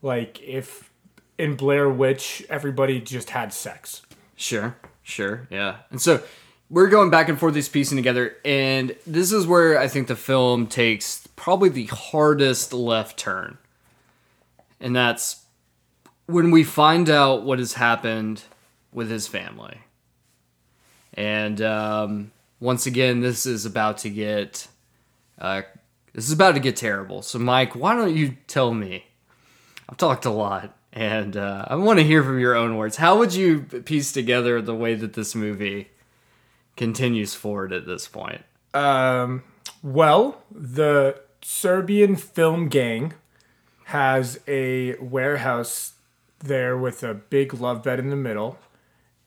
like 0.00 0.40
if 0.42 0.90
in 1.38 1.54
Blair 1.56 1.90
Witch 1.90 2.42
everybody 2.48 3.00
just 3.00 3.30
had 3.30 3.52
sex. 3.52 4.02
Sure, 4.34 4.76
sure, 5.02 5.46
yeah. 5.50 5.76
And 5.90 6.00
so 6.00 6.22
we're 6.70 6.88
going 6.88 7.10
back 7.10 7.28
and 7.28 7.38
forth, 7.38 7.52
these 7.52 7.68
piecing 7.68 7.96
together, 7.96 8.34
and 8.46 8.96
this 9.06 9.30
is 9.30 9.46
where 9.46 9.78
I 9.78 9.88
think 9.88 10.08
the 10.08 10.16
film 10.16 10.66
takes 10.66 11.28
probably 11.36 11.68
the 11.68 11.84
hardest 11.86 12.72
left 12.72 13.18
turn. 13.18 13.58
And 14.80 14.96
that's 14.96 15.44
when 16.26 16.50
we 16.50 16.64
find 16.64 17.10
out 17.10 17.42
what 17.44 17.58
has 17.58 17.74
happened 17.74 18.42
with 18.92 19.10
his 19.10 19.26
family. 19.26 19.78
And 21.14 21.60
um, 21.60 22.32
once 22.60 22.86
again, 22.86 23.20
this 23.20 23.46
is 23.46 23.66
about 23.66 23.98
to 23.98 24.10
get 24.10 24.68
uh, 25.38 25.62
this 26.12 26.26
is 26.26 26.32
about 26.32 26.54
to 26.54 26.60
get 26.60 26.76
terrible. 26.76 27.22
So, 27.22 27.38
Mike, 27.38 27.74
why 27.74 27.94
don't 27.94 28.14
you 28.14 28.36
tell 28.46 28.72
me? 28.72 29.06
I've 29.88 29.96
talked 29.96 30.24
a 30.24 30.30
lot, 30.30 30.76
and 30.92 31.36
uh, 31.36 31.64
I 31.68 31.76
want 31.76 31.98
to 31.98 32.04
hear 32.04 32.22
from 32.22 32.38
your 32.38 32.54
own 32.54 32.76
words. 32.76 32.96
How 32.96 33.18
would 33.18 33.34
you 33.34 33.62
piece 33.62 34.12
together 34.12 34.60
the 34.60 34.74
way 34.74 34.94
that 34.94 35.14
this 35.14 35.34
movie 35.34 35.90
continues 36.76 37.34
forward 37.34 37.72
at 37.72 37.86
this 37.86 38.08
point? 38.08 38.42
Um, 38.74 39.42
well, 39.82 40.42
the 40.50 41.20
Serbian 41.42 42.16
film 42.16 42.68
gang 42.68 43.14
has 43.86 44.40
a 44.46 44.96
warehouse 44.96 45.94
there 46.38 46.76
with 46.76 47.02
a 47.02 47.14
big 47.14 47.54
love 47.54 47.82
bed 47.82 47.98
in 47.98 48.10
the 48.10 48.16
middle, 48.16 48.58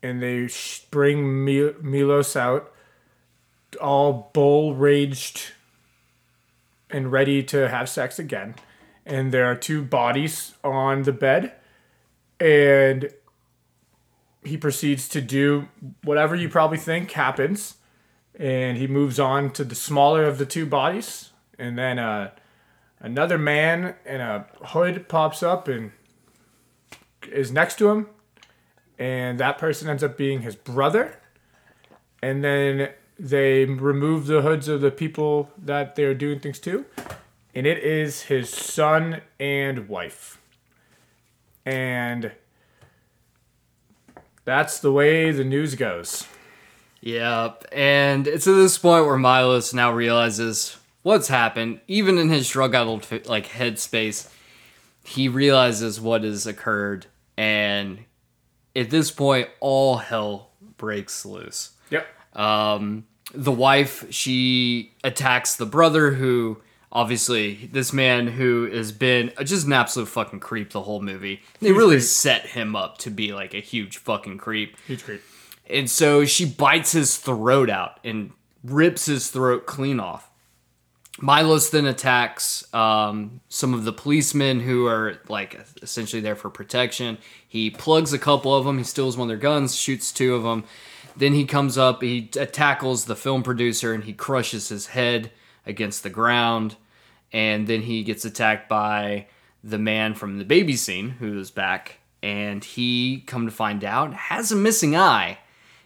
and 0.06 0.22
they 0.22 0.48
bring 0.92 1.44
Milos 1.44 2.36
out, 2.36 2.72
all 3.82 4.30
bull 4.34 4.76
raged 4.76 5.54
and 6.90 7.12
ready 7.12 7.42
to 7.44 7.68
have 7.68 7.90
sex 7.90 8.20
again. 8.20 8.56
And 9.06 9.32
there 9.32 9.46
are 9.46 9.56
two 9.56 9.82
bodies 9.82 10.54
on 10.64 11.04
the 11.04 11.12
bed, 11.12 11.54
and 12.40 13.10
he 14.44 14.58
proceeds 14.58 15.10
to 15.10 15.22
do 15.22 15.68
whatever 16.04 16.36
you 16.36 16.50
probably 16.50 16.78
think 16.78 17.12
happens 17.12 17.78
and 18.38 18.78
he 18.78 18.86
moves 18.86 19.20
on 19.20 19.50
to 19.50 19.64
the 19.64 19.74
smaller 19.74 20.26
of 20.26 20.38
the 20.38 20.46
two 20.46 20.68
bodies 20.68 21.32
and 21.58 21.80
then 21.80 21.98
uh, 21.98 22.30
another 23.00 23.40
man 23.40 23.96
in 24.06 24.22
a 24.22 24.46
hood 24.66 25.08
pops 25.08 25.42
up 25.42 25.68
and 25.68 25.92
is 27.32 27.52
next 27.52 27.80
to 27.80 27.90
him 27.90 28.08
and 28.98 29.40
that 29.40 29.58
person 29.58 29.90
ends 29.90 30.04
up 30.04 30.18
being 30.18 30.42
his 30.42 30.56
brother. 30.56 31.20
And 32.22 32.44
then 32.44 32.90
they 33.20 33.66
remove 33.66 34.28
the 34.28 34.42
hoods 34.42 34.68
of 34.68 34.82
the 34.82 34.92
people 34.92 35.52
that 35.58 35.96
they're 35.96 36.14
doing 36.14 36.40
things 36.40 36.60
to. 36.60 36.86
And 37.54 37.66
it 37.66 37.78
is 37.84 38.24
his 38.24 38.50
son 38.50 39.22
and 39.40 39.88
wife. 39.88 40.42
And 41.66 42.32
that's 44.44 44.80
the 44.80 44.92
way 44.92 45.32
the 45.32 45.44
news 45.44 45.76
goes. 45.76 46.26
Yep, 47.02 47.66
and 47.72 48.28
it's 48.28 48.48
at 48.48 48.56
this 48.56 48.80
point 48.80 49.06
where 49.06 49.18
Milos 49.18 49.74
now 49.74 49.92
realizes 49.92 50.78
what's 51.04 51.28
happened. 51.28 51.82
Even 51.88 52.18
in 52.18 52.30
his 52.30 52.50
drug-addled 52.50 53.28
like 53.28 53.48
headspace, 53.48 54.28
he 55.04 55.28
realizes 55.28 56.02
what 56.02 56.24
has 56.24 56.48
occurred, 56.48 57.06
and 57.38 58.00
at 58.76 58.90
this 58.90 59.12
point, 59.12 59.50
all 59.60 59.98
hell 59.98 60.52
breaks 60.78 61.26
loose. 61.26 61.72
yep 61.90 62.08
Um, 62.34 63.06
the 63.34 63.52
wife 63.52 64.06
she 64.12 64.94
attacks 65.04 65.56
the 65.56 65.66
brother, 65.66 66.12
who 66.12 66.62
obviously 66.92 67.70
this 67.72 67.92
man 67.92 68.28
who 68.28 68.70
has 68.72 68.92
been 68.92 69.32
just 69.44 69.68
an 69.68 69.74
absolute 69.74 70.08
fucking 70.08 70.40
creep 70.40 70.72
the 70.72 70.82
whole 70.82 71.02
movie. 71.02 71.42
They 71.60 71.74
really 71.74 72.00
set 72.00 72.46
him 72.48 72.76
up 72.76 72.98
to 73.00 73.10
be 73.10 73.34
like 73.34 73.54
a 73.54 73.60
huge 73.60 73.98
fucking 73.98 74.38
creep. 74.38 74.78
huge 74.88 75.04
creep 75.04 75.22
And 75.70 75.90
so 75.90 76.26
she 76.26 76.46
bites 76.46 76.94
his 76.94 77.18
throat 77.18 77.70
out 77.70 78.00
and 78.04 78.32
rips 78.64 79.06
his 79.06 79.30
throat 79.30 79.66
clean 79.66 80.00
off. 80.00 80.30
Milos 81.22 81.70
then 81.70 81.86
attacks 81.86 82.74
um, 82.74 83.40
some 83.48 83.74
of 83.74 83.86
the 83.86 83.94
policemen 83.94 84.60
who 84.60 84.86
are 84.86 85.18
like 85.30 85.60
essentially 85.82 86.22
there 86.22 86.36
for 86.36 86.50
protection. 86.50 87.18
He 87.48 87.70
plugs 87.70 88.12
a 88.12 88.20
couple 88.20 88.54
of 88.54 88.66
them. 88.66 88.78
He 88.78 88.84
steals 88.84 89.16
one 89.16 89.26
of 89.26 89.30
their 89.30 89.38
guns, 89.38 89.76
shoots 89.76 90.12
two 90.12 90.36
of 90.36 90.44
them. 90.44 90.66
Then 91.16 91.34
he 91.34 91.46
comes 91.46 91.78
up. 91.78 92.02
He 92.02 92.28
tackles 92.28 93.06
the 93.06 93.16
film 93.16 93.44
producer 93.44 93.94
and 93.94 94.04
he 94.04 94.14
crushes 94.14 94.68
his 94.70 94.88
head 94.88 95.32
against 95.66 96.04
the 96.04 96.10
ground. 96.10 96.76
And 97.32 97.68
then 97.68 97.84
he 97.84 98.04
gets 98.04 98.26
attacked 98.26 98.68
by 98.68 99.28
the 99.64 99.80
man 99.80 100.16
from 100.16 100.38
the 100.38 100.46
baby 100.46 100.76
scene 100.76 101.12
who 101.12 101.40
is 101.40 101.52
back. 101.52 102.00
And 102.22 102.64
he, 102.64 103.24
come 103.26 103.46
to 103.46 103.52
find 103.52 103.84
out, 103.84 104.14
has 104.14 104.52
a 104.52 104.56
missing 104.56 104.96
eye. 104.96 105.38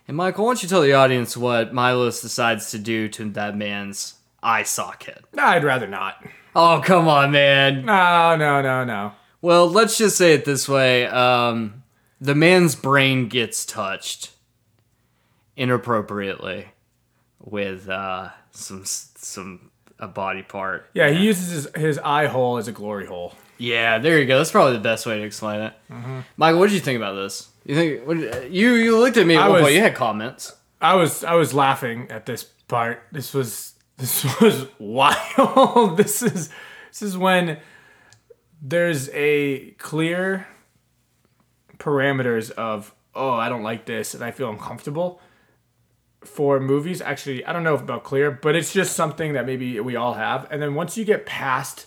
And 0.08 0.18
Michael, 0.18 0.46
why 0.46 0.52
don't 0.52 0.63
you 0.63 0.70
tell 0.70 0.82
the 0.82 0.94
audience 0.94 1.38
what 1.38 1.74
Milos 1.74 2.22
decides 2.22 2.72
to 2.72 2.80
do 2.80 3.08
to 3.10 3.30
that 3.32 3.56
man's 3.56 4.15
eye 4.43 4.63
socket? 4.63 5.23
i'd 5.38 5.63
rather 5.63 5.88
not 5.88 6.15
Oh, 6.56 6.82
come 6.84 7.08
on, 7.08 7.32
man. 7.32 7.86
no 7.86 8.36
no 8.36 8.62
no 8.62 8.84
no 8.84 9.13
Well, 9.41 9.69
let's 9.69 9.97
just 9.97 10.17
say 10.17 10.34
it 10.34 10.45
this 10.45 10.67
way. 10.67 11.06
Um, 11.06 11.84
the 12.19 12.34
man's 12.36 12.75
brain 12.75 13.28
gets 13.30 13.65
touched 13.65 14.32
inappropriately 15.56 16.69
with 17.39 17.88
uh, 17.89 18.30
some 18.52 18.84
some 18.86 19.71
a 19.99 20.08
body 20.08 20.43
part. 20.43 20.89
Yeah, 20.93 21.10
he 21.10 21.23
uses 21.25 21.49
his, 21.65 21.75
his 21.75 21.99
eye 21.99 22.28
hole 22.28 22.58
as 22.58 22.67
a 22.67 22.71
glory 22.71 23.06
hole. 23.06 23.34
Yeah, 23.58 23.99
there 23.99 24.17
you 24.19 24.25
go. 24.25 24.38
That's 24.38 24.52
probably 24.52 24.73
the 24.73 24.80
best 24.84 25.06
way 25.06 25.19
to 25.19 25.23
explain 25.23 25.62
it. 25.62 25.73
Mm-hmm. 25.91 26.19
Michael, 26.38 26.60
what 26.60 26.67
did 26.67 26.75
you 26.75 26.80
think 26.80 26.97
about 26.97 27.13
this? 27.15 27.49
You 27.65 27.75
think 27.75 28.08
what, 28.08 28.52
you 28.52 28.73
you 28.75 28.97
looked 28.97 29.17
at 29.17 29.28
me 29.28 29.36
at 29.36 29.43
I 29.43 29.47
one 29.49 29.54
was- 29.56 29.62
point. 29.63 29.75
You 29.75 29.82
had 29.82 29.95
comments. 29.95 30.56
I 30.82 30.95
was 30.95 31.23
I 31.23 31.34
was 31.34 31.54
laughing 31.54 32.08
at 32.10 32.25
this 32.25 32.43
part. 32.43 33.04
This 33.12 33.34
was 33.34 33.73
this 34.00 34.40
was 34.40 34.68
wild. 34.80 35.98
this 35.98 36.22
is 36.22 36.50
this 36.90 37.02
is 37.02 37.18
when 37.18 37.60
there's 38.62 39.10
a 39.14 39.72
clear 39.72 40.48
parameters 41.78 42.52
of 42.52 42.94
oh 43.16 43.32
I 43.32 43.50
don't 43.50 43.64
like 43.64 43.86
this 43.86 44.14
and 44.14 44.24
I 44.24 44.32
feel 44.32 44.50
uncomfortable 44.50 45.22
for 46.24 46.60
movies. 46.60 47.02
Actually, 47.02 47.45
I 47.45 47.54
don't 47.54 47.64
know 47.64 47.76
about 47.76 48.04
clear, 48.04 48.32
but 48.32 48.56
it's 48.56 48.74
just 48.74 48.95
something 48.95 49.34
that 49.34 49.45
maybe 49.45 49.80
we 49.80 49.95
all 49.95 50.14
have. 50.14 50.47
And 50.52 50.62
then 50.62 50.76
once 50.76 50.97
you 50.97 51.06
get 51.06 51.26
past 51.26 51.86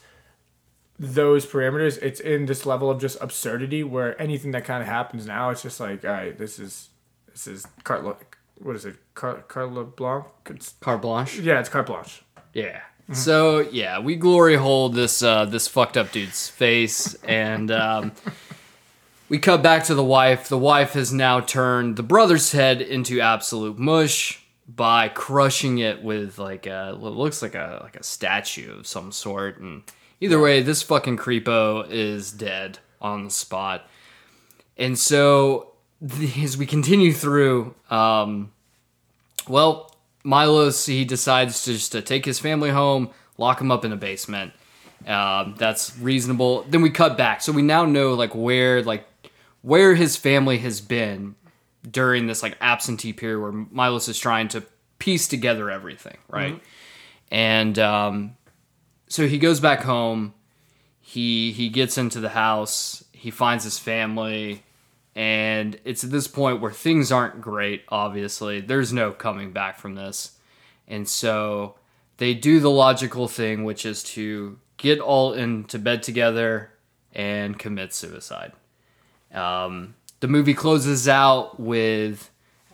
those 0.98 1.44
parameters, 1.44 2.00
it's 2.02 2.20
in 2.20 2.46
this 2.46 2.64
level 2.64 2.90
of 2.90 3.00
just 3.00 3.18
absurdity 3.20 3.82
where 3.82 4.20
anything 4.20 4.52
that 4.52 4.64
kind 4.64 4.82
of 4.82 4.88
happens 4.88 5.26
now, 5.26 5.50
it's 5.50 5.62
just 5.62 5.80
like, 5.80 6.04
all 6.04 6.12
right, 6.12 6.36
this 6.36 6.58
is 6.58 6.88
this 7.28 7.46
is 7.46 7.66
Carla, 7.84 8.16
what 8.62 8.76
is 8.76 8.84
it, 8.84 8.96
Car- 9.14 9.42
Carla 9.48 9.84
Blanc? 9.84 10.26
It's, 10.46 10.74
Carte 10.80 11.02
blanche. 11.02 11.38
yeah, 11.38 11.60
it's 11.60 11.68
carte 11.68 11.86
blanche. 11.86 12.22
Yeah. 12.54 12.80
So 13.12 13.60
yeah, 13.60 13.98
we 13.98 14.16
glory 14.16 14.56
hold 14.56 14.94
this 14.94 15.22
uh, 15.22 15.44
this 15.44 15.68
fucked 15.68 15.96
up 15.96 16.12
dude's 16.12 16.48
face, 16.48 17.14
and 17.24 17.70
um, 17.70 18.12
we 19.28 19.38
cut 19.38 19.62
back 19.62 19.84
to 19.84 19.94
the 19.94 20.04
wife. 20.04 20.48
The 20.48 20.56
wife 20.56 20.92
has 20.92 21.12
now 21.12 21.40
turned 21.40 21.96
the 21.96 22.02
brother's 22.02 22.52
head 22.52 22.80
into 22.80 23.20
absolute 23.20 23.78
mush 23.78 24.42
by 24.66 25.08
crushing 25.08 25.78
it 25.78 26.02
with 26.02 26.38
like 26.38 26.66
a 26.66 26.94
what 26.98 27.12
looks 27.12 27.42
like 27.42 27.54
a 27.54 27.80
like 27.82 27.96
a 27.96 28.02
statue 28.02 28.78
of 28.78 28.86
some 28.86 29.12
sort. 29.12 29.58
And 29.58 29.82
either 30.20 30.40
way, 30.40 30.62
this 30.62 30.82
fucking 30.82 31.18
creepo 31.18 31.86
is 31.90 32.32
dead 32.32 32.78
on 33.00 33.24
the 33.24 33.30
spot. 33.30 33.86
And 34.78 34.98
so 34.98 35.71
as 36.02 36.56
we 36.56 36.66
continue 36.66 37.12
through, 37.12 37.74
um, 37.90 38.52
well, 39.48 39.94
Milos 40.24 40.86
he 40.86 41.04
decides 41.04 41.64
to 41.64 41.72
just 41.72 41.92
to 41.92 42.02
take 42.02 42.24
his 42.24 42.38
family 42.38 42.70
home, 42.70 43.10
lock 43.38 43.60
him 43.60 43.70
up 43.70 43.84
in 43.84 43.92
a 43.92 43.96
basement. 43.96 44.52
Um, 45.06 45.56
that's 45.58 45.98
reasonable. 45.98 46.64
Then 46.68 46.80
we 46.82 46.90
cut 46.90 47.16
back, 47.16 47.42
so 47.42 47.52
we 47.52 47.62
now 47.62 47.84
know 47.84 48.14
like 48.14 48.34
where 48.34 48.82
like 48.82 49.06
where 49.62 49.94
his 49.94 50.16
family 50.16 50.58
has 50.58 50.80
been 50.80 51.34
during 51.88 52.26
this 52.26 52.42
like 52.42 52.56
absentee 52.60 53.12
period 53.12 53.40
where 53.40 53.52
Milos 53.52 54.08
is 54.08 54.18
trying 54.18 54.48
to 54.48 54.62
piece 54.98 55.26
together 55.26 55.70
everything, 55.70 56.18
right? 56.28 56.54
And 57.32 57.78
um, 57.78 58.36
so 59.08 59.26
he 59.26 59.38
goes 59.38 59.58
back 59.58 59.82
home. 59.82 60.34
He 61.00 61.50
he 61.52 61.68
gets 61.68 61.98
into 61.98 62.20
the 62.20 62.28
house. 62.28 63.04
He 63.12 63.30
finds 63.30 63.64
his 63.64 63.78
family, 63.78 64.62
and 65.14 65.78
it's 65.84 66.04
at 66.04 66.10
this 66.10 66.26
point 66.26 66.60
where 66.60 66.72
things 66.72 67.12
aren't 67.12 67.40
great. 67.40 67.84
Obviously, 67.88 68.60
there's 68.60 68.92
no 68.92 69.12
coming 69.12 69.52
back 69.52 69.78
from 69.78 69.94
this, 69.94 70.38
and 70.88 71.08
so 71.08 71.74
they 72.18 72.34
do 72.34 72.60
the 72.60 72.70
logical 72.70 73.28
thing, 73.28 73.64
which 73.64 73.84
is 73.84 74.02
to 74.02 74.58
get 74.76 75.00
all 75.00 75.32
into 75.32 75.78
bed 75.78 76.02
together 76.02 76.70
and 77.14 77.58
commit 77.58 77.92
suicide. 77.92 78.52
Um, 79.32 79.94
the 80.20 80.28
movie 80.28 80.54
closes 80.54 81.08
out 81.08 81.58
with, 81.58 82.30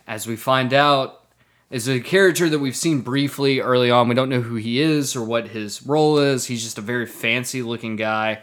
as 0.07 0.27
we 0.27 0.35
find 0.35 0.73
out, 0.73 1.25
is 1.69 1.87
a 1.87 1.99
character 1.99 2.49
that 2.49 2.59
we've 2.59 2.75
seen 2.75 3.01
briefly 3.01 3.59
early 3.59 3.91
on. 3.91 4.07
We 4.07 4.15
don't 4.15 4.29
know 4.29 4.41
who 4.41 4.55
he 4.55 4.81
is 4.81 5.15
or 5.15 5.23
what 5.23 5.49
his 5.49 5.85
role 5.85 6.17
is. 6.17 6.45
He's 6.45 6.63
just 6.63 6.77
a 6.77 6.81
very 6.81 7.05
fancy 7.05 7.61
looking 7.61 7.95
guy. 7.95 8.41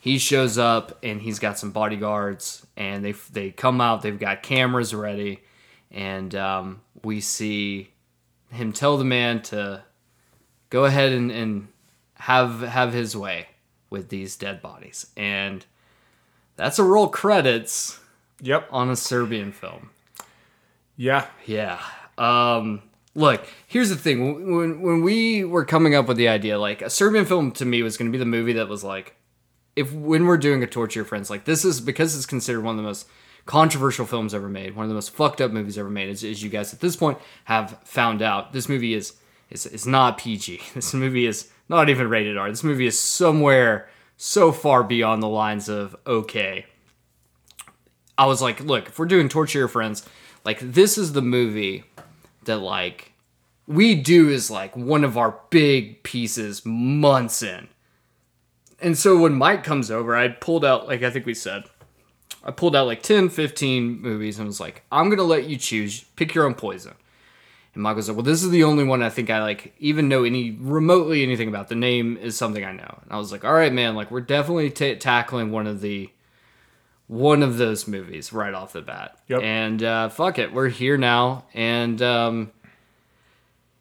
He 0.00 0.16
shows 0.18 0.56
up 0.58 0.98
and 1.02 1.20
he's 1.20 1.38
got 1.38 1.58
some 1.58 1.70
bodyguards, 1.72 2.66
and 2.76 3.04
they 3.04 3.12
they 3.32 3.50
come 3.50 3.80
out. 3.80 4.02
They've 4.02 4.18
got 4.18 4.42
cameras 4.42 4.94
ready, 4.94 5.40
and 5.90 6.34
um, 6.34 6.80
we 7.04 7.20
see 7.20 7.90
him 8.50 8.72
tell 8.72 8.96
the 8.96 9.04
man 9.04 9.42
to 9.42 9.82
go 10.70 10.86
ahead 10.86 11.12
and, 11.12 11.30
and 11.30 11.68
have 12.14 12.60
have 12.62 12.92
his 12.94 13.14
way 13.16 13.48
with 13.90 14.08
these 14.08 14.36
dead 14.36 14.62
bodies, 14.62 15.06
and 15.16 15.66
that's 16.56 16.78
a 16.78 16.84
roll 16.84 17.08
credits 17.08 17.98
Yep. 18.42 18.68
on 18.70 18.88
a 18.88 18.96
Serbian 18.96 19.52
film. 19.52 19.90
Yeah. 20.96 21.26
Yeah. 21.46 21.78
Um, 22.16 22.82
look, 23.14 23.46
here's 23.66 23.90
the 23.90 23.96
thing. 23.96 24.54
When 24.56 24.80
when 24.80 25.02
we 25.02 25.44
were 25.44 25.64
coming 25.66 25.94
up 25.94 26.08
with 26.08 26.16
the 26.16 26.28
idea, 26.28 26.58
like 26.58 26.80
a 26.80 26.88
Serbian 26.90 27.26
film 27.26 27.52
to 27.52 27.66
me 27.66 27.82
was 27.82 27.96
going 27.98 28.10
to 28.10 28.12
be 28.12 28.18
the 28.18 28.24
movie 28.24 28.54
that 28.54 28.68
was 28.68 28.82
like, 28.82 29.14
if 29.76 29.92
when 29.92 30.26
we're 30.26 30.38
doing 30.38 30.62
a 30.62 30.66
torture 30.66 31.04
friends, 31.04 31.30
like 31.30 31.44
this 31.44 31.64
is 31.64 31.80
because 31.80 32.16
it's 32.16 32.26
considered 32.26 32.62
one 32.62 32.72
of 32.72 32.76
the 32.76 32.82
most 32.82 33.06
controversial 33.46 34.06
films 34.06 34.34
ever 34.34 34.48
made, 34.48 34.76
one 34.76 34.84
of 34.84 34.88
the 34.88 34.94
most 34.94 35.10
fucked 35.10 35.40
up 35.40 35.50
movies 35.50 35.78
ever 35.78 35.90
made. 35.90 36.08
As, 36.08 36.22
as 36.24 36.42
you 36.42 36.50
guys 36.50 36.72
at 36.72 36.80
this 36.80 36.96
point 36.96 37.18
have 37.44 37.78
found 37.84 38.22
out, 38.22 38.52
this 38.52 38.68
movie 38.68 38.94
is 38.94 39.14
is 39.50 39.66
is 39.66 39.86
not 39.86 40.18
PG. 40.18 40.60
This 40.74 40.94
movie 40.94 41.26
is 41.26 41.50
not 41.68 41.88
even 41.88 42.08
rated 42.08 42.36
R. 42.36 42.50
This 42.50 42.64
movie 42.64 42.86
is 42.86 42.98
somewhere 42.98 43.88
so 44.16 44.52
far 44.52 44.82
beyond 44.82 45.22
the 45.22 45.28
lines 45.28 45.68
of 45.68 45.96
okay. 46.06 46.66
I 48.18 48.26
was 48.26 48.42
like, 48.42 48.60
look, 48.60 48.88
if 48.88 48.98
we're 48.98 49.06
doing 49.06 49.28
torture 49.28 49.66
friends, 49.66 50.06
like 50.44 50.60
this 50.60 50.98
is 50.98 51.12
the 51.12 51.22
movie 51.22 51.84
that 52.44 52.58
like 52.58 53.12
we 53.66 53.94
do 53.94 54.28
is 54.28 54.50
like 54.50 54.76
one 54.76 55.04
of 55.04 55.16
our 55.16 55.40
big 55.50 56.02
pieces 56.02 56.62
months 56.66 57.42
in. 57.42 57.68
And 58.82 58.96
so 58.96 59.18
when 59.18 59.34
Mike 59.34 59.64
comes 59.64 59.90
over, 59.90 60.16
I 60.16 60.28
pulled 60.28 60.64
out 60.64 60.86
like 60.88 61.02
I 61.02 61.10
think 61.10 61.26
we 61.26 61.34
said 61.34 61.64
I 62.42 62.50
pulled 62.50 62.74
out 62.74 62.86
like 62.86 63.02
10, 63.02 63.28
15 63.28 64.00
movies 64.00 64.38
and 64.38 64.46
was 64.46 64.60
like, 64.60 64.82
I'm 64.90 65.10
gonna 65.10 65.22
let 65.22 65.48
you 65.48 65.56
choose, 65.56 66.04
pick 66.16 66.34
your 66.34 66.46
own 66.46 66.54
poison. 66.54 66.94
And 67.74 67.82
Mike 67.82 67.96
was 67.96 68.08
like, 68.08 68.16
Well, 68.16 68.24
this 68.24 68.42
is 68.42 68.50
the 68.50 68.64
only 68.64 68.84
one 68.84 69.02
I 69.02 69.10
think 69.10 69.30
I 69.30 69.42
like 69.42 69.74
even 69.78 70.08
know 70.08 70.24
any 70.24 70.52
remotely 70.52 71.22
anything 71.22 71.48
about. 71.48 71.68
The 71.68 71.74
name 71.74 72.16
is 72.16 72.36
something 72.36 72.64
I 72.64 72.72
know. 72.72 72.98
And 73.02 73.12
I 73.12 73.18
was 73.18 73.30
like, 73.30 73.44
All 73.44 73.52
right, 73.52 73.72
man, 73.72 73.94
like 73.94 74.10
we're 74.10 74.20
definitely 74.20 74.70
ta 74.70 74.94
tackling 74.98 75.52
one 75.52 75.66
of 75.66 75.80
the 75.80 76.10
one 77.06 77.42
of 77.42 77.58
those 77.58 77.88
movies 77.88 78.32
right 78.32 78.54
off 78.54 78.72
the 78.72 78.82
bat. 78.82 79.18
Yep. 79.28 79.42
And 79.42 79.82
uh, 79.82 80.08
fuck 80.08 80.38
it, 80.38 80.52
we're 80.52 80.68
here 80.68 80.96
now, 80.96 81.44
and 81.54 82.00
um, 82.00 82.52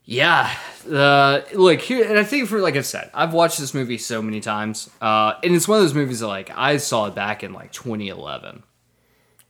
yeah, 0.09 0.51
uh, 0.91 1.41
look 1.53 1.81
here, 1.81 2.03
and 2.03 2.17
I 2.17 2.23
think 2.23 2.49
for 2.49 2.59
like 2.59 2.75
I 2.75 2.81
said, 2.81 3.11
I've 3.13 3.31
watched 3.31 3.59
this 3.59 3.75
movie 3.75 3.99
so 3.99 4.23
many 4.23 4.39
times, 4.41 4.89
uh, 4.99 5.33
and 5.43 5.55
it's 5.55 5.67
one 5.67 5.77
of 5.77 5.83
those 5.83 5.93
movies 5.93 6.21
that 6.21 6.27
like 6.27 6.49
I 6.49 6.77
saw 6.77 7.05
it 7.05 7.13
back 7.13 7.43
in 7.43 7.53
like 7.53 7.71
2011. 7.71 8.63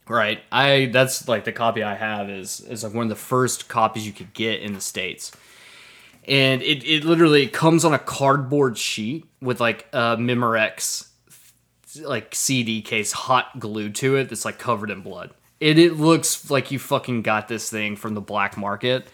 Right, 0.09 0.41
I 0.51 0.89
that's 0.91 1.29
like 1.29 1.45
the 1.45 1.53
copy 1.53 1.81
I 1.81 1.95
have 1.95 2.29
is 2.29 2.59
is 2.59 2.83
like 2.83 2.93
one 2.93 3.03
of 3.03 3.09
the 3.09 3.15
first 3.15 3.69
copies 3.69 4.05
you 4.05 4.11
could 4.11 4.33
get 4.33 4.59
in 4.59 4.73
the 4.73 4.81
states, 4.81 5.31
and 6.27 6.61
it 6.61 6.83
it 6.83 7.05
literally 7.05 7.47
comes 7.47 7.85
on 7.85 7.93
a 7.93 7.99
cardboard 7.99 8.77
sheet 8.77 9.23
with 9.41 9.61
like 9.61 9.87
a 9.93 10.17
Memorex 10.17 11.07
like 12.03 12.35
CD 12.35 12.81
case 12.81 13.13
hot 13.13 13.59
glued 13.59 13.95
to 13.95 14.17
it 14.17 14.27
that's 14.27 14.43
like 14.43 14.59
covered 14.59 14.91
in 14.91 15.03
blood. 15.03 15.31
It 15.61 15.79
it 15.79 15.93
looks 15.93 16.51
like 16.51 16.69
you 16.69 16.79
fucking 16.79 17.21
got 17.21 17.47
this 17.47 17.69
thing 17.69 17.95
from 17.95 18.13
the 18.13 18.21
black 18.21 18.57
market. 18.57 19.07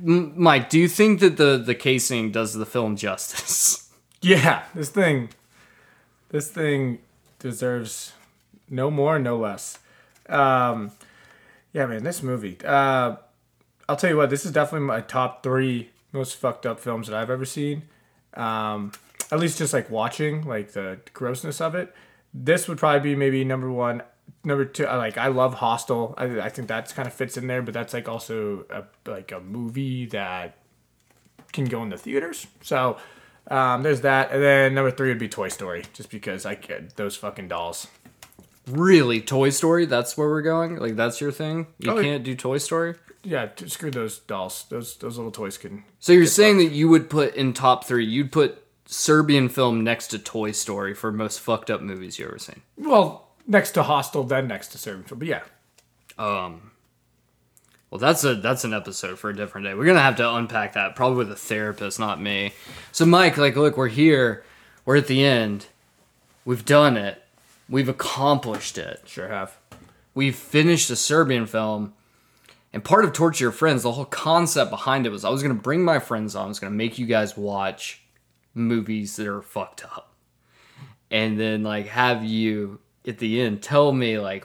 Mike, 0.00 0.70
do 0.70 0.78
you 0.78 0.88
think 0.88 1.20
that 1.20 1.36
the 1.36 1.58
the 1.58 1.74
casing 1.74 2.30
does 2.32 2.54
the 2.54 2.66
film 2.66 2.96
justice? 2.96 3.78
Yeah. 4.24 4.62
This 4.72 4.88
thing, 4.88 5.30
this 6.28 6.48
thing 6.48 7.00
deserves 7.40 8.12
no 8.70 8.88
more, 8.88 9.18
no 9.18 9.36
less. 9.36 9.80
Um, 10.28 10.92
yeah, 11.72 11.86
man, 11.86 12.04
this 12.04 12.22
movie. 12.22 12.56
Uh, 12.64 13.16
I'll 13.88 13.96
tell 13.96 14.10
you 14.10 14.16
what. 14.16 14.30
This 14.30 14.46
is 14.46 14.52
definitely 14.52 14.86
my 14.86 15.00
top 15.00 15.42
three 15.42 15.90
most 16.12 16.36
fucked 16.36 16.66
up 16.66 16.78
films 16.78 17.08
that 17.08 17.16
I've 17.16 17.30
ever 17.30 17.44
seen. 17.44 17.82
Um, 18.34 18.92
at 19.32 19.40
least 19.40 19.58
just 19.58 19.72
like 19.72 19.90
watching, 19.90 20.46
like 20.46 20.70
the 20.72 21.00
grossness 21.12 21.60
of 21.60 21.74
it. 21.74 21.92
This 22.32 22.68
would 22.68 22.78
probably 22.78 23.00
be 23.00 23.16
maybe 23.16 23.44
number 23.44 23.72
one. 23.72 24.02
Number 24.44 24.64
two, 24.64 24.86
I 24.86 24.96
like 24.96 25.16
I 25.18 25.28
love 25.28 25.54
Hostel. 25.54 26.14
I, 26.18 26.40
I 26.40 26.48
think 26.48 26.66
that's 26.68 26.92
kind 26.92 27.06
of 27.06 27.14
fits 27.14 27.36
in 27.36 27.46
there, 27.46 27.62
but 27.62 27.74
that's 27.74 27.94
like 27.94 28.08
also 28.08 28.64
a, 28.70 28.84
like 29.08 29.30
a 29.30 29.40
movie 29.40 30.06
that 30.06 30.56
can 31.52 31.64
go 31.66 31.82
in 31.82 31.90
the 31.90 31.98
theaters. 31.98 32.46
So 32.60 32.96
um, 33.48 33.82
there's 33.84 34.00
that, 34.00 34.32
and 34.32 34.42
then 34.42 34.74
number 34.74 34.90
three 34.90 35.10
would 35.10 35.18
be 35.18 35.28
Toy 35.28 35.48
Story, 35.48 35.84
just 35.92 36.10
because 36.10 36.44
I 36.44 36.56
get 36.56 36.96
those 36.96 37.14
fucking 37.16 37.48
dolls. 37.48 37.86
really, 38.66 39.20
Toy 39.20 39.50
Story? 39.50 39.86
That's 39.86 40.16
where 40.16 40.28
we're 40.28 40.42
going. 40.42 40.76
Like 40.76 40.96
that's 40.96 41.20
your 41.20 41.32
thing. 41.32 41.68
You 41.78 41.92
Oh, 41.92 42.02
can't 42.02 42.24
do 42.24 42.34
Toy 42.34 42.58
Story. 42.58 42.94
Yeah, 43.24 43.46
t- 43.46 43.68
screw 43.68 43.90
those 43.92 44.18
dolls. 44.20 44.64
Those 44.70 44.96
those 44.96 45.16
little 45.16 45.30
toys 45.32 45.56
can. 45.58 45.84
So 46.00 46.12
you're 46.12 46.26
saying 46.26 46.58
that 46.58 46.72
you 46.72 46.88
would 46.88 47.08
put 47.08 47.34
in 47.36 47.52
top 47.52 47.84
three? 47.84 48.04
You'd 48.04 48.32
put 48.32 48.64
Serbian 48.86 49.48
film 49.48 49.84
next 49.84 50.08
to 50.08 50.18
Toy 50.18 50.50
Story 50.50 50.94
for 50.94 51.12
most 51.12 51.38
fucked 51.40 51.70
up 51.70 51.80
movies 51.80 52.18
you 52.18 52.26
ever 52.26 52.38
seen. 52.38 52.62
Well, 52.76 53.28
next 53.46 53.72
to 53.72 53.82
Hostel, 53.82 54.24
then 54.24 54.48
next 54.48 54.68
to 54.68 54.78
Serbian 54.78 55.04
Film. 55.04 55.18
But 55.18 55.28
yeah, 55.28 55.42
Um, 56.18 56.70
well, 57.90 57.98
that's 57.98 58.24
a 58.24 58.34
that's 58.34 58.64
an 58.64 58.72
episode 58.72 59.18
for 59.18 59.30
a 59.30 59.36
different 59.36 59.66
day. 59.66 59.74
We're 59.74 59.86
gonna 59.86 60.00
have 60.00 60.16
to 60.16 60.34
unpack 60.34 60.72
that 60.74 60.96
probably 60.96 61.18
with 61.18 61.32
a 61.32 61.36
therapist, 61.36 61.98
not 61.98 62.20
me. 62.20 62.52
So, 62.90 63.04
Mike, 63.04 63.36
like, 63.36 63.56
look, 63.56 63.76
we're 63.76 63.88
here. 63.88 64.44
We're 64.84 64.96
at 64.96 65.06
the 65.06 65.24
end. 65.24 65.66
We've 66.44 66.64
done 66.64 66.96
it. 66.96 67.22
We've 67.68 67.88
accomplished 67.88 68.78
it. 68.78 69.02
sure 69.06 69.28
have. 69.28 69.56
We've 70.14 70.34
finished 70.36 70.90
a 70.90 70.96
Serbian 70.96 71.46
film. 71.46 71.94
And 72.74 72.82
part 72.82 73.04
of 73.04 73.12
Torture 73.12 73.44
Your 73.44 73.52
Friends, 73.52 73.82
the 73.82 73.92
whole 73.92 74.06
concept 74.06 74.70
behind 74.70 75.04
it 75.06 75.10
was 75.10 75.24
I 75.24 75.28
was 75.28 75.42
gonna 75.42 75.54
bring 75.54 75.84
my 75.84 75.98
friends 75.98 76.34
on. 76.34 76.46
I 76.46 76.48
was 76.48 76.58
gonna 76.58 76.74
make 76.74 76.98
you 76.98 77.04
guys 77.06 77.36
watch 77.36 78.00
movies 78.54 79.16
that 79.16 79.26
are 79.26 79.42
fucked 79.42 79.84
up, 79.84 80.14
and 81.10 81.38
then 81.38 81.62
like 81.62 81.86
have 81.88 82.24
you 82.24 82.78
at 83.06 83.18
the 83.18 83.40
end 83.40 83.62
tell 83.62 83.92
me 83.92 84.18
like 84.18 84.44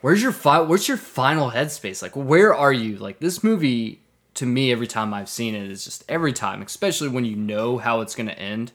where's 0.00 0.22
your 0.22 0.32
fi- 0.32 0.60
what's 0.60 0.86
your 0.86 0.96
final 0.96 1.50
headspace? 1.50 2.02
Like 2.02 2.14
where 2.14 2.54
are 2.54 2.72
you? 2.72 2.96
Like 2.98 3.20
this 3.20 3.42
movie 3.42 4.00
to 4.34 4.44
me 4.44 4.72
every 4.72 4.88
time 4.88 5.14
i've 5.14 5.28
seen 5.28 5.54
it 5.54 5.70
is 5.70 5.84
just 5.84 6.04
every 6.08 6.32
time 6.32 6.60
especially 6.60 7.08
when 7.08 7.24
you 7.24 7.36
know 7.36 7.78
how 7.78 8.00
it's 8.00 8.14
going 8.14 8.26
to 8.26 8.38
end. 8.38 8.72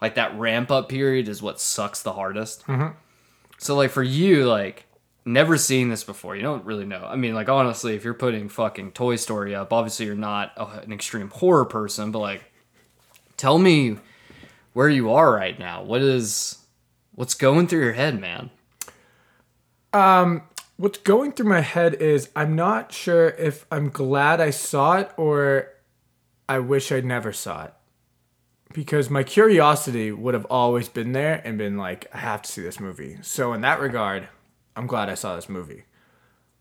Like 0.00 0.16
that 0.16 0.36
ramp 0.38 0.70
up 0.70 0.88
period 0.88 1.28
is 1.28 1.40
what 1.40 1.60
sucks 1.60 2.02
the 2.02 2.12
hardest. 2.12 2.66
Mm-hmm. 2.66 2.96
So 3.58 3.76
like 3.76 3.90
for 3.90 4.02
you 4.02 4.46
like 4.46 4.86
never 5.24 5.56
seeing 5.56 5.88
this 5.88 6.04
before. 6.04 6.36
You 6.36 6.42
don't 6.42 6.64
really 6.64 6.84
know. 6.84 7.04
I 7.04 7.16
mean 7.16 7.34
like 7.34 7.48
honestly 7.48 7.94
if 7.94 8.04
you're 8.04 8.14
putting 8.14 8.48
fucking 8.48 8.92
toy 8.92 9.16
story 9.16 9.54
up 9.54 9.72
obviously 9.72 10.06
you're 10.06 10.14
not 10.14 10.52
a, 10.56 10.80
an 10.80 10.92
extreme 10.92 11.30
horror 11.30 11.64
person 11.64 12.10
but 12.10 12.18
like 12.18 12.44
tell 13.36 13.58
me 13.58 13.98
where 14.72 14.88
you 14.88 15.12
are 15.12 15.32
right 15.32 15.58
now. 15.58 15.82
What 15.84 16.02
is 16.02 16.58
what's 17.16 17.34
going 17.34 17.66
through 17.66 17.80
your 17.82 17.94
head 17.94 18.20
man 18.20 18.50
Um, 19.92 20.42
What's 20.78 20.98
going 20.98 21.32
through 21.32 21.48
my 21.48 21.62
head 21.62 21.94
is 21.94 22.28
I'm 22.36 22.54
not 22.54 22.92
sure 22.92 23.28
if 23.30 23.64
I'm 23.70 23.88
glad 23.88 24.42
I 24.42 24.50
saw 24.50 24.98
it 24.98 25.10
or 25.16 25.68
I 26.50 26.58
wish 26.58 26.92
I 26.92 27.00
never 27.00 27.32
saw 27.32 27.64
it. 27.64 27.72
Because 28.74 29.08
my 29.08 29.22
curiosity 29.22 30.12
would 30.12 30.34
have 30.34 30.44
always 30.50 30.90
been 30.90 31.12
there 31.12 31.40
and 31.46 31.56
been 31.56 31.78
like, 31.78 32.08
I 32.12 32.18
have 32.18 32.42
to 32.42 32.52
see 32.52 32.60
this 32.60 32.78
movie. 32.78 33.16
So 33.22 33.54
in 33.54 33.62
that 33.62 33.80
regard, 33.80 34.28
I'm 34.76 34.86
glad 34.86 35.08
I 35.08 35.14
saw 35.14 35.34
this 35.34 35.48
movie. 35.48 35.84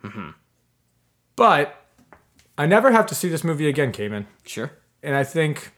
Mhm. 0.01 0.33
But 1.35 1.75
I 2.57 2.65
never 2.67 2.91
have 2.93 3.07
to 3.07 3.15
see 3.15 3.27
this 3.27 3.43
movie 3.43 3.67
again, 3.67 3.91
Cayman. 3.91 4.27
Sure. 4.45 4.71
And 5.03 5.13
I 5.13 5.25
think, 5.25 5.73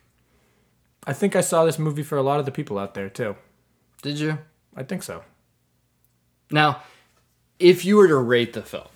I 1.08 1.14
think 1.14 1.36
I 1.36 1.42
saw 1.42 1.66
this 1.66 1.80
movie 1.80 2.04
for 2.04 2.20
a 2.20 2.22
lot 2.22 2.40
of 2.40 2.46
the 2.46 2.52
people 2.52 2.78
out 2.78 2.94
there 2.94 3.10
too. 3.10 3.36
Did 4.04 4.20
you? 4.20 4.38
I 4.78 4.84
think 4.84 5.04
so. 5.04 5.24
Now, 6.52 6.84
if 7.60 7.84
you 7.84 7.98
were 7.98 8.08
to 8.08 8.16
rate 8.16 8.54
the 8.54 8.62
film, 8.62 8.88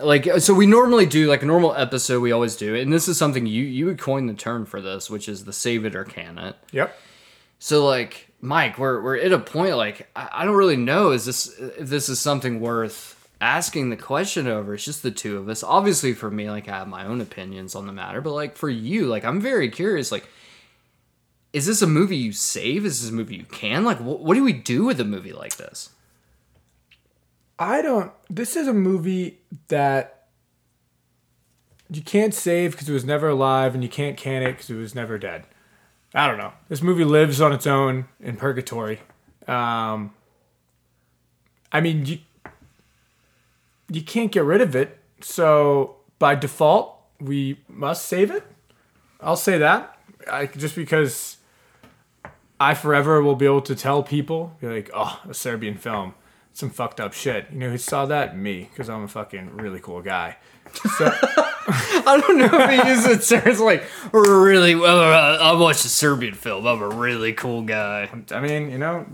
like 0.00 0.26
so 0.40 0.52
we 0.54 0.66
normally 0.66 1.06
do 1.06 1.28
like 1.28 1.42
a 1.42 1.46
normal 1.46 1.74
episode 1.74 2.20
we 2.20 2.30
always 2.30 2.54
do 2.54 2.74
and 2.74 2.92
this 2.92 3.08
is 3.08 3.16
something 3.16 3.46
you 3.46 3.62
you 3.62 3.86
would 3.86 3.98
coin 3.98 4.26
the 4.26 4.34
term 4.34 4.66
for 4.66 4.82
this 4.82 5.08
which 5.08 5.26
is 5.26 5.46
the 5.46 5.54
save 5.54 5.86
it 5.86 5.96
or 5.96 6.04
can 6.04 6.36
it 6.36 6.54
Yep. 6.72 6.94
so 7.58 7.86
like 7.86 8.28
mike 8.42 8.76
we're, 8.76 9.00
we're 9.00 9.16
at 9.16 9.32
a 9.32 9.38
point 9.38 9.74
like 9.78 10.06
I, 10.14 10.28
I 10.30 10.44
don't 10.44 10.54
really 10.56 10.76
know 10.76 11.12
is 11.12 11.24
this 11.24 11.58
if 11.58 11.88
this 11.88 12.10
is 12.10 12.20
something 12.20 12.60
worth 12.60 13.26
asking 13.40 13.88
the 13.88 13.96
question 13.96 14.46
over 14.46 14.74
it's 14.74 14.84
just 14.84 15.02
the 15.02 15.10
two 15.10 15.38
of 15.38 15.48
us 15.48 15.62
obviously 15.62 16.12
for 16.12 16.30
me 16.30 16.50
like 16.50 16.68
i 16.68 16.76
have 16.76 16.88
my 16.88 17.06
own 17.06 17.22
opinions 17.22 17.74
on 17.74 17.86
the 17.86 17.92
matter 17.94 18.20
but 18.20 18.34
like 18.34 18.54
for 18.54 18.68
you 18.68 19.06
like 19.06 19.24
i'm 19.24 19.40
very 19.40 19.70
curious 19.70 20.12
like 20.12 20.28
is 21.56 21.66
this 21.66 21.82
a 21.82 21.86
movie 21.86 22.16
you 22.16 22.32
save 22.32 22.84
is 22.84 23.02
this 23.02 23.10
a 23.10 23.14
movie 23.14 23.36
you 23.36 23.44
can 23.44 23.84
like 23.84 23.98
wh- 23.98 24.20
what 24.22 24.34
do 24.34 24.44
we 24.44 24.52
do 24.52 24.84
with 24.84 25.00
a 25.00 25.04
movie 25.04 25.32
like 25.32 25.56
this 25.56 25.90
I 27.58 27.82
don't. 27.82 28.12
This 28.28 28.56
is 28.56 28.68
a 28.68 28.74
movie 28.74 29.40
that 29.68 30.26
you 31.90 32.02
can't 32.02 32.34
save 32.34 32.72
because 32.72 32.88
it 32.88 32.92
was 32.92 33.04
never 33.04 33.28
alive, 33.28 33.74
and 33.74 33.82
you 33.82 33.88
can't 33.88 34.16
can 34.16 34.42
it 34.42 34.52
because 34.52 34.70
it 34.70 34.74
was 34.74 34.94
never 34.94 35.18
dead. 35.18 35.44
I 36.14 36.26
don't 36.26 36.38
know. 36.38 36.52
This 36.68 36.82
movie 36.82 37.04
lives 37.04 37.40
on 37.40 37.52
its 37.52 37.66
own 37.66 38.06
in 38.20 38.36
purgatory. 38.36 39.00
Um, 39.46 40.12
I 41.72 41.80
mean, 41.80 42.04
you 42.04 42.18
you 43.90 44.02
can't 44.02 44.32
get 44.32 44.44
rid 44.44 44.60
of 44.60 44.76
it, 44.76 44.98
so 45.20 45.96
by 46.18 46.34
default, 46.34 47.00
we 47.20 47.60
must 47.68 48.06
save 48.06 48.30
it. 48.30 48.44
I'll 49.20 49.36
say 49.36 49.56
that. 49.58 49.98
I 50.30 50.46
just 50.46 50.74
because 50.74 51.35
I 52.58 52.74
forever 52.74 53.22
will 53.22 53.36
be 53.36 53.46
able 53.46 53.62
to 53.62 53.74
tell 53.74 54.02
people, 54.02 54.56
be 54.60 54.66
like, 54.66 54.90
oh, 54.94 55.20
a 55.28 55.34
Serbian 55.34 55.76
film, 55.76 56.14
some 56.52 56.70
fucked 56.70 57.00
up 57.00 57.12
shit. 57.12 57.48
You 57.52 57.58
know 57.58 57.70
who 57.70 57.78
saw 57.78 58.06
that? 58.06 58.36
Me, 58.36 58.68
because 58.70 58.88
I'm 58.88 59.02
a 59.02 59.08
fucking 59.08 59.56
really 59.56 59.80
cool 59.80 60.00
guy. 60.02 60.36
So 60.96 61.06
I 61.22 62.22
don't 62.26 62.38
know 62.38 62.48
if 62.52 62.70
he 62.70 62.88
uses 62.88 63.06
it 63.06 63.22
seriously. 63.22 63.64
like 63.64 63.84
really 64.12 64.74
well. 64.74 64.98
Uh, 64.98 65.38
I 65.38 65.52
watched 65.52 65.84
a 65.84 65.88
Serbian 65.88 66.34
film. 66.34 66.66
I'm 66.66 66.82
a 66.82 66.88
really 66.88 67.32
cool 67.32 67.62
guy. 67.62 68.10
I 68.30 68.40
mean, 68.40 68.70
you 68.70 68.78
know, 68.78 69.06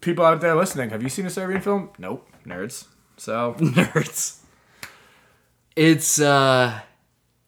people 0.00 0.24
out 0.24 0.40
there 0.40 0.54
listening, 0.54 0.90
have 0.90 1.02
you 1.02 1.08
seen 1.08 1.26
a 1.26 1.30
Serbian 1.30 1.60
film? 1.60 1.90
Nope, 1.98 2.28
nerds. 2.46 2.86
So 3.16 3.54
Nerds. 3.58 4.38
It's 5.74 6.20
uh, 6.20 6.80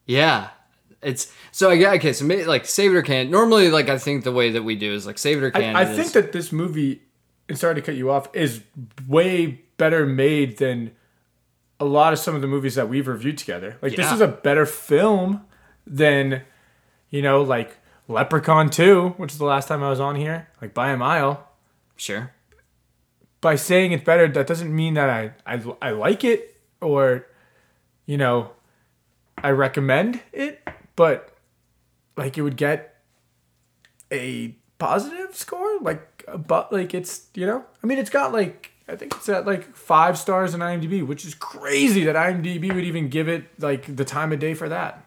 yeah. 0.07 0.51
It's 1.03 1.33
so 1.51 1.71
I 1.71 1.75
yeah, 1.75 1.93
okay. 1.93 2.13
So 2.13 2.25
maybe, 2.25 2.45
like 2.45 2.67
save 2.67 2.93
it 2.93 2.97
or 2.97 3.03
can. 3.03 3.31
Normally, 3.31 3.71
like 3.71 3.89
I 3.89 3.99
think 3.99 4.25
the 4.25 4.33
way 4.33 4.51
that 4.51 4.63
we 4.63 4.77
do 4.77 4.93
is 4.93 5.07
like 5.07 5.19
save 5.19 5.39
it 5.39 5.45
or 5.45 5.51
can. 5.51 5.75
I, 5.77 5.83
I 5.83 5.85
think 5.87 6.07
is- 6.07 6.13
that 6.13 6.33
this 6.33 6.53
movie, 6.53 7.03
and 7.49 7.59
sorry 7.59 7.75
to 7.77 7.83
cut 7.83 7.95
you 7.95 8.11
off, 8.11 8.29
is 8.35 8.61
way 9.09 9.63
better 9.79 10.05
made 10.05 10.59
than 10.59 10.93
a 11.79 11.85
lot 11.87 12.13
of 12.13 12.19
some 12.19 12.35
of 12.35 12.43
the 12.43 12.47
movies 12.47 12.75
that 12.75 12.89
we've 12.91 13.09
reviewed 13.09 13.39
together. 13.39 13.79
Like 13.81 13.97
this 13.97 14.13
is 14.13 14.21
a 14.21 14.29
better 14.29 14.67
film 14.67 15.47
than, 15.87 16.43
you 17.09 17.23
know, 17.23 17.41
like 17.41 17.79
Leprechaun 18.07 18.69
2, 18.69 19.15
which 19.17 19.33
is 19.33 19.39
the 19.39 19.47
last 19.47 19.69
time 19.69 19.83
I 19.83 19.89
was 19.89 19.99
on 20.01 20.17
here, 20.17 20.49
like 20.61 20.75
by 20.75 20.91
a 20.91 20.97
mile. 20.99 21.49
sure. 21.97 22.33
By 23.41 23.57
saying 23.57 23.93
it's 23.93 24.05
better, 24.05 24.29
that 24.29 24.47
doesn't 24.47 24.75
mean 24.77 24.93
that 24.95 25.09
I, 25.09 25.33
I, 25.47 25.63
I 25.81 25.91
like 25.93 26.23
it 26.25 26.61
or, 26.83 27.27
you 28.05 28.19
know, 28.19 28.51
I 29.39 29.49
recommend 29.49 30.21
it, 30.35 30.61
but 31.01 31.31
like 32.19 32.37
it 32.37 32.43
would 32.43 32.59
get 32.59 32.97
a 34.13 34.55
positive 34.77 35.35
score 35.35 35.79
like 35.81 36.23
but 36.47 36.71
like 36.71 36.93
it's 36.93 37.29
you 37.35 37.47
know 37.47 37.65
i 37.83 37.87
mean 37.87 37.97
it's 37.97 38.11
got 38.11 38.35
like 38.35 38.73
i 38.87 38.95
think 38.95 39.15
it's 39.15 39.27
at 39.31 39.47
like 39.47 39.75
five 39.75 40.19
stars 40.19 40.53
on 40.53 40.61
imdb 40.61 41.07
which 41.07 41.25
is 41.25 41.35
crazy 41.35 42.05
that 42.05 42.17
imdb 42.17 42.75
would 42.75 42.85
even 42.85 43.09
give 43.09 43.31
it 43.31 43.45
like 43.59 43.97
the 43.97 44.05
time 44.05 44.31
of 44.31 44.39
day 44.41 44.53
for 44.53 44.69
that 44.69 45.07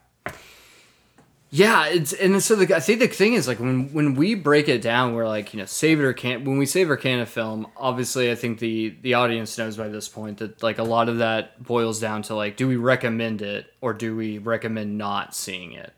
Yeah, 1.55 1.85
it's 1.85 2.13
and 2.13 2.41
so 2.41 2.55
the, 2.55 2.75
I 2.75 2.79
think 2.79 2.99
the 2.99 3.07
thing 3.07 3.33
is 3.33 3.47
like 3.47 3.59
when 3.59 3.93
when 3.93 4.15
we 4.15 4.33
break 4.33 4.67
it 4.67 4.81
down, 4.81 5.13
we're 5.13 5.27
like 5.27 5.53
you 5.53 5.59
know 5.59 5.67
save 5.67 5.99
it 5.99 6.03
or 6.03 6.11
can't. 6.11 6.45
when 6.45 6.57
we 6.57 6.65
save 6.65 6.89
or 6.89 6.97
can 6.97 7.19
a 7.19 7.27
film. 7.27 7.67
Obviously, 7.77 8.31
I 8.31 8.35
think 8.35 8.57
the 8.57 8.95
the 9.03 9.13
audience 9.13 9.55
knows 9.55 9.77
by 9.77 9.87
this 9.87 10.09
point 10.09 10.39
that 10.39 10.63
like 10.63 10.79
a 10.79 10.83
lot 10.83 11.09
of 11.09 11.19
that 11.19 11.61
boils 11.63 11.99
down 11.99 12.23
to 12.23 12.33
like 12.33 12.57
do 12.57 12.67
we 12.67 12.75
recommend 12.75 13.43
it 13.43 13.71
or 13.81 13.93
do 13.93 14.15
we 14.15 14.39
recommend 14.39 14.97
not 14.97 15.35
seeing 15.35 15.73
it. 15.73 15.93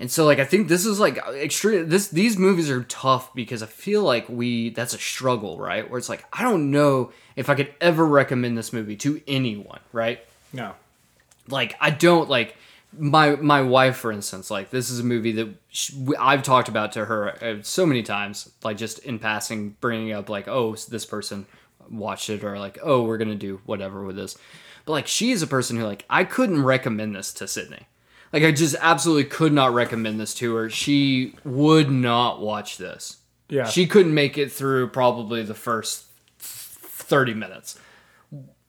And 0.00 0.10
so 0.10 0.24
like 0.24 0.40
I 0.40 0.44
think 0.44 0.66
this 0.66 0.84
is 0.84 0.98
like 0.98 1.18
extreme. 1.28 1.88
This 1.88 2.08
these 2.08 2.36
movies 2.36 2.68
are 2.68 2.82
tough 2.82 3.32
because 3.36 3.62
I 3.62 3.66
feel 3.66 4.02
like 4.02 4.28
we 4.28 4.70
that's 4.70 4.94
a 4.94 4.98
struggle, 4.98 5.60
right? 5.60 5.88
Where 5.88 5.96
it's 5.96 6.08
like 6.08 6.24
I 6.32 6.42
don't 6.42 6.72
know 6.72 7.12
if 7.36 7.48
I 7.48 7.54
could 7.54 7.72
ever 7.80 8.04
recommend 8.04 8.58
this 8.58 8.72
movie 8.72 8.96
to 8.96 9.22
anyone, 9.28 9.80
right? 9.92 10.18
no 10.52 10.74
like 11.48 11.76
I 11.80 11.90
don't 11.90 12.28
like 12.28 12.56
my 12.98 13.36
my 13.36 13.60
wife 13.60 13.96
for 13.96 14.10
instance 14.10 14.50
like 14.50 14.70
this 14.70 14.90
is 14.90 15.00
a 15.00 15.04
movie 15.04 15.32
that 15.32 15.48
sh 15.68 15.92
I've 16.18 16.42
talked 16.42 16.68
about 16.68 16.92
to 16.92 17.04
her 17.04 17.44
uh, 17.44 17.62
so 17.62 17.84
many 17.86 18.02
times 18.02 18.50
like 18.62 18.76
just 18.76 18.98
in 19.00 19.18
passing 19.18 19.76
bringing 19.80 20.12
up 20.12 20.28
like 20.28 20.48
oh 20.48 20.74
this 20.74 21.04
person 21.04 21.46
watched 21.90 22.30
it 22.30 22.44
or 22.44 22.58
like 22.58 22.78
oh 22.82 23.02
we're 23.02 23.18
gonna 23.18 23.34
do 23.34 23.60
whatever 23.66 24.04
with 24.04 24.16
this. 24.16 24.36
But 24.84 24.92
like 24.92 25.06
she 25.06 25.30
is 25.30 25.42
a 25.42 25.46
person 25.46 25.76
who 25.76 25.84
like 25.84 26.04
I 26.08 26.24
couldn't 26.24 26.62
recommend 26.62 27.14
this 27.14 27.32
to 27.34 27.48
Sydney. 27.48 27.86
Like 28.32 28.42
I 28.42 28.52
just 28.52 28.76
absolutely 28.80 29.24
could 29.24 29.52
not 29.52 29.72
recommend 29.72 30.20
this 30.20 30.34
to 30.34 30.54
her. 30.56 30.70
She 30.70 31.34
would 31.44 31.90
not 31.90 32.40
watch 32.40 32.76
this. 32.76 33.18
Yeah. 33.48 33.66
She 33.66 33.86
couldn't 33.86 34.14
make 34.14 34.36
it 34.36 34.50
through 34.50 34.88
probably 34.88 35.42
the 35.42 35.54
first 35.54 36.06
30 36.38 37.34
minutes. 37.34 37.78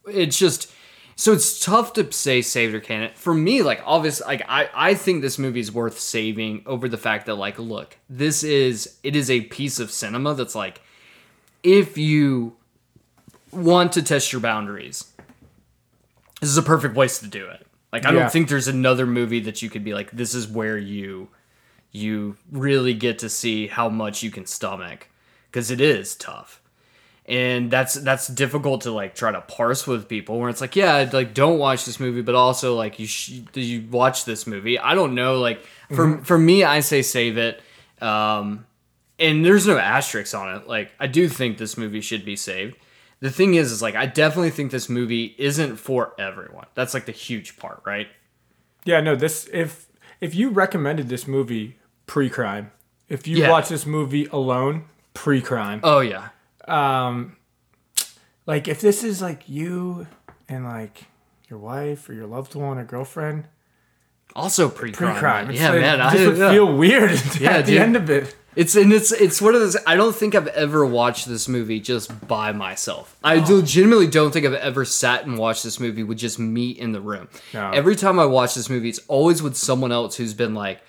It's 0.05 0.37
just 0.37 0.71
so 1.19 1.33
it's 1.33 1.59
tough 1.59 1.93
to 1.93 2.09
say 2.13 2.43
saved 2.43 2.75
or 2.75 2.79
can 2.79 3.01
it. 3.01 3.17
For 3.17 3.33
me, 3.33 3.63
like 3.63 3.81
obviously 3.85 4.25
like 4.27 4.43
I, 4.47 4.69
I 4.73 4.93
think 4.93 5.21
this 5.23 5.39
movie 5.39 5.59
is 5.59 5.71
worth 5.71 5.99
saving 5.99 6.61
over 6.67 6.87
the 6.87 6.97
fact 6.97 7.25
that 7.25 7.35
like 7.35 7.57
look, 7.57 7.97
this 8.07 8.43
is 8.43 8.97
it 9.03 9.15
is 9.15 9.29
a 9.31 9.41
piece 9.41 9.79
of 9.79 9.89
cinema 9.91 10.35
that's 10.35 10.53
like 10.55 10.79
if 11.63 11.97
you 11.97 12.55
want 13.51 13.91
to 13.93 14.03
test 14.03 14.31
your 14.31 14.41
boundaries, 14.41 15.05
this 16.39 16.49
is 16.51 16.57
a 16.57 16.61
perfect 16.63 16.93
place 16.93 17.17
to 17.19 17.27
do 17.27 17.47
it. 17.47 17.65
Like 17.91 18.05
I 18.05 18.13
Yeah. 18.13 18.19
don't 18.19 18.31
think 18.31 18.47
there's 18.47 18.67
another 18.67 19.07
movie 19.07 19.39
that 19.41 19.61
you 19.63 19.69
could 19.71 19.83
be 19.83 19.93
like, 19.95 20.11
this 20.11 20.35
is 20.35 20.47
where 20.47 20.77
you 20.77 21.29
you 21.91 22.37
really 22.51 22.93
get 22.93 23.17
to 23.19 23.29
see 23.29 23.65
how 23.67 23.89
much 23.89 24.21
you 24.21 24.29
can 24.29 24.45
stomach 24.45 25.07
because 25.49 25.71
it 25.71 25.81
is 25.81 26.15
tough 26.15 26.61
and 27.27 27.69
that's 27.69 27.95
that's 27.95 28.27
difficult 28.27 28.81
to 28.81 28.91
like 28.91 29.13
try 29.15 29.31
to 29.31 29.41
parse 29.41 29.85
with 29.85 30.07
people 30.07 30.39
where 30.39 30.49
it's 30.49 30.61
like 30.61 30.75
yeah 30.75 31.09
like 31.11 31.33
don't 31.33 31.59
watch 31.59 31.83
this 31.85 31.99
movie 31.99 32.21
but 32.21 32.35
also 32.35 32.75
like 32.75 32.99
you 32.99 33.05
sh- 33.07 33.41
you 33.53 33.85
watch 33.91 34.23
this 34.25 34.47
movie? 34.47 34.79
I 34.79 34.95
don't 34.95 35.13
know 35.13 35.39
like 35.39 35.61
for 35.93 36.19
for 36.23 36.37
me 36.37 36.63
i 36.63 36.79
say 36.79 37.01
save 37.01 37.37
it. 37.37 37.61
Um 38.01 38.65
and 39.19 39.43
there's 39.43 39.65
no 39.67 39.77
asterisks 39.77 40.33
on 40.33 40.55
it. 40.55 40.67
Like 40.67 40.91
i 40.99 41.07
do 41.07 41.27
think 41.27 41.57
this 41.57 41.77
movie 41.77 42.01
should 42.01 42.23
be 42.23 42.35
saved. 42.35 42.77
The 43.19 43.31
thing 43.31 43.55
is 43.55 43.71
is 43.71 43.81
like 43.81 43.95
i 43.95 44.05
definitely 44.05 44.51
think 44.51 44.71
this 44.71 44.87
movie 44.89 45.35
isn't 45.37 45.77
for 45.77 46.13
everyone. 46.19 46.67
That's 46.75 46.93
like 46.93 47.05
the 47.07 47.11
huge 47.11 47.57
part 47.57 47.81
right? 47.85 48.07
Yeah 48.85 49.01
no 49.01 49.15
this 49.17 49.49
if 49.51 49.87
if 50.21 50.33
you 50.33 50.49
recommended 50.49 51.09
this 51.09 51.27
movie 51.27 51.77
pre-crime 52.05 52.71
if 53.09 53.27
you 53.27 53.37
Yeah. 53.37 53.49
watch 53.51 53.67
this 53.67 53.85
movie 53.85 54.27
alone 54.27 54.85
pre-crime 55.13 55.81
oh 55.83 55.99
yeah 55.99 56.29
Um, 56.67 57.37
like 58.45 58.67
if 58.67 58.81
this 58.81 59.03
is 59.03 59.21
like 59.21 59.47
you 59.47 60.07
and 60.49 60.65
like 60.65 61.05
your 61.49 61.59
wife 61.59 62.09
or 62.09 62.13
your 62.13 62.27
loved 62.27 62.55
one 62.55 62.77
or 62.77 62.83
girlfriend 62.83 63.45
also 64.35 64.69
pre-crime, 64.69 65.13
pre-crime. 65.13 65.51
yeah 65.51 65.69
like, 65.71 65.81
man 65.81 66.01
I, 66.01 66.11
just 66.11 66.25
would 66.27 66.37
yeah. 66.37 66.51
feel 66.51 66.77
weird 66.77 67.11
Yeah, 67.39 67.51
at 67.51 67.65
the 67.65 67.71
dude. 67.73 67.81
end 67.81 67.95
of 67.95 68.09
it. 68.09 68.35
It's 68.55 68.75
and 68.75 68.91
it's 68.91 69.11
it's 69.11 69.39
one 69.39 69.53
of 69.53 69.61
those. 69.61 69.77
I 69.85 69.95
don't 69.95 70.15
think 70.15 70.33
I've 70.33 70.47
ever 70.47 70.83
watched 70.83 71.27
this 71.27 71.47
movie 71.47 71.79
just 71.79 72.27
by 72.27 72.51
myself. 72.51 73.15
I 73.23 73.35
legitimately 73.35 74.07
don't 74.07 74.31
think 74.31 74.47
I've 74.47 74.53
ever 74.55 74.83
sat 74.83 75.27
and 75.27 75.37
watched 75.37 75.63
this 75.63 75.79
movie 75.79 76.01
with 76.01 76.17
just 76.17 76.39
me 76.39 76.71
in 76.71 76.91
the 76.91 76.99
room. 76.99 77.29
No. 77.53 77.69
Every 77.69 77.95
time 77.95 78.17
I 78.17 78.25
watch 78.25 78.55
this 78.55 78.67
movie, 78.67 78.89
it's 78.89 78.99
always 79.07 79.43
with 79.43 79.55
someone 79.55 79.91
else 79.91 80.15
who's 80.17 80.33
been 80.33 80.55
like, 80.55 80.81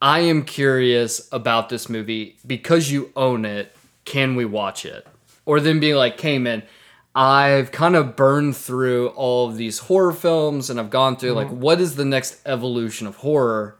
"I 0.00 0.20
am 0.20 0.44
curious 0.44 1.28
about 1.32 1.68
this 1.68 1.88
movie 1.88 2.38
because 2.46 2.92
you 2.92 3.10
own 3.16 3.44
it. 3.44 3.74
Can 4.04 4.34
we 4.34 4.44
watch 4.44 4.84
it?" 4.84 5.06
Or 5.46 5.60
then 5.60 5.80
being 5.80 5.96
like, 5.96 6.20
"Hey 6.20 6.38
man, 6.38 6.62
I've 7.14 7.72
kind 7.72 7.96
of 7.96 8.16
burned 8.16 8.56
through 8.56 9.08
all 9.08 9.48
of 9.48 9.56
these 9.56 9.80
horror 9.80 10.12
films 10.12 10.70
and 10.70 10.78
I've 10.78 10.90
gone 10.90 11.16
through 11.16 11.32
like 11.32 11.48
what 11.48 11.80
is 11.80 11.96
the 11.96 12.04
next 12.04 12.40
evolution 12.46 13.06
of 13.06 13.16
horror." 13.16 13.76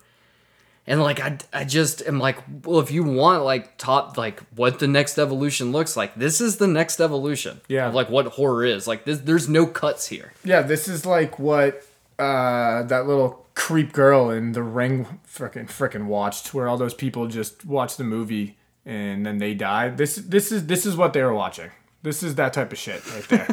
And 0.86 1.00
like 1.00 1.20
I, 1.20 1.38
I 1.52 1.64
just 1.64 2.02
am 2.02 2.18
like, 2.18 2.38
well, 2.64 2.80
if 2.80 2.90
you 2.90 3.04
want 3.04 3.44
like 3.44 3.78
top 3.78 4.16
like 4.16 4.40
what 4.56 4.80
the 4.80 4.88
next 4.88 5.18
evolution 5.18 5.70
looks 5.70 5.96
like, 5.96 6.16
this 6.16 6.40
is 6.40 6.56
the 6.56 6.66
next 6.66 7.00
evolution. 7.00 7.60
Yeah. 7.68 7.88
Of, 7.88 7.94
like 7.94 8.10
what 8.10 8.26
horror 8.26 8.64
is. 8.64 8.88
Like 8.88 9.04
this, 9.04 9.20
there's 9.20 9.48
no 9.48 9.66
cuts 9.66 10.08
here. 10.08 10.32
Yeah, 10.42 10.62
this 10.62 10.88
is 10.88 11.06
like 11.06 11.38
what 11.38 11.86
uh, 12.18 12.82
that 12.84 13.06
little 13.06 13.46
creep 13.54 13.92
girl 13.92 14.30
in 14.30 14.52
The 14.52 14.62
Ring 14.62 15.20
frickin' 15.26 15.68
frickin' 15.68 16.06
watched, 16.06 16.52
where 16.52 16.66
all 16.68 16.76
those 16.76 16.94
people 16.94 17.26
just 17.28 17.64
watched 17.64 17.98
the 17.98 18.04
movie 18.04 18.56
and 18.90 19.24
then 19.24 19.38
they 19.38 19.54
die. 19.54 19.88
This 19.88 20.16
this 20.16 20.50
is 20.50 20.66
this 20.66 20.84
is 20.84 20.96
what 20.96 21.12
they 21.12 21.22
were 21.22 21.34
watching. 21.34 21.70
This 22.02 22.22
is 22.22 22.34
that 22.36 22.52
type 22.52 22.72
of 22.72 22.78
shit 22.78 23.02
right 23.14 23.28
there. 23.28 23.46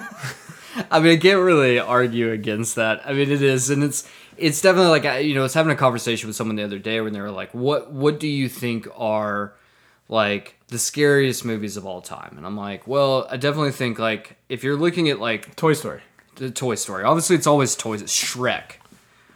I 0.92 1.00
mean, 1.00 1.14
I 1.14 1.18
can't 1.18 1.42
really 1.42 1.80
argue 1.80 2.32
against 2.32 2.76
that. 2.76 3.02
I 3.06 3.14
mean, 3.14 3.30
it 3.32 3.42
is, 3.42 3.70
and 3.70 3.84
it's 3.84 4.08
it's 4.38 4.62
definitely 4.62 4.90
like 4.92 5.06
I- 5.06 5.20
you 5.20 5.34
know, 5.36 5.42
I 5.42 5.44
was 5.44 5.54
having 5.54 5.72
a 5.72 5.76
conversation 5.76 6.28
with 6.28 6.36
someone 6.36 6.56
the 6.56 6.64
other 6.64 6.80
day 6.80 7.02
when 7.02 7.14
they 7.14 7.22
were 7.22 7.32
like, 7.32 7.54
"What 7.54 7.92
what 7.92 8.20
do 8.20 8.28
you 8.28 8.48
think 8.50 8.88
are 8.96 9.54
like 10.10 10.56
the 10.70 10.78
scariest 10.80 11.44
movies 11.46 11.78
of 11.78 11.86
all 11.86 12.02
time?" 12.02 12.36
And 12.38 12.46
I'm 12.46 12.56
like, 12.58 12.88
"Well, 12.88 13.28
I 13.30 13.38
definitely 13.38 13.72
think 13.72 14.00
like 14.00 14.38
if 14.50 14.64
you're 14.64 14.78
looking 14.78 15.10
at 15.10 15.20
like 15.20 15.56
Toy 15.56 15.74
Story. 15.74 16.02
the 16.36 16.52
Toy 16.52 16.76
Story, 16.76 17.04
obviously 17.04 17.36
it's 17.36 17.48
always 17.48 17.76
toys. 17.76 18.02
It's 18.02 18.14
Shrek, 18.14 18.78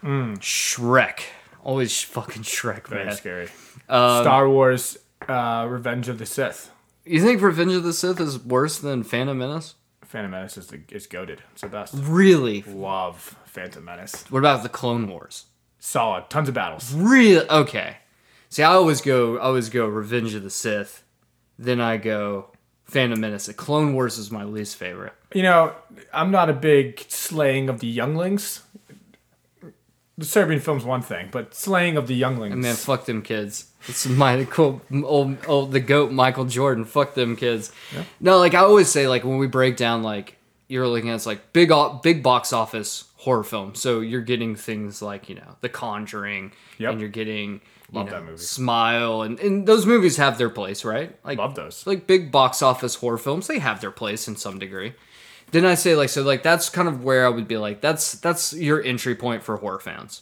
mm. 0.04 0.38
Shrek, 0.40 1.22
always 1.64 2.02
fucking 2.04 2.44
Shrek, 2.44 2.88
Very 2.88 3.06
man. 3.06 3.16
scary. 3.16 3.48
Um, 3.90 4.24
Star 4.24 4.48
Wars, 4.48 4.98
uh, 5.28 5.68
Revenge 5.70 6.10
of 6.10 6.18
the 6.18 6.26
Sith. 6.26 6.72
You 7.06 7.22
think 7.22 7.42
Revenge 7.42 7.74
of 7.74 7.84
the 7.84 7.94
Sith 7.94 8.20
is 8.20 8.40
worse 8.40 8.78
than 8.78 9.04
Phantom 9.04 9.38
Menace? 9.38 9.76
Phantom 10.04 10.32
Menace 10.32 10.58
is 10.58 10.68
the 10.68 10.82
is 10.92 11.08
goaded. 11.08 11.42
It's 11.54 11.62
the 11.62 11.68
best. 11.68 11.94
Really? 11.98 12.64
Love 12.64 13.38
Phantom 13.46 13.84
Menace. 13.84 14.26
What 14.30 14.40
about 14.40 14.64
the 14.64 14.70
Clone 14.70 15.08
Wars? 15.08 15.46
Solid. 15.80 16.30
Tons 16.30 16.50
of 16.50 16.54
battles. 16.54 16.94
Really? 16.94 17.50
Okay. 17.50 17.98
See, 18.50 18.64
I 18.64 18.74
always 18.74 19.00
go, 19.00 19.38
I 19.38 19.44
always 19.44 19.70
go 19.70 19.88
Revenge 19.88 20.34
of 20.34 20.44
the 20.44 20.50
Sith, 20.50 21.04
then 21.58 21.80
I 21.80 21.96
go 21.96 22.52
Phantom 22.84 23.20
Menace. 23.20 23.46
The 23.46 23.54
Clone 23.54 23.94
Wars 23.94 24.18
is 24.18 24.30
my 24.30 24.44
least 24.44 24.76
favorite. 24.76 25.14
You 25.34 25.44
know, 25.44 25.74
I'm 26.14 26.32
not 26.32 26.50
a 26.50 26.54
big 26.54 27.00
slaying 27.08 27.70
of 27.70 27.80
the 27.80 27.88
younglings. 27.88 28.62
The 30.18 30.26
Serbian 30.26 30.60
film's 30.60 30.84
one 30.84 31.02
thing, 31.02 31.30
but 31.32 31.56
slaying 31.56 31.96
of 31.96 32.08
the 32.08 32.14
younglings. 32.14 32.56
Man, 32.58 32.76
fuck 32.76 33.06
them 33.06 33.22
kids. 33.22 33.71
It's 33.88 34.06
my 34.08 34.44
cool 34.46 34.82
old, 35.04 35.38
old 35.48 35.72
the 35.72 35.80
goat 35.80 36.12
Michael 36.12 36.46
Jordan. 36.46 36.86
Fuck 36.86 37.14
them 37.16 37.36
kids. 37.36 37.72
No, 38.20 38.38
like 38.38 38.54
I 38.54 38.60
always 38.60 38.90
say, 38.90 39.08
like 39.08 39.24
when 39.24 39.38
we 39.38 39.48
break 39.48 39.78
down, 39.78 40.04
like 40.04 40.38
you're 40.68 40.88
looking 40.88 41.10
at 41.10 41.16
it's 41.16 41.26
like 41.26 41.52
big 41.54 41.72
big 42.04 42.22
box 42.24 42.54
office 42.54 43.06
horror 43.18 43.44
film. 43.44 43.76
So 43.76 44.00
you're 44.00 44.22
getting 44.22 44.56
things 44.56 45.02
like 45.02 45.30
you 45.30 45.36
know 45.36 45.56
The 45.62 45.70
Conjuring, 45.70 46.52
Yep. 46.78 46.92
and 46.92 47.00
you're 47.00 47.10
getting 47.10 47.54
you 47.54 47.60
Love 47.92 48.06
know 48.06 48.12
that 48.14 48.24
movie. 48.26 48.38
Smile, 48.38 49.22
and 49.24 49.40
and 49.40 49.68
those 49.68 49.86
movies 49.86 50.18
have 50.18 50.38
their 50.38 50.50
place, 50.50 50.86
right? 50.86 51.16
Like 51.26 51.38
Love 51.40 51.56
those. 51.56 51.86
like 51.88 52.08
big 52.08 52.32
box 52.32 52.62
office 52.62 52.96
horror 52.96 53.18
films. 53.18 53.48
They 53.48 53.60
have 53.60 53.82
their 53.82 53.92
place 53.92 54.28
in 54.28 54.36
some 54.36 54.60
degree. 54.60 54.94
Then 55.52 55.66
I 55.66 55.76
say 55.76 55.96
like 55.96 56.08
so 56.10 56.22
like 56.24 56.44
that's 56.44 56.70
kind 56.70 56.88
of 56.88 57.04
where 57.04 57.26
I 57.26 57.30
would 57.30 57.48
be 57.48 57.58
like 57.58 57.82
that's 57.82 58.14
that's 58.14 58.54
your 58.54 58.82
entry 58.82 59.16
point 59.16 59.44
for 59.44 59.58
horror 59.58 59.80
fans. 59.80 60.22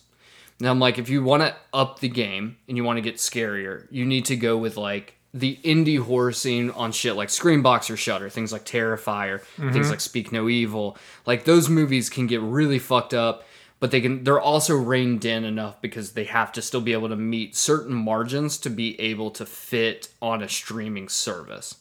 Now 0.60 0.72
I'm 0.72 0.80
like, 0.80 0.98
if 0.98 1.10
you 1.10 1.24
want 1.24 1.44
to 1.44 1.56
up 1.74 2.00
the 2.00 2.10
game 2.10 2.58
and 2.68 2.76
you 2.76 2.84
want 2.84 2.98
to 2.98 3.02
get 3.02 3.16
scarier, 3.16 3.88
you 3.90 4.06
need 4.06 4.26
to 4.26 4.36
go 4.36 4.58
with 4.58 4.76
like 4.78 5.16
the 5.34 5.58
indie 5.64 6.00
horror 6.00 6.32
scene 6.32 6.72
on 6.72 6.92
shit 6.92 7.16
like 7.16 7.30
Screambox 7.30 7.90
or 7.90 7.98
Shudder, 7.98 8.30
things 8.30 8.52
like 8.52 8.66
Terrifier, 8.66 9.42
things 9.42 9.76
mm-hmm. 9.76 9.90
like 9.90 10.02
Speak 10.02 10.32
No 10.32 10.50
Evil. 10.50 10.98
Like 11.26 11.46
those 11.46 11.70
movies 11.70 12.10
can 12.10 12.28
get 12.28 12.42
really 12.42 12.80
fucked 12.80 13.14
up, 13.14 13.46
but 13.80 13.92
they 13.92 14.02
can 14.02 14.24
they're 14.24 14.40
also 14.40 14.76
reined 14.76 15.24
in 15.24 15.46
enough 15.46 15.82
because 15.82 16.12
they 16.12 16.26
have 16.26 16.52
to 16.54 16.62
still 16.62 16.82
be 16.82 16.94
able 16.94 17.10
to 17.10 17.16
meet 17.16 17.56
certain 17.56 17.94
margins 17.94 18.58
to 18.60 18.70
be 18.70 19.00
able 19.00 19.32
to 19.32 19.46
fit 19.46 20.10
on 20.22 20.42
a 20.42 20.50
streaming 20.50 21.08
service. 21.08 21.76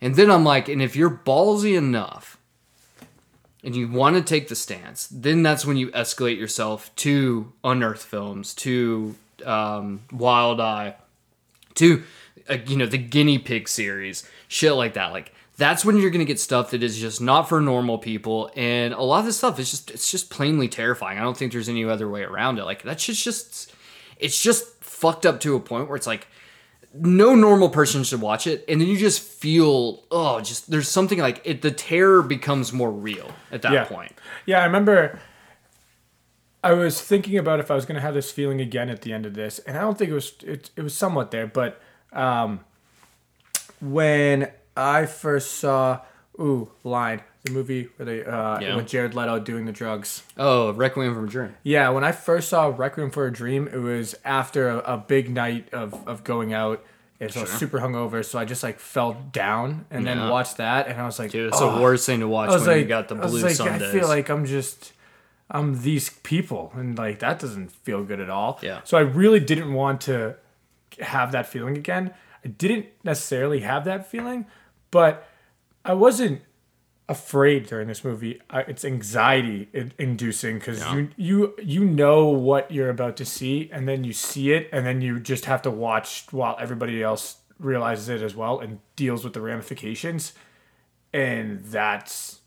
And 0.00 0.16
then 0.16 0.30
I'm 0.30 0.44
like, 0.44 0.68
and 0.68 0.82
if 0.82 0.96
you're 0.96 1.22
ballsy 1.24 1.78
enough 1.78 2.36
and 3.64 3.76
you 3.76 3.88
want 3.88 4.16
to 4.16 4.22
take 4.22 4.48
the 4.48 4.56
stance, 4.56 5.06
then 5.06 5.42
that's 5.42 5.64
when 5.64 5.76
you 5.76 5.88
escalate 5.92 6.38
yourself 6.38 6.94
to 6.96 7.52
Unearthed 7.62 8.02
Films, 8.02 8.54
to 8.54 9.14
um, 9.44 10.02
Wild 10.12 10.60
Eye, 10.60 10.96
to 11.74 12.02
uh, 12.48 12.58
you 12.66 12.76
know 12.76 12.86
the 12.86 12.98
Guinea 12.98 13.38
Pig 13.38 13.68
series, 13.68 14.28
shit 14.48 14.72
like 14.74 14.94
that. 14.94 15.12
Like 15.12 15.32
that's 15.56 15.84
when 15.84 15.96
you're 15.96 16.10
gonna 16.10 16.24
get 16.24 16.40
stuff 16.40 16.70
that 16.72 16.82
is 16.82 16.98
just 16.98 17.20
not 17.20 17.48
for 17.48 17.60
normal 17.60 17.98
people, 17.98 18.50
and 18.56 18.92
a 18.94 19.02
lot 19.02 19.20
of 19.20 19.26
this 19.26 19.38
stuff 19.38 19.58
is 19.58 19.70
just 19.70 19.90
it's 19.90 20.10
just 20.10 20.30
plainly 20.30 20.68
terrifying. 20.68 21.18
I 21.18 21.22
don't 21.22 21.36
think 21.36 21.52
there's 21.52 21.68
any 21.68 21.84
other 21.84 22.08
way 22.08 22.22
around 22.22 22.58
it. 22.58 22.64
Like 22.64 22.82
that 22.82 23.00
shit's 23.00 23.22
just 23.22 23.72
it's 24.18 24.40
just 24.40 24.82
fucked 24.82 25.26
up 25.26 25.40
to 25.40 25.54
a 25.54 25.60
point 25.60 25.88
where 25.88 25.96
it's 25.96 26.06
like 26.06 26.26
no 26.94 27.34
normal 27.34 27.68
person 27.70 28.04
should 28.04 28.20
watch 28.20 28.46
it 28.46 28.64
and 28.68 28.80
then 28.80 28.88
you 28.88 28.96
just 28.98 29.20
feel 29.22 30.04
oh 30.10 30.40
just 30.40 30.70
there's 30.70 30.88
something 30.88 31.18
like 31.18 31.40
it 31.44 31.62
the 31.62 31.70
terror 31.70 32.22
becomes 32.22 32.72
more 32.72 32.90
real 32.90 33.30
at 33.50 33.62
that 33.62 33.72
Yeah. 33.72 33.84
point 33.84 34.12
Yeah, 34.46 34.60
I 34.60 34.64
remember 34.66 35.18
I 36.64 36.74
was 36.74 37.00
thinking 37.00 37.38
about 37.38 37.58
if 37.60 37.70
I 37.70 37.74
was 37.74 37.86
going 37.86 37.96
to 37.96 38.00
have 38.02 38.14
this 38.14 38.30
feeling 38.30 38.60
again 38.60 38.88
at 38.88 39.02
the 39.02 39.12
end 39.12 39.26
of 39.26 39.34
this, 39.34 39.58
and 39.60 39.76
I 39.76 39.80
don't 39.80 39.98
think 39.98 40.10
it 40.10 40.14
was 40.14 40.34
it, 40.44 40.70
it 40.76 40.82
was 40.82 40.94
somewhat 40.94 41.32
there, 41.32 41.46
but 41.48 41.80
um, 42.12 42.60
when 43.80 44.48
I 44.76 45.06
first 45.06 45.54
saw 45.54 46.00
ooh 46.38 46.70
line 46.84 47.22
the 47.44 47.50
movie 47.50 47.88
where 47.96 48.06
they 48.06 48.24
uh, 48.24 48.60
Yeah. 48.60 48.76
with 48.76 48.86
Jared 48.88 49.14
Leto 49.14 49.38
doing 49.40 49.64
the 49.66 49.72
drugs. 49.72 50.22
oh 50.36 50.72
requiem 50.72 51.14
from 51.14 51.24
a 51.24 51.28
dream 51.28 51.54
Yeah, 51.62 51.88
when 51.90 52.04
I 52.04 52.12
first 52.12 52.48
saw 52.48 52.66
Requiem 52.74 53.10
for 53.10 53.26
a 53.26 53.32
Dream, 53.32 53.68
it 53.68 53.78
was 53.78 54.14
after 54.24 54.68
a, 54.68 54.78
a 54.94 54.96
big 54.96 55.28
night 55.30 55.72
of, 55.72 55.94
of 56.06 56.22
going 56.24 56.52
out. 56.52 56.84
And 57.20 57.32
so 57.32 57.38
I 57.40 57.42
was 57.44 57.52
super 57.52 57.78
hungover, 57.78 58.24
so 58.24 58.36
I 58.40 58.44
just 58.44 58.64
like 58.64 58.80
fell 58.80 59.12
down 59.32 59.86
and 59.92 60.04
then 60.04 60.28
watched 60.28 60.56
that, 60.56 60.88
and 60.88 61.00
I 61.00 61.06
was 61.06 61.20
like, 61.20 61.30
dude 61.30 61.48
it's 61.52 61.60
"Oh." 61.60 61.76
the 61.76 61.80
worst 61.80 62.04
thing 62.04 62.18
to 62.18 62.26
watch 62.26 62.50
when 62.50 62.64
like, 62.66 62.78
you 62.78 62.84
got 62.84 63.06
the 63.06 63.14
I 63.14 63.20
was 63.20 63.30
blue 63.32 63.42
like, 63.42 63.54
Sundays 63.54 63.88
I 63.88 63.92
feel 63.92 64.08
like 64.08 64.28
I'm 64.28 64.44
just, 64.44 64.92
I'm 65.48 65.82
these 65.82 66.10
people, 66.10 66.72
and 66.74 66.98
like 66.98 67.20
that 67.20 67.38
doesn't 67.38 67.70
feel 67.70 68.02
good 68.02 68.18
at 68.18 68.28
all. 68.28 68.58
Yeah. 68.60 68.80
So 68.82 68.98
I 68.98 69.02
really 69.02 69.38
didn't 69.38 69.72
want 69.72 70.00
to 70.02 70.34
have 70.98 71.30
that 71.30 71.46
feeling 71.46 71.76
again. 71.76 72.12
I 72.44 72.48
didn't 72.48 72.86
necessarily 73.04 73.60
have 73.60 73.84
that 73.84 74.10
feeling, 74.10 74.46
but 74.90 75.24
I 75.84 75.94
wasn't 75.94 76.42
afraid 77.08 77.66
during 77.66 77.88
this 77.88 78.04
movie. 78.04 78.40
It's 78.52 78.84
anxiety 78.84 79.68
inducing 79.98 80.58
because 80.58 80.82
you 80.92 81.10
you 81.16 81.54
you 81.62 81.84
know 81.84 82.26
what 82.26 82.70
you're 82.70 82.90
about 82.90 83.16
to 83.18 83.24
see, 83.24 83.68
and 83.72 83.88
then 83.88 84.04
you 84.04 84.12
see 84.12 84.52
it, 84.52 84.68
and 84.72 84.86
then 84.86 85.00
you 85.00 85.20
just 85.20 85.44
have 85.46 85.62
to 85.62 85.70
watch 85.70 86.26
while 86.30 86.56
everybody 86.60 87.02
else 87.02 87.36
realizes 87.58 88.08
it 88.08 88.22
as 88.22 88.34
well 88.34 88.58
and 88.58 88.80
deals 88.96 89.24
with 89.24 89.32
the 89.32 89.40
ramifications, 89.40 90.32
and 91.12 91.64
that's 91.64 92.40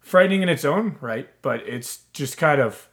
frightening 0.00 0.42
in 0.42 0.48
its 0.48 0.64
own 0.64 0.96
right. 1.00 1.28
But 1.42 1.66
it's 1.66 2.00
just 2.12 2.36
kind 2.36 2.60
of. 2.60 2.88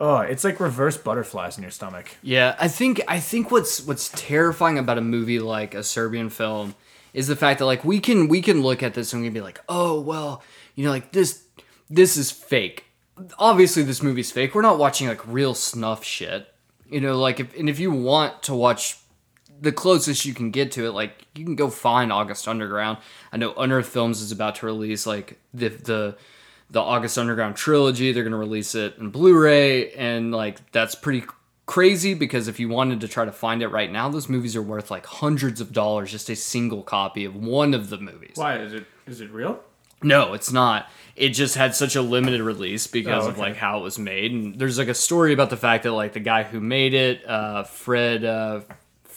Oh, 0.00 0.18
it's 0.18 0.42
like 0.42 0.58
reverse 0.58 0.96
butterflies 0.96 1.56
in 1.56 1.62
your 1.62 1.70
stomach. 1.70 2.16
Yeah, 2.20 2.56
I 2.58 2.66
think 2.66 3.00
I 3.06 3.20
think 3.20 3.52
what's 3.52 3.80
what's 3.86 4.08
terrifying 4.08 4.76
about 4.76 4.98
a 4.98 5.00
movie 5.00 5.38
like 5.38 5.72
a 5.72 5.84
Serbian 5.84 6.30
film 6.30 6.74
is 7.14 7.28
the 7.28 7.36
fact 7.36 7.60
that 7.60 7.66
like 7.66 7.84
we 7.84 8.00
can 8.00 8.28
we 8.28 8.42
can 8.42 8.60
look 8.60 8.82
at 8.82 8.92
this 8.92 9.12
and 9.12 9.22
we 9.22 9.28
can 9.28 9.34
be 9.34 9.40
like, 9.40 9.60
oh 9.68 10.00
well, 10.00 10.42
you 10.74 10.84
know, 10.84 10.90
like 10.90 11.12
this 11.12 11.44
this 11.88 12.16
is 12.16 12.30
fake. 12.30 12.84
Obviously, 13.38 13.84
this 13.84 14.02
movie's 14.02 14.32
fake. 14.32 14.54
We're 14.54 14.62
not 14.62 14.78
watching 14.78 15.06
like 15.06 15.26
real 15.26 15.54
snuff 15.54 16.04
shit. 16.04 16.48
You 16.90 17.00
know, 17.00 17.18
like 17.18 17.40
if 17.40 17.58
and 17.58 17.70
if 17.70 17.78
you 17.78 17.92
want 17.92 18.42
to 18.42 18.54
watch 18.54 18.98
the 19.60 19.72
closest 19.72 20.24
you 20.26 20.34
can 20.34 20.50
get 20.50 20.72
to 20.72 20.86
it, 20.86 20.90
like 20.90 21.26
you 21.34 21.44
can 21.44 21.54
go 21.54 21.70
find 21.70 22.12
August 22.12 22.48
Underground. 22.48 22.98
I 23.32 23.36
know 23.36 23.54
Unearthed 23.54 23.90
Films 23.90 24.20
is 24.20 24.32
about 24.32 24.56
to 24.56 24.66
release 24.66 25.06
like 25.06 25.38
the 25.54 25.68
the 25.68 26.16
the 26.70 26.80
August 26.80 27.16
Underground 27.16 27.54
trilogy. 27.54 28.10
They're 28.10 28.24
gonna 28.24 28.36
release 28.36 28.74
it 28.74 28.96
in 28.98 29.10
Blu-ray, 29.10 29.92
and 29.92 30.32
like 30.32 30.72
that's 30.72 30.96
pretty 30.96 31.24
crazy 31.66 32.14
because 32.14 32.48
if 32.48 32.60
you 32.60 32.68
wanted 32.68 33.00
to 33.00 33.08
try 33.08 33.24
to 33.24 33.32
find 33.32 33.62
it 33.62 33.68
right 33.68 33.90
now, 33.90 34.08
those 34.08 34.28
movies 34.28 34.54
are 34.56 34.62
worth 34.62 34.90
like 34.90 35.06
hundreds 35.06 35.60
of 35.60 35.72
dollars 35.72 36.10
just 36.10 36.28
a 36.30 36.36
single 36.36 36.82
copy 36.82 37.24
of 37.24 37.34
one 37.34 37.74
of 37.74 37.90
the 37.90 37.98
movies. 37.98 38.32
Why 38.36 38.58
is 38.58 38.72
it? 38.72 38.86
Is 39.06 39.20
it 39.20 39.30
real? 39.30 39.60
No, 40.02 40.34
it's 40.34 40.52
not. 40.52 40.90
It 41.16 41.30
just 41.30 41.54
had 41.54 41.74
such 41.74 41.96
a 41.96 42.02
limited 42.02 42.42
release 42.42 42.86
because 42.86 43.24
Oh, 43.24 43.28
of 43.30 43.38
like 43.38 43.56
how 43.56 43.78
it 43.78 43.82
was 43.82 43.98
made. 43.98 44.32
And 44.32 44.58
there's 44.58 44.76
like 44.76 44.88
a 44.88 44.94
story 44.94 45.32
about 45.32 45.48
the 45.48 45.56
fact 45.56 45.84
that 45.84 45.92
like 45.92 46.12
the 46.12 46.20
guy 46.20 46.42
who 46.42 46.60
made 46.60 46.92
it, 46.92 47.26
uh, 47.26 47.62
Fred, 47.64 48.24
uh, 48.24 48.60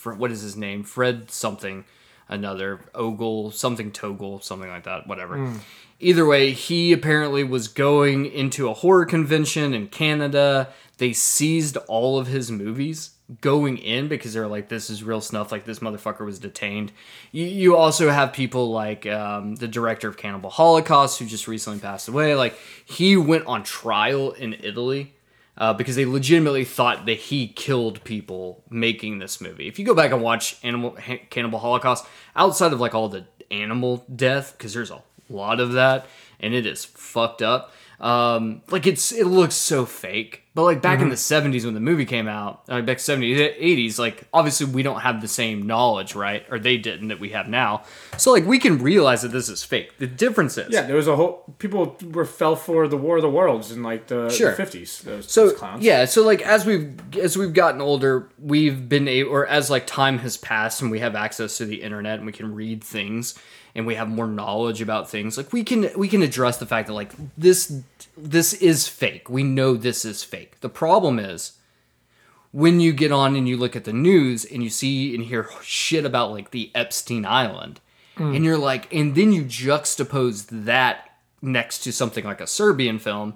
what 0.04 0.32
is 0.32 0.42
his 0.42 0.56
name? 0.56 0.84
Fred 0.84 1.30
something, 1.30 1.84
another 2.30 2.80
Ogle 2.96 3.52
something 3.52 3.92
Toggle 3.92 4.40
something 4.40 4.70
like 4.70 4.86
that. 4.86 5.08
Whatever. 5.08 5.38
Hmm. 5.38 5.58
Either 6.00 6.26
way, 6.26 6.52
he 6.52 6.94
apparently 6.94 7.44
was 7.44 7.68
going 7.68 8.26
into 8.26 8.70
a 8.70 8.74
horror 8.74 9.06
convention 9.06 9.74
in 9.74 9.88
Canada. 9.88 10.70
They 10.98 11.14
seized 11.14 11.78
all 11.88 12.20
of 12.20 12.28
his 12.28 12.52
movies 12.52 13.12
going 13.42 13.78
in 13.78 14.08
because 14.08 14.34
they 14.34 14.40
were 14.40 14.48
like, 14.48 14.70
this 14.70 14.90
is 14.90 15.04
real 15.04 15.22
snuff. 15.22 15.52
Like, 15.52 15.66
this 15.66 15.80
motherfucker 15.80 16.26
was 16.26 16.40
detained. 16.40 16.92
You, 17.32 17.46
you 17.46 17.76
also 17.76 18.10
have 18.10 18.32
people 18.32 18.72
like 18.72 19.06
um, 19.08 19.56
the 19.56 19.68
director 19.68 20.08
of 20.08 20.18
Cannibal 20.18 20.50
Holocaust, 20.50 21.20
who 21.20 21.26
just 21.26 21.48
recently 21.48 21.80
passed 21.80 22.08
away. 22.08 22.36
Like, 22.36 22.58
he 22.86 23.18
went 23.18 23.46
on 23.48 23.64
trial 23.64 24.32
in 24.32 24.54
Italy 24.62 25.16
uh, 25.58 25.74
because 25.74 25.96
they 25.96 26.06
legitimately 26.06 26.64
thought 26.64 27.06
that 27.06 27.18
he 27.18 27.48
killed 27.48 28.04
people 28.04 28.64
making 28.70 29.20
this 29.20 29.42
movie. 29.42 29.68
If 29.68 29.80
you 29.80 29.86
go 29.86 29.96
back 29.96 30.12
and 30.12 30.22
watch 30.22 30.58
Animal 30.64 30.96
Cannibal 31.30 31.60
Holocaust, 31.60 32.06
outside 32.36 32.72
of 32.72 32.80
like 32.80 32.94
all 32.94 33.10
the 33.10 33.26
animal 33.50 34.06
death, 34.16 34.54
because 34.58 34.74
there's 34.74 34.92
a 34.92 35.02
lot 35.30 35.60
of 35.60 35.74
that, 35.74 36.08
and 36.40 36.54
it 36.54 36.66
is 36.66 36.86
fucked 36.86 37.42
up. 37.42 37.74
Um, 38.00 38.62
like 38.70 38.86
it's 38.86 39.12
it 39.12 39.26
looks 39.26 39.56
so 39.56 39.84
fake. 39.86 40.44
But 40.54 40.64
like 40.64 40.82
back 40.84 41.02
in 41.02 41.10
the 41.10 41.16
'70s 41.16 41.66
when 41.66 41.74
the 41.76 41.80
movie 41.80 42.06
came 42.06 42.28
out, 42.28 42.62
uh, 42.70 42.82
back 42.82 42.98
'70s, 42.98 43.38
'80s, 43.60 43.98
like 43.98 44.24
obviously 44.32 44.68
we 44.68 44.84
don't 44.84 45.00
have 45.02 45.20
the 45.20 45.28
same 45.28 45.66
knowledge, 45.66 46.14
right? 46.14 46.46
Or 46.52 46.60
they 46.60 46.78
didn't 46.78 47.08
that 47.08 47.20
we 47.20 47.30
have 47.30 47.48
now. 47.48 47.84
So 48.18 48.32
like 48.32 48.46
we 48.46 48.60
can 48.60 48.78
realize 48.80 49.24
that 49.24 49.32
this 49.32 49.50
is 49.50 49.64
fake. 49.64 49.98
The 49.98 50.06
difference 50.08 50.58
is, 50.60 50.72
Yeah, 50.72 50.84
there 50.84 50.96
was 50.96 51.08
a 51.08 51.16
whole 51.16 51.44
people 51.58 51.96
were 52.12 52.26
fell 52.26 52.56
for 52.56 52.88
the 52.88 52.98
War 52.98 53.16
of 53.18 53.24
the 53.24 53.30
Worlds 53.32 53.72
in 53.72 53.82
like 53.82 54.08
the 54.08 54.30
Sure. 54.30 54.52
fifties. 54.52 55.00
Those, 55.02 55.32
so 55.32 55.48
those 55.50 55.58
clowns. 55.58 55.84
yeah 55.84 56.06
so 56.06 56.24
like 56.24 56.42
as 56.44 56.66
we've 56.68 56.94
as 57.18 57.36
we've 57.38 57.54
gotten 57.54 57.82
older 57.82 58.30
we've 58.40 58.88
been 58.88 59.08
able 59.08 59.32
or 59.32 59.48
as 59.48 59.70
like 59.72 59.86
time 59.88 60.20
has 60.20 60.38
passed 60.38 60.82
and 60.84 60.92
we 60.92 61.00
have 61.00 61.16
access 61.16 61.58
to 61.58 61.66
the 61.66 61.82
internet 61.84 62.18
and 62.18 62.26
we 62.28 62.32
can 62.32 62.54
read 62.54 62.84
things 62.84 63.38
and 63.78 63.86
we 63.86 63.96
have 63.96 64.10
more 64.10 64.28
knowledge 64.28 64.82
about 64.82 65.10
things 65.10 65.38
like 65.38 65.54
we 65.54 65.64
can 65.64 65.90
we 65.96 66.10
can 66.10 66.22
address 66.22 66.58
the 66.58 66.66
fact 66.66 66.88
that 66.88 66.94
like 66.94 67.14
this 67.38 67.82
this 68.18 68.54
is 68.56 68.90
fake 68.90 69.30
we 69.30 69.44
know 69.44 69.76
this 69.76 70.04
is 70.04 70.24
fake 70.24 70.60
the 70.60 70.70
problem 70.70 71.18
is 71.18 71.54
when 72.52 72.80
you 72.80 72.94
get 72.94 73.12
on 73.12 73.36
and 73.36 73.48
you 73.48 73.58
look 73.58 73.76
at 73.76 73.84
the 73.84 73.94
news 73.94 74.46
and 74.46 74.64
you 74.64 74.70
see 74.70 75.14
and 75.14 75.26
hear 75.26 75.48
shit 75.62 76.06
about 76.06 76.32
like 76.32 76.52
the 76.52 76.72
Epstein 76.74 77.26
Island, 77.26 77.80
hmm. 78.16 78.34
and 78.34 78.44
you're 78.44 78.58
like, 78.58 78.92
and 78.94 79.16
then 79.16 79.32
you 79.32 79.44
juxtapose 79.44 80.48
that 80.66 81.10
next 81.42 81.80
to 81.80 81.92
something 81.92 82.26
like 82.26 82.42
a 82.42 82.48
Serbian 82.48 83.00
film, 83.00 83.36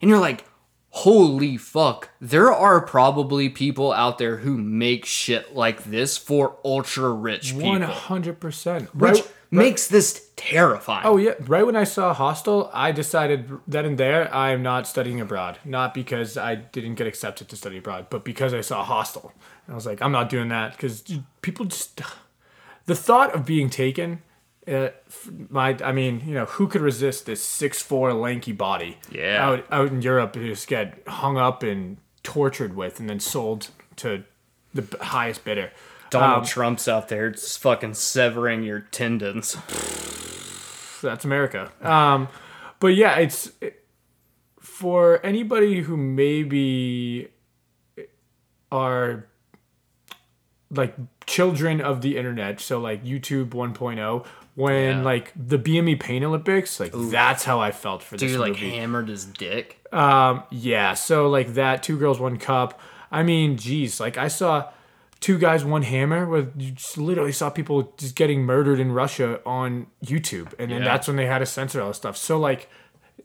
and 0.00 0.10
you're 0.10 0.18
like, 0.18 0.44
holy 0.90 1.56
fuck, 1.56 2.10
there 2.20 2.52
are 2.52 2.80
probably 2.80 3.48
people 3.48 3.92
out 3.92 4.18
there 4.18 4.38
who 4.38 4.56
make 4.56 5.04
shit 5.04 5.54
like 5.54 5.84
this 5.84 6.16
for 6.16 6.56
ultra 6.64 7.10
rich 7.10 7.52
people, 7.52 7.68
one 7.68 7.82
hundred 7.82 8.40
percent. 8.40 8.94
which 8.94 9.20
Right. 9.20 9.32
Makes 9.50 9.88
this 9.88 10.30
terrifying. 10.36 11.06
Oh 11.06 11.16
yeah, 11.16 11.34
right 11.40 11.64
when 11.64 11.76
I 11.76 11.84
saw 11.84 12.12
Hostel, 12.14 12.70
I 12.72 12.92
decided 12.92 13.50
then 13.66 13.84
and 13.84 13.98
there 13.98 14.32
I 14.34 14.50
am 14.50 14.62
not 14.62 14.86
studying 14.86 15.20
abroad. 15.20 15.58
Not 15.64 15.94
because 15.94 16.36
I 16.36 16.54
didn't 16.54 16.96
get 16.96 17.06
accepted 17.06 17.48
to 17.48 17.56
study 17.56 17.78
abroad, 17.78 18.06
but 18.10 18.24
because 18.24 18.54
I 18.54 18.60
saw 18.60 18.84
Hostel. 18.84 19.32
And 19.66 19.74
I 19.74 19.76
was 19.76 19.86
like, 19.86 20.02
I'm 20.02 20.12
not 20.12 20.28
doing 20.28 20.48
that 20.48 20.72
because 20.72 21.02
people 21.42 21.66
just 21.66 22.00
the 22.86 22.94
thought 22.94 23.34
of 23.34 23.44
being 23.46 23.70
taken. 23.70 24.22
Uh, 24.66 24.90
my, 25.48 25.74
I 25.82 25.92
mean, 25.92 26.22
you 26.26 26.34
know, 26.34 26.44
who 26.44 26.68
could 26.68 26.82
resist 26.82 27.24
this 27.24 27.42
six 27.42 27.80
four 27.80 28.12
lanky 28.12 28.52
body? 28.52 28.98
Yeah. 29.10 29.44
Out 29.44 29.66
out 29.70 29.88
in 29.88 30.02
Europe, 30.02 30.36
you 30.36 30.46
just 30.46 30.68
get 30.68 31.02
hung 31.06 31.38
up 31.38 31.62
and 31.62 31.96
tortured 32.22 32.76
with, 32.76 33.00
and 33.00 33.08
then 33.08 33.20
sold 33.20 33.68
to 33.96 34.24
the 34.74 34.84
highest 35.00 35.44
bidder. 35.44 35.72
Donald 36.10 36.40
Um, 36.40 36.44
Trump's 36.46 36.88
out 36.88 37.08
there 37.08 37.30
just 37.30 37.58
fucking 37.60 37.94
severing 37.94 38.62
your 38.62 38.80
tendons. 38.80 39.56
that's 41.02 41.24
America. 41.24 41.70
Um, 41.82 42.28
but 42.80 42.88
yeah, 42.88 43.16
it's 43.18 43.52
for 44.60 45.24
anybody 45.24 45.82
who 45.82 45.96
maybe 45.96 47.28
are 48.70 49.26
like 50.70 50.94
children 51.26 51.80
of 51.80 52.02
the 52.02 52.16
internet, 52.16 52.60
so 52.60 52.78
like 52.80 53.04
YouTube 53.04 53.50
1.0. 53.50 54.26
When 54.54 54.98
Yeah. 54.98 55.02
like 55.04 55.32
the 55.36 55.56
BME 55.56 56.00
Pain 56.00 56.24
Olympics, 56.24 56.80
like 56.80 56.90
that's 56.92 57.44
how 57.44 57.60
I 57.60 57.70
felt 57.70 58.02
for 58.02 58.16
this 58.16 58.32
Dude, 58.32 58.40
like 58.40 58.56
hammered 58.56 59.08
his 59.08 59.24
dick. 59.24 59.78
Um, 59.92 60.42
yeah, 60.50 60.94
so 60.94 61.28
like 61.28 61.54
that, 61.54 61.84
two 61.84 61.96
girls, 61.96 62.18
one 62.18 62.38
cup. 62.38 62.80
I 63.10 63.22
mean, 63.22 63.56
geez, 63.56 64.00
like 64.00 64.18
I 64.18 64.26
saw 64.26 64.68
two 65.20 65.38
guys, 65.38 65.64
one 65.64 65.82
hammer, 65.82 66.26
where 66.26 66.48
you 66.56 66.72
just 66.72 66.96
literally 66.98 67.32
saw 67.32 67.50
people 67.50 67.92
just 67.96 68.14
getting 68.14 68.42
murdered 68.42 68.78
in 68.80 68.92
Russia 68.92 69.40
on 69.44 69.86
YouTube, 70.04 70.52
and 70.58 70.70
then 70.70 70.82
Yeah. 70.82 70.84
that's 70.84 71.08
when 71.08 71.16
they 71.16 71.26
had 71.26 71.38
to 71.40 71.46
censor 71.46 71.80
all 71.82 71.88
this 71.88 71.96
stuff. 71.96 72.16
So 72.16 72.38
like, 72.38 72.68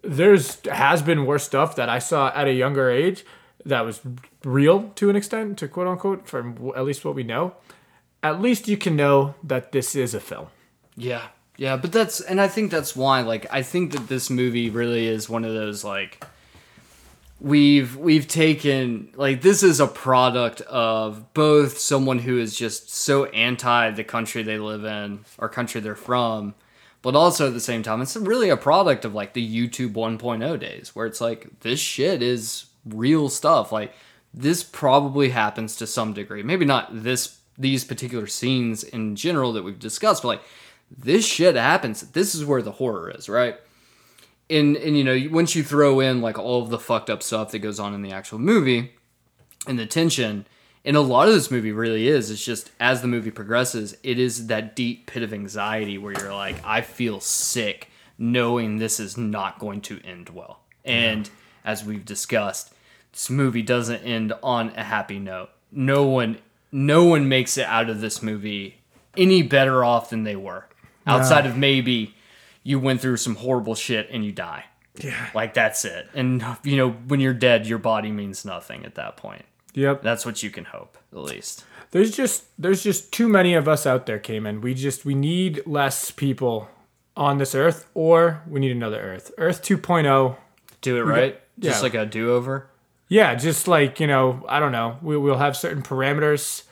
there's 0.02 0.60
has 0.66 1.02
been 1.02 1.26
worse 1.26 1.44
stuff 1.44 1.76
that 1.76 1.90
I 1.90 2.00
saw 2.00 2.32
at 2.36 2.48
a 2.48 2.54
younger 2.54 2.90
age 2.90 3.24
that 3.66 3.86
was 3.86 4.02
real 4.44 4.92
to 4.96 5.10
an 5.10 5.16
extent, 5.16 5.58
to 5.60 5.68
quote 5.68 5.88
unquote, 5.88 6.28
from 6.28 6.72
at 6.76 6.84
least 6.84 7.06
what 7.06 7.16
we 7.16 7.24
know. 7.24 7.54
At 8.22 8.42
least 8.42 8.68
you 8.68 8.78
can 8.78 8.96
know 8.96 9.36
that 9.44 9.72
this 9.72 9.96
is 9.96 10.14
a 10.14 10.20
film. 10.20 10.48
Yeah. 10.96 11.28
Yeah, 11.58 11.78
but 11.78 11.92
that's 11.92 12.20
and 12.20 12.42
I 12.42 12.48
think 12.48 12.72
that's 12.72 12.96
why 12.96 13.22
like 13.22 13.46
I 13.52 13.62
think 13.62 13.92
that 13.92 14.08
this 14.08 14.30
movie 14.30 14.70
really 14.72 15.08
is 15.08 15.30
one 15.30 15.46
of 15.46 15.54
those 15.54 15.84
like 15.84 16.26
we've 17.44 17.96
we've 17.98 18.28
taken 18.28 19.14
like 19.16 19.42
this 19.42 19.62
is 19.62 19.80
a 19.80 19.88
product 19.88 20.62
of 20.62 21.34
both 21.34 21.78
someone 21.78 22.18
who 22.20 22.40
is 22.40 22.56
just 22.56 22.90
so 22.90 23.26
anti 23.26 23.92
the 23.92 24.04
country 24.04 24.42
they 24.42 24.58
live 24.58 24.84
in 24.86 25.24
or 25.38 25.48
country 25.50 25.80
they're 25.80 25.96
from 25.96 26.56
but 27.04 27.16
also 27.16 27.48
at 27.48 27.54
the 27.54 27.60
same 27.60 27.84
time 27.84 28.02
it's 28.02 28.16
really 28.16 28.50
a 28.50 28.58
product 28.58 29.06
of 29.06 29.14
like 29.14 29.34
the 29.34 29.68
YouTube 29.68 29.92
1.0 29.92 30.60
days 30.60 30.96
where 30.96 31.06
it's 31.06 31.22
like 31.22 31.60
this 31.60 31.80
shit 31.80 32.24
is 32.24 32.68
real 32.86 33.30
stuff. 33.30 33.72
Like 33.72 33.94
this 34.34 34.64
probably 34.64 35.30
happens 35.30 35.76
to 35.78 35.88
some 35.88 36.14
degree. 36.14 36.44
Maybe 36.44 36.66
not 36.66 37.04
this 37.04 37.40
these 37.56 37.84
particular 37.84 38.26
scenes 38.26 38.84
in 38.84 39.16
general 39.16 39.54
that 39.54 39.64
we've 39.64 39.78
discussed 39.78 40.24
but 40.24 40.30
like 40.30 40.42
this 40.90 41.26
shit 41.26 41.56
happens. 41.56 42.02
This 42.12 42.34
is 42.34 42.46
where 42.46 42.62
the 42.62 42.72
horror 42.72 43.12
is 43.12 43.30
right 43.30 43.58
and 44.54 44.78
and 44.78 44.98
you 44.98 45.04
know 45.04 45.20
once 45.32 45.56
you 45.56 45.64
throw 45.64 46.00
in 46.00 46.22
like 46.22 46.38
all 46.38 46.62
of 46.62 46.70
the 46.70 46.80
fucked 46.80 47.10
up 47.10 47.24
stuff 47.24 47.52
that 47.52 47.60
goes 47.60 47.80
on 47.80 47.94
in 47.94 48.02
the 48.02 48.12
actual 48.12 48.40
movie 48.40 48.92
and 49.68 49.80
the 49.80 49.86
tension 49.86 50.46
and 50.86 50.98
a 50.98 51.02
lot 51.02 51.28
of 51.28 51.34
this 51.34 51.50
movie 51.50 51.72
really 51.72 52.08
is 52.08 52.30
it's 52.30 52.44
just 52.44 52.72
as 52.80 53.02
the 53.02 53.08
movie 53.08 53.32
progresses 53.32 53.96
it 54.04 54.20
is 54.20 54.48
that 54.48 54.76
deep 54.76 55.08
pit 55.08 55.24
of 55.24 55.34
anxiety 55.34 55.98
where 55.98 56.14
you're 56.14 56.34
like 56.34 56.56
i 56.66 56.82
feel 56.82 57.20
sick 57.20 57.90
knowing 58.18 58.78
this 58.78 59.00
is 59.00 59.18
not 59.18 59.60
going 59.60 59.82
to 59.82 60.00
end 60.04 60.30
well. 60.30 60.62
And 60.86 61.30
as 61.64 61.84
we've 61.84 62.06
discussed 62.06 62.74
this 63.12 63.30
movie 63.30 63.62
doesn't 63.62 64.04
end 64.04 64.34
on 64.42 64.70
a 64.76 64.84
happy 64.84 65.20
note. 65.20 65.50
No 65.72 66.06
one 66.06 66.40
no 66.72 67.04
one 67.06 67.30
makes 67.30 67.58
it 67.58 67.68
out 67.68 67.90
of 67.90 68.02
this 68.02 68.24
movie 68.24 68.80
any 69.16 69.44
better 69.44 69.84
off 69.84 70.10
than 70.10 70.24
they 70.24 70.36
were. 70.36 70.66
Outside 71.06 71.46
of 71.46 71.58
maybe 71.58 72.16
you 72.64 72.80
went 72.80 73.02
through 73.02 73.18
some 73.18 73.36
horrible 73.36 73.76
shit 73.76 74.08
and 74.12 74.24
you 74.26 74.32
die 74.32 74.66
Yeah. 74.98 75.30
like 75.34 75.54
that's 75.54 75.86
it 75.86 76.08
and 76.14 76.44
you 76.64 76.78
know 76.78 76.92
when 77.08 77.20
you're 77.20 77.34
dead 77.34 77.66
your 77.68 77.80
body 77.80 78.12
means 78.12 78.46
nothing 78.46 78.86
at 78.86 78.96
that 78.96 79.18
point 79.18 79.46
Yep. 79.76 80.04
that's 80.04 80.26
what 80.26 80.44
you 80.44 80.50
can 80.52 80.66
hope 80.66 80.98
at 81.12 81.20
least 81.20 81.66
There's 81.92 82.16
just 82.16 82.46
there's 82.60 82.84
just 82.84 83.12
too 83.12 83.28
many 83.28 83.54
of 83.54 83.68
us 83.68 83.86
out 83.86 84.06
there, 84.08 84.18
Cayman. 84.20 84.62
We 84.62 84.74
just 84.74 85.06
we 85.06 85.14
need 85.16 85.62
less 85.68 86.10
people 86.12 86.68
on 87.16 87.38
this 87.38 87.54
earth, 87.54 87.86
or 87.94 88.42
we 88.48 88.60
need 88.60 88.72
another 88.72 89.00
Earth. 89.00 89.32
Earth 89.38 89.62
2.0. 89.62 90.36
do 90.82 90.98
it 90.98 91.02
right 91.02 91.40
just 91.60 91.78
yeah. 91.80 91.84
like 91.84 91.94
a 91.94 92.06
do-over 92.08 92.68
Yeah, 93.10 93.36
just 93.36 93.68
like 93.68 94.00
you 94.00 94.08
know, 94.08 94.44
I 94.50 94.60
don't 94.60 94.72
know. 94.72 94.98
We 95.04 95.16
we'll 95.18 95.38
have 95.38 95.56
certain 95.56 95.84
parameters. 95.84 96.64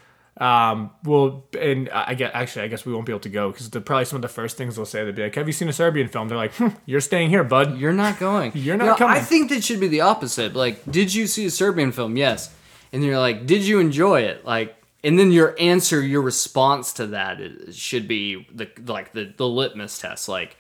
Um, 0.42 0.89
we'll 1.04 1.46
and 1.60 1.88
I 1.89 2.16
guess 2.16 2.32
actually 2.34 2.64
I 2.64 2.68
guess 2.68 2.84
we 2.84 2.92
won't 2.92 3.06
be 3.06 3.12
able 3.12 3.20
to 3.20 3.30
go 3.30 3.52
because 3.52 3.70
probably 3.70 4.06
some 4.06 4.16
of 4.16 4.24
the 4.24 4.28
first 4.28 4.58
things 4.58 4.76
they'll 4.76 4.88
say 4.88 5.04
they'll 5.04 5.14
be 5.14 5.22
like, 5.22 5.36
"Have 5.36 5.46
you 5.46 5.54
seen 5.54 5.70
a 5.70 5.74
Serbian 5.74 6.08
film?" 6.08 6.30
They're 6.30 6.38
like, 6.38 6.56
hmm, 6.56 6.70
"You're 6.88 7.00
staying 7.00 7.30
here, 7.30 7.44
bud." 7.44 7.78
you're 7.78 7.94
not 7.94 8.18
going. 8.18 8.52
You're 8.56 8.76
not 8.76 8.86
know, 8.86 8.96
coming. 8.96 9.18
i 9.18 9.20
think 9.20 9.52
that 9.52 9.64
should 9.64 9.80
be 9.80 9.88
the 9.88 10.02
opposite. 10.02 10.56
Like 10.56 10.84
did 10.89 11.14
you 11.14 11.28
see 11.28 11.46
a 11.46 11.52
serbian 11.52 11.92
film? 11.92 12.18
Yes. 12.18 12.52
And 12.92 13.04
you're 13.04 13.20
like 13.20 13.46
did 13.46 13.62
you 13.62 13.80
enjoy 13.80 14.22
it? 14.22 14.44
Like 14.44 14.76
and 15.04 15.20
then 15.20 15.32
your 15.32 15.56
answer 15.60 16.02
your 16.02 16.24
response 16.24 16.92
to 16.94 17.06
that 17.08 17.39
is, 17.39 17.78
should 17.78 18.08
be 18.08 18.48
the 18.52 18.68
like 18.88 19.14
the, 19.14 19.32
the 19.38 19.48
litmus 19.48 20.00
test. 20.00 20.28
Like 20.28 20.58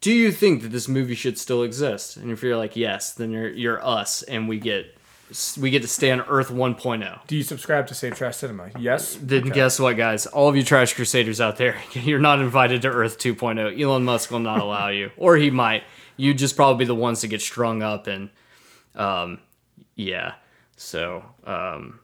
do 0.00 0.10
you 0.10 0.32
think 0.32 0.62
that 0.62 0.72
this 0.72 0.88
movie 0.88 1.14
should 1.14 1.36
still 1.36 1.62
exist? 1.62 2.16
And 2.16 2.30
if 2.30 2.42
you're 2.42 2.56
like 2.56 2.74
yes 2.74 3.12
then 3.12 3.32
you're 3.32 3.50
you're 3.50 3.86
us 3.86 4.22
and 4.22 4.48
we 4.48 4.58
get 4.58 4.96
we 5.60 5.70
get 5.70 5.82
to 5.82 5.88
stay 5.88 6.10
on 6.10 6.20
earth 6.22 6.48
1.0 6.48 7.26
Do 7.26 7.36
you 7.36 7.42
subscribe 7.42 7.86
to 7.88 7.94
Save 7.94 8.16
Trash 8.16 8.36
Cinema? 8.38 8.70
Yes. 8.78 9.16
Then 9.20 9.44
guess 9.44 9.78
what, 9.78 9.96
guys? 9.96 10.26
All 10.26 10.48
of 10.48 10.56
you 10.56 10.62
trash 10.62 10.94
crusaders 10.94 11.40
out 11.40 11.56
there, 11.56 11.76
you're 11.92 12.18
not 12.18 12.40
invited 12.40 12.82
to 12.82 12.88
Earth 12.88 13.18
2.0. 13.18 13.80
Elon 13.80 14.04
Musk 14.04 14.30
will 14.30 14.40
not 14.40 14.60
allow 14.60 14.88
you, 14.88 15.10
or 15.16 15.36
he 15.36 15.50
might. 15.50 15.84
You'd 16.16 16.38
just 16.38 16.56
probably 16.56 16.84
be 16.84 16.86
the 16.86 16.94
ones 16.94 17.20
to 17.20 17.28
get 17.28 17.40
strung 17.40 17.82
up 17.82 18.06
and, 18.06 18.30
um, 18.94 19.38
yeah. 19.94 20.34
So 20.76 21.24
um, 21.44 22.00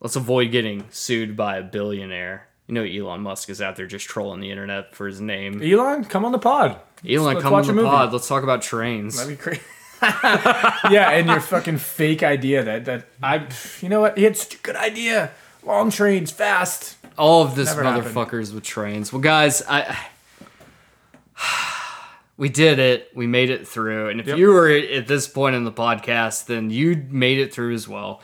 let's 0.00 0.16
avoid 0.16 0.50
getting 0.50 0.84
sued 0.90 1.36
by 1.36 1.58
a 1.58 1.62
billionaire. 1.62 2.48
You 2.66 2.74
know, 2.74 2.82
Elon 2.82 3.20
Musk 3.20 3.50
is 3.50 3.60
out 3.60 3.76
there 3.76 3.86
just 3.86 4.06
trolling 4.06 4.40
the 4.40 4.50
internet 4.50 4.94
for 4.94 5.06
his 5.06 5.20
name. 5.20 5.62
Elon, 5.62 6.04
come 6.04 6.24
on 6.24 6.32
the 6.32 6.38
pod. 6.38 6.78
Elon, 7.08 7.34
let's 7.34 7.42
come 7.42 7.52
on 7.52 7.66
the 7.66 7.82
pod. 7.82 8.12
Let's 8.12 8.26
talk 8.26 8.42
about 8.42 8.62
trains. 8.62 9.16
That'd 9.18 9.36
be 9.38 9.42
great. 9.42 9.60
yeah, 10.90 11.10
and 11.12 11.28
your 11.28 11.40
fucking 11.40 11.78
fake 11.78 12.22
idea 12.22 12.62
that 12.64 12.84
that 12.84 13.06
I, 13.22 13.46
you 13.80 13.88
know 13.88 14.00
what? 14.00 14.16
He 14.18 14.24
had 14.24 14.36
such 14.36 14.54
a 14.54 14.58
good 14.58 14.76
idea. 14.76 15.30
Long 15.62 15.90
trains, 15.90 16.30
fast. 16.30 16.96
all 17.16 17.42
of 17.42 17.54
this 17.54 17.68
Never 17.74 17.84
happened. 17.84 18.14
motherfuckers 18.14 18.52
with 18.52 18.64
trains. 18.64 19.12
Well, 19.12 19.22
guys, 19.22 19.62
I 19.68 19.96
We 22.36 22.48
did 22.48 22.80
it. 22.80 23.10
We 23.14 23.26
made 23.28 23.50
it 23.50 23.66
through. 23.68 24.08
And 24.08 24.20
if 24.20 24.26
you 24.26 24.48
were 24.48 24.68
at 24.68 25.06
this 25.06 25.28
point 25.28 25.54
in 25.54 25.64
the 25.64 25.72
podcast, 25.72 26.46
then 26.46 26.68
you 26.68 27.06
made 27.08 27.38
it 27.38 27.54
through 27.54 27.74
as 27.74 27.86
well. 27.86 28.22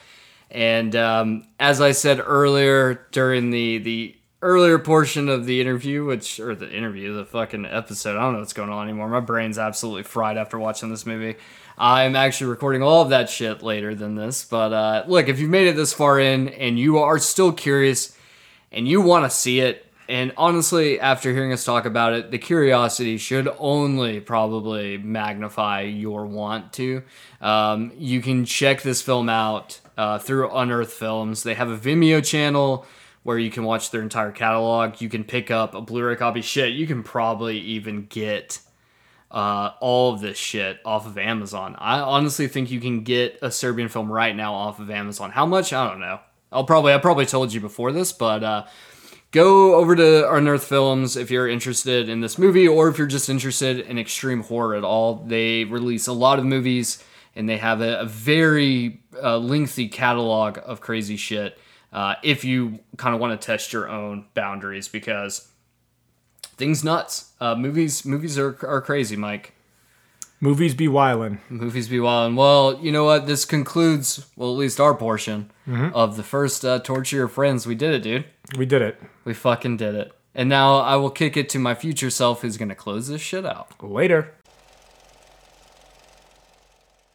And 0.51 0.97
um, 0.97 1.45
as 1.61 1.81
I 1.81 1.93
said 1.93 2.21
earlier 2.25 3.07
during 3.13 3.51
the 3.51 3.79
the 3.79 4.17
earlier 4.43 4.79
portion 4.79 5.29
of 5.29 5.45
the 5.45 5.61
interview, 5.61 6.05
which 6.05 6.41
or 6.41 6.55
the 6.55 6.71
interview, 6.71 7.15
the 7.15 7.25
fucking 7.25 7.67
episode, 7.67 8.17
I 8.17 8.23
don't 8.23 8.35
know 8.35 8.39
what's 8.39 8.53
going 8.53 8.71
on 8.71 8.85
anymore. 8.85 9.09
My 9.09 9.21
brain's 9.21 9.59
absolutely 9.59 10.05
fried 10.05 10.37
after 10.37 10.59
watching 10.59 10.91
this 10.91 11.05
movie. 11.05 11.37
I'm 11.77 12.17
actually 12.17 12.51
recording 12.51 12.83
all 12.83 13.03
of 13.03 13.11
that 13.11 13.29
shit 13.29 13.63
later 13.63 13.95
than 13.95 14.15
this. 14.15 14.45
But 14.45 14.73
uh, 14.73 15.05
look, 15.07 15.29
if 15.29 15.39
you've 15.39 15.51
made 15.51 15.67
it 15.67 15.77
this 15.77 15.93
far 15.93 16.19
in 16.19 16.49
and 16.49 16.79
you 16.79 16.99
are 16.99 17.19
still 17.19 17.53
curious 17.53 18.17
and 18.73 18.89
you 18.89 19.01
want 19.01 19.25
to 19.25 19.31
see 19.31 19.61
it, 19.61 19.87
and 20.09 20.33
honestly, 20.37 20.99
after 20.99 21.33
hearing 21.33 21.53
us 21.53 21.65
talk 21.65 21.85
about 21.85 22.15
it, 22.15 22.33
the 22.33 22.39
curiosity 22.39 23.17
should 23.17 23.49
only 23.59 24.19
probably 24.19 24.99
magnify 24.99 25.83
your 25.83 26.27
want 26.27 26.73
to. 26.75 27.05
Um, 27.41 27.93
you 27.97 28.21
can 28.21 28.45
check 28.45 28.83
this 28.83 29.03
film 29.03 29.29
out 29.29 29.81
uh, 29.97 30.19
through 30.19 30.51
Unearthed 30.51 30.93
Films. 30.93 31.45
They 31.45 31.55
have 31.55 31.71
a 31.71 31.77
Vimeo 31.77 32.25
channel 32.25 32.87
where 33.23 33.39
you 33.39 33.51
can 33.51 33.65
watch 33.65 33.91
their 33.91 34.03
entire 34.03 34.33
catalog. 34.33 35.01
You 35.01 35.09
can 35.09 35.25
pick 35.25 35.51
up 35.51 35.75
a 35.75 35.81
Blu 35.81 36.05
ray 36.05 36.17
copy. 36.17 36.43
Shit, 36.43 36.73
you 36.73 36.87
can 36.87 37.03
probably 37.03 37.59
even 37.59 38.07
get 38.07 38.61
uh, 39.31 39.73
all 39.81 40.15
of 40.15 40.21
this 40.21 40.39
shit 40.39 40.81
off 40.85 41.07
of 41.07 41.17
Amazon. 41.19 41.77
I 41.79 42.01
honestly 42.01 42.49
think 42.49 42.71
you 42.71 42.81
can 42.81 43.03
get 43.05 43.39
a 43.43 43.51
Serbian 43.51 43.89
film 43.89 44.11
right 44.11 44.35
now 44.35 44.55
off 44.55 44.81
of 44.81 44.91
Amazon. 44.91 45.31
How 45.31 45.47
much? 45.47 45.73
I 45.73 45.89
don't 45.89 46.01
know. 46.01 46.21
I'll 46.53 46.65
probably 46.65 46.93
I 46.93 46.99
probably 46.99 47.27
told 47.27 47.53
you 47.53 47.61
before 47.61 47.93
this, 47.93 48.13
but 48.13 48.43
uh, 48.43 48.67
go 49.31 49.77
over 49.77 49.95
to 49.95 50.33
Unearthed 50.33 50.67
Films 50.67 51.17
if 51.17 51.31
you're 51.31 51.49
interested 51.49 52.09
in 52.09 52.21
this 52.21 52.39
movie 52.39 52.67
or 52.67 52.89
if 52.89 52.99
you're 52.99 53.07
just 53.07 53.29
interested 53.29 53.81
in 53.81 53.99
extreme 53.99 54.43
horror 54.43 54.75
at 54.75 54.83
all. 54.83 55.17
They 55.27 55.65
release 55.65 56.09
a 56.09 56.13
lot 56.13 56.41
of 56.41 56.45
movies 56.45 57.05
and 57.37 57.49
they 57.49 57.59
have 57.59 57.81
a, 57.81 58.01
a 58.01 58.07
very 58.07 59.01
uh, 59.23 59.39
lengthy 59.39 59.89
catalog 59.89 60.59
of 60.65 60.81
crazy 60.81 61.17
shit. 61.17 61.57
Uh, 61.93 62.15
if 62.23 62.45
you 62.45 62.79
kind 62.97 63.15
of 63.15 63.21
want 63.21 63.39
to 63.41 63.45
test 63.45 63.73
your 63.73 63.89
own 63.89 64.27
boundaries, 64.35 64.89
because 64.89 65.49
things 66.43 66.85
nuts. 66.85 67.33
Uh, 67.41 67.55
movies 67.55 68.05
movies 68.05 68.39
are, 68.39 68.57
are 68.67 68.81
crazy, 68.81 69.17
Mike. 69.17 69.55
Movies 70.43 70.75
be 70.75 70.87
wildin'. 70.89 71.39
Movies 71.51 71.89
be 71.89 72.01
wild. 72.01 72.35
Well, 72.35 72.79
you 72.81 72.91
know 72.91 73.05
what? 73.05 73.27
This 73.27 73.45
concludes, 73.45 74.27
well, 74.37 74.51
at 74.51 74.57
least 74.57 74.81
our 74.81 74.95
portion 74.95 75.51
of 75.93 76.17
the 76.17 76.23
first 76.23 76.65
uh, 76.65 76.79
Torture 76.79 77.17
Your 77.17 77.29
Friends. 77.29 77.67
We 77.67 77.75
did 77.75 77.93
it, 77.93 78.03
dude. 78.03 78.25
We 78.57 78.65
did 78.65 78.81
it. 78.81 78.99
We 79.25 79.35
fucking 79.35 79.77
did 79.77 79.95
it. 79.95 80.13
And 80.35 80.49
now 80.49 80.79
I 80.79 80.97
will 80.97 81.11
kick 81.11 81.37
it 81.37 81.51
to 81.51 81.59
my 81.59 81.75
future 81.75 82.09
self 82.09 82.41
who's 82.41 82.57
going 82.57 82.71
to 82.71 82.75
close 82.75 83.09
this 83.09 83.21
shit 83.21 83.45
out. 83.45 83.83
Later. 83.83 84.33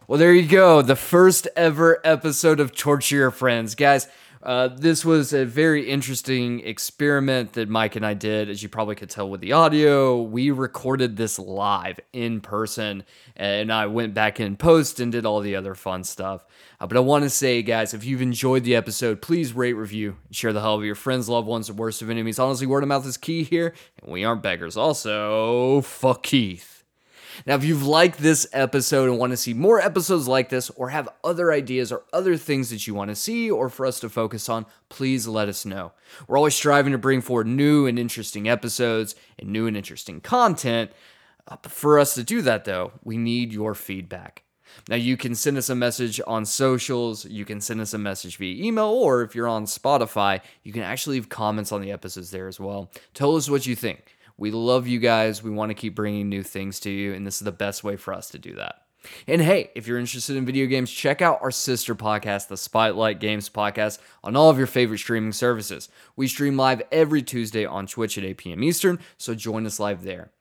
Well, 0.07 0.19
there 0.19 0.33
you 0.33 0.47
go. 0.47 0.83
The 0.83 0.95
first 0.95 1.47
ever 1.55 1.99
episode 2.03 2.59
of 2.59 2.75
Torture 2.75 3.15
Your 3.15 3.31
Friends. 3.31 3.73
Guys, 3.73 4.07
uh, 4.45 4.67
this 4.67 5.03
was 5.03 5.33
a 5.33 5.43
very 5.43 5.89
interesting 5.89 6.59
experiment 6.59 7.53
that 7.53 7.67
Mike 7.67 7.95
and 7.95 8.05
I 8.05 8.13
did. 8.13 8.47
As 8.47 8.61
you 8.61 8.69
probably 8.69 8.93
could 8.93 9.09
tell 9.09 9.27
with 9.27 9.41
the 9.41 9.53
audio, 9.53 10.21
we 10.21 10.51
recorded 10.51 11.17
this 11.17 11.39
live 11.39 11.99
in 12.13 12.41
person, 12.41 13.03
and 13.35 13.73
I 13.73 13.87
went 13.87 14.13
back 14.13 14.39
in 14.39 14.55
post 14.55 14.99
and 14.99 15.11
did 15.11 15.25
all 15.25 15.39
the 15.39 15.55
other 15.55 15.73
fun 15.73 16.03
stuff. 16.03 16.45
Uh, 16.79 16.85
but 16.85 16.95
I 16.95 16.99
want 16.99 17.23
to 17.23 17.29
say, 17.31 17.63
guys, 17.63 17.95
if 17.95 18.05
you've 18.05 18.21
enjoyed 18.21 18.63
the 18.63 18.75
episode, 18.75 19.19
please 19.19 19.53
rate, 19.53 19.73
review, 19.73 20.17
share 20.29 20.53
the 20.53 20.61
hell 20.61 20.75
of 20.75 20.85
your 20.85 20.93
friends, 20.93 21.27
loved 21.27 21.47
ones, 21.47 21.67
and 21.67 21.79
worst 21.79 22.03
of 22.03 22.11
enemies. 22.11 22.37
Honestly, 22.37 22.67
word 22.67 22.83
of 22.83 22.89
mouth 22.89 23.07
is 23.07 23.17
key 23.17 23.43
here, 23.43 23.73
and 24.03 24.11
we 24.11 24.23
aren't 24.23 24.43
beggars. 24.43 24.77
Also, 24.77 25.81
fuck 25.81 26.21
Keith. 26.21 26.74
Now, 27.45 27.55
if 27.55 27.63
you've 27.63 27.85
liked 27.85 28.19
this 28.19 28.47
episode 28.53 29.09
and 29.09 29.19
want 29.19 29.31
to 29.31 29.37
see 29.37 29.53
more 29.53 29.79
episodes 29.79 30.27
like 30.27 30.49
this, 30.49 30.69
or 30.71 30.89
have 30.89 31.09
other 31.23 31.51
ideas 31.51 31.91
or 31.91 32.03
other 32.13 32.37
things 32.37 32.69
that 32.69 32.87
you 32.87 32.93
want 32.93 33.09
to 33.09 33.15
see 33.15 33.49
or 33.49 33.69
for 33.69 33.85
us 33.85 33.99
to 33.99 34.09
focus 34.09 34.49
on, 34.49 34.65
please 34.89 35.27
let 35.27 35.49
us 35.49 35.65
know. 35.65 35.91
We're 36.27 36.37
always 36.37 36.55
striving 36.55 36.91
to 36.91 36.97
bring 36.97 37.21
forward 37.21 37.47
new 37.47 37.85
and 37.85 37.99
interesting 37.99 38.47
episodes 38.47 39.15
and 39.37 39.49
new 39.49 39.67
and 39.67 39.75
interesting 39.77 40.21
content. 40.21 40.91
Uh, 41.47 41.57
for 41.63 41.99
us 41.99 42.15
to 42.15 42.23
do 42.23 42.41
that, 42.41 42.65
though, 42.65 42.93
we 43.03 43.17
need 43.17 43.53
your 43.53 43.75
feedback. 43.75 44.43
Now, 44.89 44.95
you 44.95 45.15
can 45.15 45.35
send 45.35 45.57
us 45.57 45.69
a 45.69 45.75
message 45.75 46.19
on 46.27 46.45
socials, 46.45 47.25
you 47.25 47.45
can 47.45 47.61
send 47.61 47.79
us 47.81 47.93
a 47.93 47.97
message 47.97 48.37
via 48.37 48.63
email, 48.63 48.87
or 48.87 49.21
if 49.21 49.35
you're 49.35 49.47
on 49.47 49.65
Spotify, 49.65 50.41
you 50.63 50.73
can 50.73 50.81
actually 50.81 51.17
leave 51.17 51.29
comments 51.29 51.71
on 51.71 51.81
the 51.81 51.91
episodes 51.91 52.31
there 52.31 52.47
as 52.47 52.59
well. 52.59 52.91
Tell 53.13 53.35
us 53.35 53.49
what 53.49 53.65
you 53.65 53.75
think. 53.75 54.14
We 54.37 54.51
love 54.51 54.87
you 54.87 54.99
guys. 54.99 55.41
We 55.41 55.51
want 55.51 55.69
to 55.69 55.75
keep 55.75 55.95
bringing 55.95 56.29
new 56.29 56.43
things 56.43 56.79
to 56.81 56.89
you, 56.89 57.13
and 57.13 57.25
this 57.25 57.35
is 57.35 57.45
the 57.45 57.51
best 57.51 57.83
way 57.83 57.95
for 57.95 58.13
us 58.13 58.29
to 58.31 58.39
do 58.39 58.55
that. 58.55 58.81
And 59.27 59.41
hey, 59.41 59.71
if 59.75 59.87
you're 59.87 59.99
interested 59.99 60.35
in 60.35 60.45
video 60.45 60.65
games, 60.65 60.91
check 60.91 61.21
out 61.21 61.39
our 61.41 61.51
sister 61.51 61.95
podcast, 61.95 62.47
the 62.47 62.57
Spotlight 62.57 63.19
Games 63.19 63.49
Podcast, 63.49 63.99
on 64.23 64.35
all 64.35 64.49
of 64.49 64.57
your 64.57 64.67
favorite 64.67 64.97
streaming 64.97 65.31
services. 65.31 65.89
We 66.15 66.27
stream 66.27 66.57
live 66.57 66.81
every 66.91 67.21
Tuesday 67.21 67.65
on 67.65 67.87
Twitch 67.87 68.17
at 68.17 68.23
8 68.23 68.37
p.m. 68.37 68.63
Eastern, 68.63 68.99
so 69.17 69.35
join 69.35 69.65
us 69.65 69.79
live 69.79 70.03
there. 70.03 70.31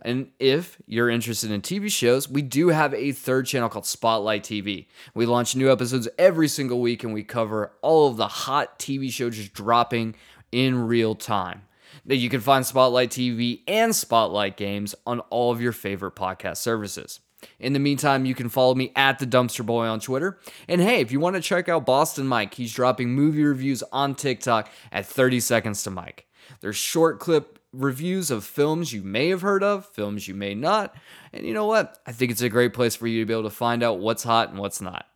And 0.00 0.30
if 0.38 0.78
you're 0.86 1.10
interested 1.10 1.50
in 1.50 1.60
TV 1.60 1.90
shows, 1.90 2.28
we 2.28 2.42
do 2.42 2.68
have 2.68 2.94
a 2.94 3.12
third 3.12 3.46
channel 3.46 3.68
called 3.68 3.86
Spotlight 3.86 4.44
TV. 4.44 4.86
We 5.14 5.26
launch 5.26 5.56
new 5.56 5.70
episodes 5.70 6.08
every 6.16 6.46
single 6.46 6.80
week 6.80 7.02
and 7.02 7.12
we 7.12 7.24
cover 7.24 7.72
all 7.82 8.08
of 8.08 8.16
the 8.16 8.28
hot 8.28 8.78
TV 8.78 9.10
shows 9.10 9.36
just 9.36 9.52
dropping 9.52 10.14
in 10.52 10.86
real 10.86 11.16
time 11.16 11.62
that 12.06 12.16
you 12.16 12.28
can 12.28 12.40
find 12.40 12.66
Spotlight 12.66 13.10
TV 13.10 13.62
and 13.66 13.94
Spotlight 13.94 14.56
Games 14.56 14.94
on 15.06 15.20
all 15.30 15.50
of 15.50 15.60
your 15.60 15.72
favorite 15.72 16.14
podcast 16.14 16.58
services. 16.58 17.20
In 17.58 17.72
the 17.72 17.78
meantime, 17.78 18.24
you 18.24 18.34
can 18.34 18.48
follow 18.48 18.74
me 18.74 18.92
at 18.96 19.18
the 19.18 19.26
Dumpster 19.26 19.64
Boy 19.64 19.86
on 19.86 20.00
Twitter. 20.00 20.38
And 20.68 20.80
hey, 20.80 21.00
if 21.00 21.12
you 21.12 21.20
want 21.20 21.36
to 21.36 21.42
check 21.42 21.68
out 21.68 21.86
Boston 21.86 22.26
Mike, 22.26 22.54
he's 22.54 22.72
dropping 22.72 23.10
movie 23.10 23.44
reviews 23.44 23.82
on 23.92 24.14
TikTok 24.14 24.70
at 24.92 25.06
30 25.06 25.40
seconds 25.40 25.82
to 25.82 25.90
Mike. 25.90 26.26
There's 26.60 26.76
short 26.76 27.20
clip 27.20 27.58
reviews 27.72 28.30
of 28.30 28.44
films 28.44 28.92
you 28.92 29.02
may 29.02 29.28
have 29.28 29.42
heard 29.42 29.62
of, 29.62 29.86
films 29.86 30.28
you 30.28 30.34
may 30.34 30.54
not. 30.54 30.94
And 31.32 31.46
you 31.46 31.52
know 31.52 31.66
what? 31.66 31.98
I 32.06 32.12
think 32.12 32.30
it's 32.30 32.42
a 32.42 32.48
great 32.48 32.72
place 32.72 32.96
for 32.96 33.06
you 33.06 33.20
to 33.20 33.26
be 33.26 33.32
able 33.32 33.42
to 33.44 33.50
find 33.50 33.82
out 33.82 33.98
what's 33.98 34.22
hot 34.22 34.50
and 34.50 34.58
what's 34.58 34.80
not. 34.80 35.06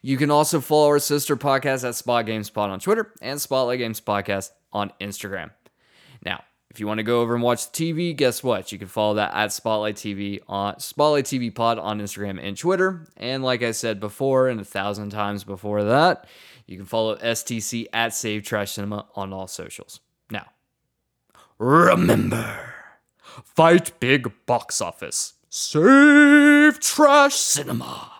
You 0.00 0.16
can 0.16 0.30
also 0.30 0.60
follow 0.60 0.88
our 0.88 0.98
sister 0.98 1.36
podcast 1.36 1.88
at 1.88 1.94
Spot 1.94 2.24
Game 2.24 2.44
Spot 2.44 2.70
on 2.70 2.80
Twitter 2.80 3.12
and 3.20 3.40
Spotlight 3.40 3.78
Games 3.78 4.00
Podcast 4.00 4.50
on 4.72 4.92
Instagram. 5.00 5.50
Now, 6.24 6.44
if 6.70 6.80
you 6.80 6.86
want 6.86 6.98
to 6.98 7.04
go 7.04 7.20
over 7.20 7.34
and 7.34 7.42
watch 7.42 7.70
the 7.70 7.92
TV, 7.92 8.16
guess 8.16 8.42
what? 8.42 8.72
You 8.72 8.78
can 8.78 8.88
follow 8.88 9.14
that 9.14 9.34
at 9.34 9.52
Spotlight 9.52 9.96
TV 9.96 10.40
on 10.48 10.80
Spotlight 10.80 11.26
TV 11.26 11.54
Pod 11.54 11.78
on 11.78 12.00
Instagram 12.00 12.42
and 12.42 12.56
Twitter. 12.56 13.06
And 13.16 13.44
like 13.44 13.62
I 13.62 13.72
said 13.72 14.00
before, 14.00 14.48
and 14.48 14.58
a 14.58 14.64
thousand 14.64 15.10
times 15.10 15.44
before 15.44 15.84
that, 15.84 16.26
you 16.66 16.78
can 16.78 16.86
follow 16.86 17.16
STC 17.16 17.86
at 17.92 18.14
Save 18.14 18.44
Trash 18.44 18.72
Cinema 18.72 19.06
on 19.14 19.32
all 19.32 19.48
socials. 19.48 20.00
Now, 20.30 20.46
remember, 21.58 22.74
fight 23.20 23.92
big 24.00 24.32
box 24.46 24.80
office, 24.80 25.34
save 25.50 26.80
trash 26.80 27.34
cinema. 27.34 28.11